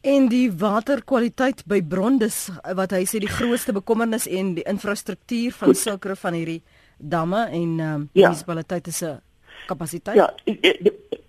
En 0.00 0.28
die 0.30 0.46
waterkwaliteit 0.54 1.64
by 1.66 1.80
Brondes 1.82 2.48
wat 2.78 2.92
hy 2.94 3.02
sê 3.10 3.18
die 3.18 3.30
grootste 3.30 3.74
bekommernis 3.74 4.28
en 4.30 4.54
die 4.54 4.66
infrastruktuur 4.70 5.56
van 5.58 5.74
sulke 5.74 6.14
van 6.16 6.38
hierdie 6.38 6.60
damme 6.98 7.46
en 7.46 7.80
ehm 7.80 7.94
um, 7.94 8.08
ja. 8.12 8.28
munisipaliteite 8.28 8.92
se 8.92 9.16
kapasiteit. 9.66 10.16
Ja, 10.16 10.34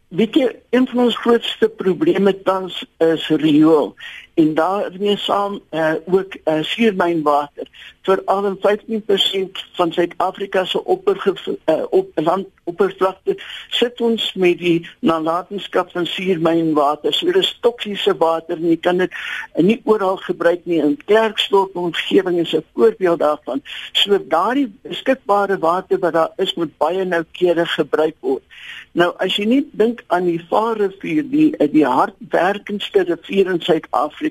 weet 0.10 0.36
jy, 0.36 0.48
een 0.70 0.88
van 0.88 1.04
ons 1.04 1.18
grootste 1.18 1.70
probleme 1.70 2.34
tans 2.42 2.86
is 2.98 3.28
riool 3.28 3.96
en 4.40 4.54
daarmee 4.54 5.18
saam 5.18 5.60
uh, 5.72 5.94
ook 6.06 6.36
uh, 6.36 6.60
suurmynwater 6.62 7.68
vir 8.10 8.22
al 8.26 8.48
15% 8.56 9.64
van 9.78 9.92
Suid-Afrika 9.94 10.66
se 10.66 10.84
opper 10.84 11.20
uh, 11.26 11.84
op 11.90 12.12
land 12.16 12.48
oppervlakte 12.70 13.36
sit 13.74 14.02
ons 14.02 14.34
met 14.38 14.58
die 14.60 14.88
nalatenskap 15.06 15.92
van 15.94 16.06
suurmynwater. 16.06 17.14
So 17.14 17.32
dis 17.34 17.52
toksiese 17.66 18.14
water 18.18 18.58
en 18.58 18.68
jy 18.70 18.78
kan 18.82 19.02
dit 19.02 19.16
nie 19.58 19.80
oral 19.90 20.20
gebruik 20.22 20.66
nie 20.70 20.82
in 20.84 20.98
Klerksdorp 21.06 21.78
omgewing 21.78 22.40
is 22.44 22.54
'n 22.54 22.66
voorbeeld 22.74 23.20
daarvan. 23.20 23.64
So 23.94 24.20
daardie 24.36 24.70
beskikbare 24.82 25.58
water 25.58 26.00
wat 26.00 26.14
daar 26.14 26.32
is 26.38 26.54
moet 26.54 26.78
baie 26.78 27.06
noukeurig 27.06 27.74
gebruik 27.74 28.16
word. 28.20 28.44
Nou 28.92 29.14
as 29.18 29.36
jy 29.38 29.46
nie 29.46 29.70
dink 29.72 30.04
aan 30.08 30.26
die 30.26 30.42
Vaalrivier 30.50 31.24
die 31.30 31.54
die 31.72 31.86
hardwerkendste 31.86 33.04
rivier 33.04 33.48
in 33.48 33.62
Suid-Afrika 33.62 34.28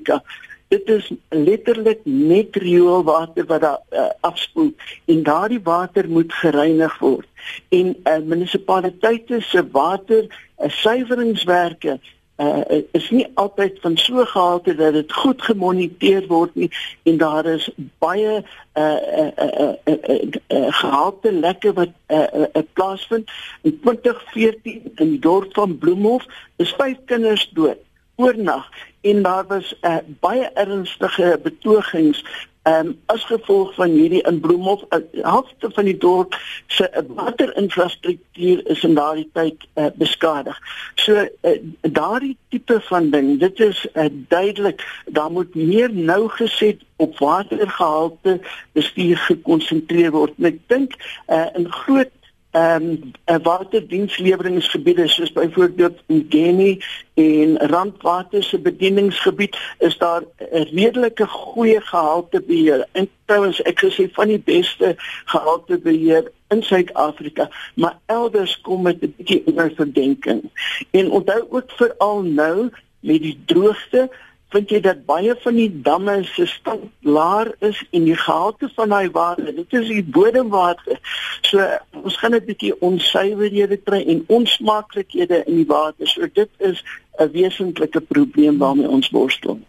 dit 0.69 0.89
is 0.89 1.11
letterlik 1.29 1.99
net 2.03 2.55
rioolwater 2.55 3.45
wat 3.45 3.61
daar 3.61 3.81
uh, 3.89 4.09
afspoel 4.19 4.73
en 5.05 5.23
daardie 5.23 5.61
water 5.63 6.09
moet 6.09 6.33
gereinig 6.33 6.99
word. 6.99 7.27
En 7.69 7.95
uh, 8.03 8.17
munisipaliteite 8.17 9.41
se 9.41 9.63
water 9.71 10.27
uh, 10.29 10.69
suiweringswerke 10.69 11.99
uh, 12.39 12.81
is 12.91 13.09
nie 13.09 13.25
altyd 13.33 13.79
van 13.81 13.97
so 13.97 14.25
gehalte 14.25 14.75
dat 14.75 14.93
dit 14.93 15.13
goed 15.13 15.41
gemoniteer 15.41 16.27
word 16.27 16.55
nie 16.55 16.69
en 17.03 17.17
daar 17.17 17.45
is 17.45 17.69
baie 17.97 18.37
uh 18.39 18.83
uh 18.83 19.31
uh, 19.37 19.73
uh, 19.85 19.97
uh, 20.09 20.19
uh 20.47 20.69
gehalte 20.81 21.31
lekke 21.31 21.73
wat 21.73 21.91
uh, 22.07 22.17
uh, 22.17 22.45
uh 22.53 22.63
plaasvind. 22.73 23.31
In 23.61 23.79
2014 23.81 24.91
in 24.95 25.09
die 25.17 25.19
dorp 25.19 25.53
van 25.53 25.77
Bloemhof 25.77 26.25
is 26.55 26.73
vyf 26.77 27.01
kinders 27.05 27.49
dood 27.57 27.81
oornag 28.15 28.69
en 29.01 29.21
daar 29.21 29.47
was 29.47 29.73
uh, 29.81 29.97
baie 30.19 30.49
ernstige 30.53 31.39
betogings 31.43 32.23
um, 32.63 32.99
as 33.05 33.23
gevolg 33.25 33.73
van 33.75 33.89
hierdie 33.89 34.21
in 34.27 34.39
Bloemhof 34.39 34.83
uh, 34.89 34.99
helfte 35.21 35.69
van 35.73 35.87
die 35.87 35.97
dorp 35.97 36.35
se 36.67 36.89
uh, 36.89 37.03
waterinfrastruktuur 37.15 38.65
is 38.67 38.83
in 38.83 38.95
daardie 38.97 39.29
tyd 39.33 39.65
uh, 39.75 39.89
beskadig. 39.95 40.59
So 40.95 41.15
uh, 41.23 41.55
daardie 41.81 42.35
tipe 42.49 42.79
van 42.89 43.09
ding, 43.09 43.37
dit 43.39 43.59
is 43.59 43.85
uh, 43.93 44.09
duidelik 44.11 44.83
daar 45.05 45.31
moet 45.31 45.55
meer 45.55 45.93
nou 45.93 46.27
geset 46.29 46.83
op 46.95 47.17
watergehalte 47.19 48.39
bestuur 48.71 49.17
gekonsentreer 49.17 50.11
word. 50.11 50.35
En 50.37 50.51
ek 50.51 50.61
dink 50.67 50.95
uh, 51.27 51.45
in 51.55 51.71
groot 51.71 52.11
ehm 52.51 53.13
um, 53.25 53.43
waterdiensleweringgebiede 53.43 55.07
soos 55.07 55.31
byvoorbeeld 55.31 55.99
Ngeni 56.07 56.81
en 57.13 57.57
Randwater 57.57 58.43
se 58.43 58.59
bedieningsgebied 58.59 59.57
is 59.77 59.97
daar 59.97 60.21
'n 60.51 60.67
redelike 60.73 61.27
goeie 61.27 61.81
gehaltebeheer. 61.81 62.87
En 62.91 63.09
trouens 63.25 63.61
ek 63.61 63.79
gesê 63.85 64.09
van 64.11 64.27
die 64.27 64.41
beste 64.45 64.95
gehaltebeheer 65.25 66.31
in 66.47 66.63
Suid-Afrika, 66.63 67.49
maar 67.75 67.97
elders 68.05 68.61
kom 68.61 68.83
dit 68.83 69.01
'n 69.01 69.13
bietjie 69.17 69.45
onder 69.45 69.71
verdenking. 69.75 70.49
En 70.91 71.11
onthou 71.11 71.45
ook 71.49 71.71
veral 71.71 72.21
nou 72.21 72.69
met 72.99 73.21
die 73.21 73.39
droogte 73.45 74.09
vind 74.53 74.71
jy 74.73 74.79
dat 74.81 75.05
baie 75.05 75.35
van 75.43 75.57
die 75.59 75.69
damme 75.85 76.15
se 76.25 76.45
stand 76.49 76.89
laer 77.05 77.51
is 77.65 77.81
en 77.91 78.07
die 78.09 78.17
gehalte 78.17 78.69
van 78.75 78.89
daai 78.89 79.11
water, 79.13 79.51
dit 79.55 79.73
is 79.77 79.87
die 79.91 80.03
bodemwater. 80.03 80.97
So 81.45 81.65
ons 82.03 82.17
gaan 82.17 82.35
'n 82.35 82.45
bietjie 82.45 82.73
onsuiverhede 82.81 83.77
kry 83.77 84.01
en 84.07 84.23
onsmaaklikhede 84.27 85.43
in 85.45 85.55
die 85.61 85.69
water. 85.69 86.07
So 86.07 86.27
dit 86.33 86.49
is 86.57 86.83
'n 87.19 87.31
wesentlike 87.31 88.01
probleem 88.01 88.57
waarmee 88.57 88.89
ons 88.89 89.09
worstel. 89.09 89.59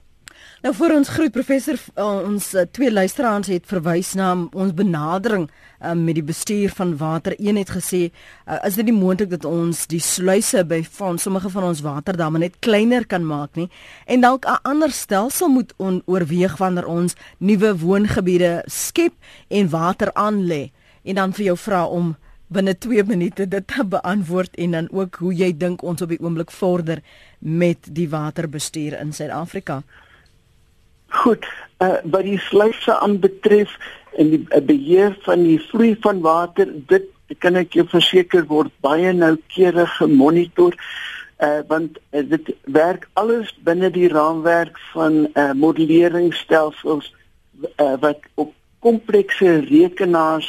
Nou 0.60 0.74
vir 0.76 0.92
ons 0.92 1.08
groet 1.08 1.32
professor 1.32 1.78
uh, 1.96 2.04
ons 2.28 2.46
uh, 2.52 2.66
twee 2.68 2.90
luisteraars 2.92 3.48
het 3.48 3.64
verwys 3.64 4.10
na 4.18 4.34
ons 4.52 4.74
benadering 4.76 5.46
um, 5.48 6.02
met 6.04 6.18
die 6.18 6.24
bestuur 6.26 6.74
van 6.76 6.90
water. 7.00 7.32
Een 7.40 7.56
het 7.56 7.70
gesê, 7.72 8.00
uh, 8.10 8.58
is 8.68 8.76
dit 8.76 8.90
nie 8.90 8.96
moontlik 8.98 9.30
dat 9.32 9.46
ons 9.48 9.86
die 9.88 10.02
sluise 10.04 10.60
by 10.68 10.82
van 10.98 11.16
sommige 11.16 11.48
van 11.54 11.64
ons 11.70 11.80
waterdamme 11.80 12.42
net 12.42 12.58
kleiner 12.60 13.06
kan 13.08 13.24
maak 13.24 13.56
nie 13.56 13.70
en 14.04 14.20
dalk 14.20 14.44
'n 14.44 14.60
ander 14.68 14.92
stelsel 14.92 15.48
moet 15.48 15.72
oorweeg 15.80 16.58
wanneer 16.60 16.86
ons 16.86 17.16
nuwe 17.38 17.72
woongebiede 17.80 18.60
skep 18.66 19.16
en 19.48 19.72
water 19.72 20.12
aanlê 20.12 20.72
en 21.04 21.14
dan 21.14 21.32
vir 21.32 21.44
jou 21.44 21.56
vra 21.56 21.86
om 21.86 22.16
binne 22.48 22.74
2 22.74 23.04
minute 23.08 23.48
dit 23.48 23.66
te 23.66 23.84
beantwoord 23.84 24.56
en 24.56 24.70
dan 24.70 24.88
ook 24.92 25.14
hoe 25.14 25.32
jy 25.34 25.56
dink 25.56 25.82
ons 25.82 26.02
op 26.02 26.08
die 26.08 26.20
oomblik 26.20 26.50
vorder 26.50 27.00
met 27.38 27.78
die 27.88 28.08
waterbestuur 28.08 29.00
in 29.00 29.12
Suid-Afrika. 29.12 29.82
Goed, 31.10 31.46
uh, 31.82 31.98
wat 32.04 32.26
die 32.26 32.38
sluise 32.38 32.94
aanbetref 32.98 33.72
en 34.18 34.30
die 34.30 34.42
uh, 34.48 34.60
beheer 34.62 35.16
van 35.26 35.42
die 35.42 35.58
vloei 35.70 35.96
van 36.04 36.20
water, 36.22 36.70
dit 36.90 37.08
kan 37.42 37.58
ek 37.58 37.74
jou 37.78 37.86
verseker 37.90 38.46
word 38.50 38.72
baie 38.84 39.12
noukeurig 39.14 39.96
gemonitor. 39.98 40.76
Uh, 41.40 41.62
want 41.70 41.98
uh, 42.12 42.22
dit 42.30 42.52
werk 42.70 43.08
alles 43.18 43.50
binne 43.66 43.90
die 43.90 44.10
raamwerk 44.12 44.78
van 44.92 45.24
uh, 45.34 45.50
modelleringsstelsels 45.56 47.08
uh, 47.80 47.96
wat 48.02 48.26
op 48.34 48.52
komplekse 48.84 49.58
rekenaars 49.66 50.48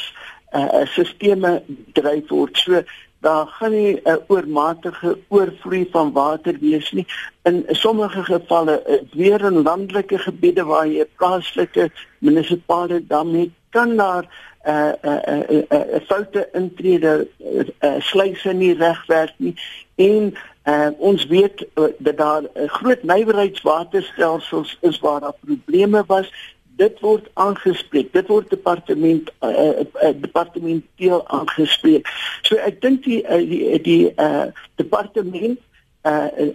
uh, 0.52 0.84
sisteme 0.94 1.62
dryf 1.96 2.28
word. 2.30 2.60
So 2.60 2.82
daar 3.22 3.46
gaan 3.46 3.70
nie 3.70 4.00
'n 4.04 4.18
oormatige 4.26 5.18
oorvloei 5.28 5.88
van 5.90 6.12
water 6.12 6.56
wees 6.60 6.92
nie. 6.92 7.06
In 7.42 7.64
sommige 7.68 8.24
gevalle, 8.24 8.82
eh, 8.82 9.00
weer 9.12 9.40
in 9.44 9.62
landelike 9.62 10.18
gebiede 10.18 10.64
waar 10.64 10.86
jy 10.86 11.00
'n 11.00 11.14
plaaslike 11.16 11.90
munisipale 12.18 13.06
dam 13.06 13.34
het, 13.34 13.50
kan 13.70 13.96
daar 13.96 14.24
'n 14.24 14.28
uh, 14.70 14.92
'n 15.02 15.08
uh, 15.08 15.38
'n 15.38 15.54
uh, 15.54 15.62
uh, 15.70 15.94
uh, 15.94 16.00
foute 16.06 16.48
intrede 16.52 17.28
uh, 17.38 17.68
uh, 17.80 18.00
sluise 18.00 18.52
nie 18.52 18.74
regwerk 18.74 19.34
nie 19.36 19.54
en 19.94 20.34
uh, 20.64 20.88
ons 20.98 21.26
weet 21.26 21.66
uh, 21.74 21.84
dat 21.98 22.16
daar 22.16 22.42
groot 22.54 23.02
nywerheidswaterstelsels 23.02 24.78
is 24.80 24.98
waar 24.98 25.20
daar 25.20 25.34
probleme 25.40 26.04
was 26.06 26.54
dit 26.82 27.02
word 27.04 27.28
aangespreek. 27.46 28.12
Dit 28.16 28.30
word 28.32 28.50
departement 28.50 29.30
uh, 29.46 29.82
uh, 29.82 30.14
departementeel 30.26 31.22
aangespreek. 31.38 32.08
So 32.46 32.58
ek 32.58 32.80
dink 32.84 33.04
die 33.06 33.22
uh, 33.22 33.42
die 33.46 33.78
die 33.86 34.02
uh, 34.16 34.48
departement 34.80 35.60
uh, 36.08 36.50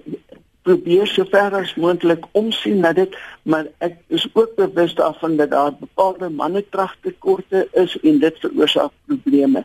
probeer 0.67 1.07
sover 1.07 1.55
as 1.55 1.71
moontlik 1.79 2.25
omsien 2.35 2.81
na 2.83 2.91
dit, 2.95 3.13
maar 3.47 3.69
ek 3.85 3.95
is 4.11 4.25
ook 4.33 4.57
bewus 4.59 4.95
daarvan 4.97 5.37
dat 5.39 5.53
daar 5.53 5.71
bepaalde 5.79 6.29
mannekragtekorte 6.41 7.63
is 7.79 7.95
en 8.03 8.19
dit 8.23 8.41
veroorsaak 8.43 8.91
probleme. 9.07 9.63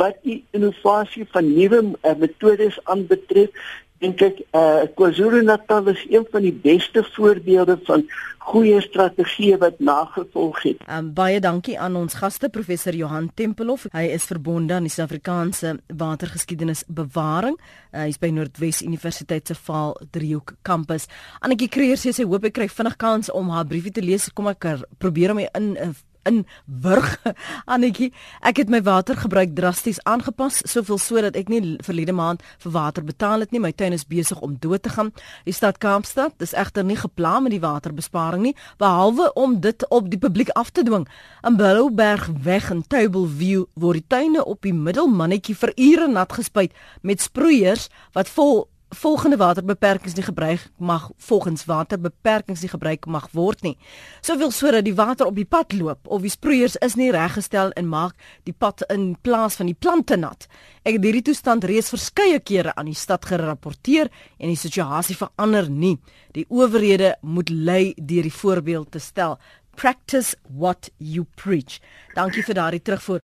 Wat 0.00 0.20
die 0.26 0.42
innovasie 0.56 1.24
van 1.32 1.48
nuwe 1.54 1.80
uh, 1.94 2.12
metodes 2.20 2.76
aanbetref, 2.92 3.56
dink 4.04 4.22
ek 4.24 4.44
uh 4.52 4.84
KwaZulu-Natal 4.98 5.90
is 5.94 6.04
een 6.10 6.26
van 6.30 6.44
die 6.44 6.52
beste 6.52 7.04
voorbeelde 7.14 7.78
van 7.88 8.04
goeie 8.44 8.80
strategieë 8.84 9.56
wat 9.62 9.78
nagevolg 9.80 10.60
het. 10.66 10.82
Um, 10.84 11.12
baie 11.16 11.40
dankie 11.40 11.78
aan 11.80 11.96
ons 11.96 12.18
gaste 12.20 12.50
professor 12.52 12.92
Johan 12.96 13.30
Tempelhof. 13.34 13.86
Hy 13.94 14.04
is 14.12 14.28
verbonde 14.28 14.76
aan 14.76 14.84
die 14.84 14.92
Suid-Afrikaanse 14.92 15.78
Watergeskiedenis 15.88 16.84
Bewaring. 16.88 17.56
Uh, 17.56 18.04
hy 18.04 18.10
is 18.12 18.20
by 18.20 18.28
Noordwes 18.34 18.82
Universiteit 18.84 19.48
se 19.48 19.56
Vaal 19.56 19.96
Driehoek 20.12 20.58
kampus. 20.68 21.08
Annetjie 21.40 21.70
Kreer 21.72 22.00
sê 22.00 22.12
sy 22.12 22.28
hoop 22.28 22.44
ek 22.50 22.58
kry 22.60 22.68
vinnig 22.68 22.98
kans 23.00 23.32
om 23.32 23.48
haar 23.54 23.68
briefie 23.70 23.94
te 23.94 24.04
lees. 24.04 24.28
Kom 24.36 24.52
ek 24.52 24.68
er, 24.74 24.84
probeer 25.00 25.32
om 25.32 25.40
in 25.46 25.72
uh, 25.80 25.94
in 26.28 26.44
wurg 26.66 27.18
Annetjie 27.74 28.10
ek 28.44 28.60
het 28.62 28.72
my 28.72 28.80
watergebruik 28.84 29.54
drasties 29.56 30.00
aangepas 30.08 30.60
soveel 30.68 30.98
sodat 30.98 31.36
ek 31.38 31.50
nie 31.52 31.76
verlede 31.84 32.12
maand 32.16 32.42
vir 32.62 32.74
water 32.74 33.04
betaal 33.04 33.44
het 33.44 33.52
nie. 33.52 33.60
My 33.62 33.72
tuin 33.72 33.96
is 33.96 34.06
besig 34.08 34.40
om 34.44 34.56
dood 34.60 34.82
te 34.84 34.92
gaan. 34.94 35.12
Die 35.44 35.54
stad 35.54 35.78
Kaapstad 35.78 36.42
is 36.44 36.54
egter 36.56 36.84
nie 36.84 36.98
geplan 36.98 37.46
met 37.46 37.54
die 37.54 37.62
waterbesparing 37.62 38.42
nie 38.48 38.54
behalwe 38.78 39.30
om 39.38 39.58
dit 39.60 39.86
op 39.90 40.10
die 40.10 40.20
publiek 40.20 40.52
af 40.58 40.70
te 40.70 40.84
dwing. 40.84 41.06
In 41.46 41.56
Blouberg 41.56 42.28
weg 42.42 42.70
in 42.70 42.84
Table 42.88 43.26
View 43.28 43.66
word 43.74 44.02
die 44.02 44.08
tuine 44.08 44.44
op 44.44 44.62
die 44.62 44.74
middelmannetjie 44.74 45.56
vir 45.58 45.74
ure 45.76 46.08
nat 46.08 46.32
gespuit 46.32 46.72
met 47.02 47.20
sproeiers 47.20 47.88
wat 48.12 48.28
vol 48.28 48.66
volgende 48.94 49.36
waterbeperkings 49.36 50.14
nie 50.14 50.24
gebruik 50.24 50.66
mag 50.78 51.10
volgens 51.16 51.64
waterbeperkings 51.64 52.60
nie 52.60 52.70
gebruik 52.72 53.06
mag 53.06 53.28
word 53.32 53.62
nie. 53.62 53.76
Soveel 54.20 54.50
sodat 54.50 54.84
die 54.84 54.94
water 54.94 55.26
op 55.26 55.36
die 55.36 55.46
pad 55.48 55.72
loop 55.72 56.08
of 56.08 56.22
die 56.22 56.32
sproeiers 56.32 56.76
is 56.76 56.96
nie 56.98 57.10
reggestel 57.14 57.70
en 57.78 57.88
maak 57.88 58.14
die 58.44 58.54
pad 58.56 58.84
in 58.92 59.16
plaas 59.22 59.58
van 59.60 59.70
die 59.70 59.78
plante 59.78 60.16
nat. 60.16 60.48
Ek 60.84 60.98
het 60.98 61.04
hierdie 61.04 61.24
toestand 61.30 61.64
reeds 61.64 61.92
verskeie 61.94 62.40
kere 62.40 62.74
aan 62.74 62.90
die 62.90 62.98
stad 62.98 63.24
gerapporteer 63.24 64.10
en 64.38 64.48
die 64.52 64.58
situasie 64.58 65.16
verander 65.16 65.70
nie. 65.70 65.98
Die 66.32 66.46
owerhede 66.48 67.14
moet 67.22 67.50
lei 67.50 67.94
deur 67.96 68.26
die 68.26 68.38
voorbeeld 68.42 68.90
te 68.90 68.98
stel. 68.98 69.38
Practice 69.74 70.36
what 70.48 70.90
you 70.98 71.26
preach. 71.34 71.80
Dankie 72.14 72.44
vir 72.46 72.54
daardie 72.54 72.82
terugvoer. 72.82 73.22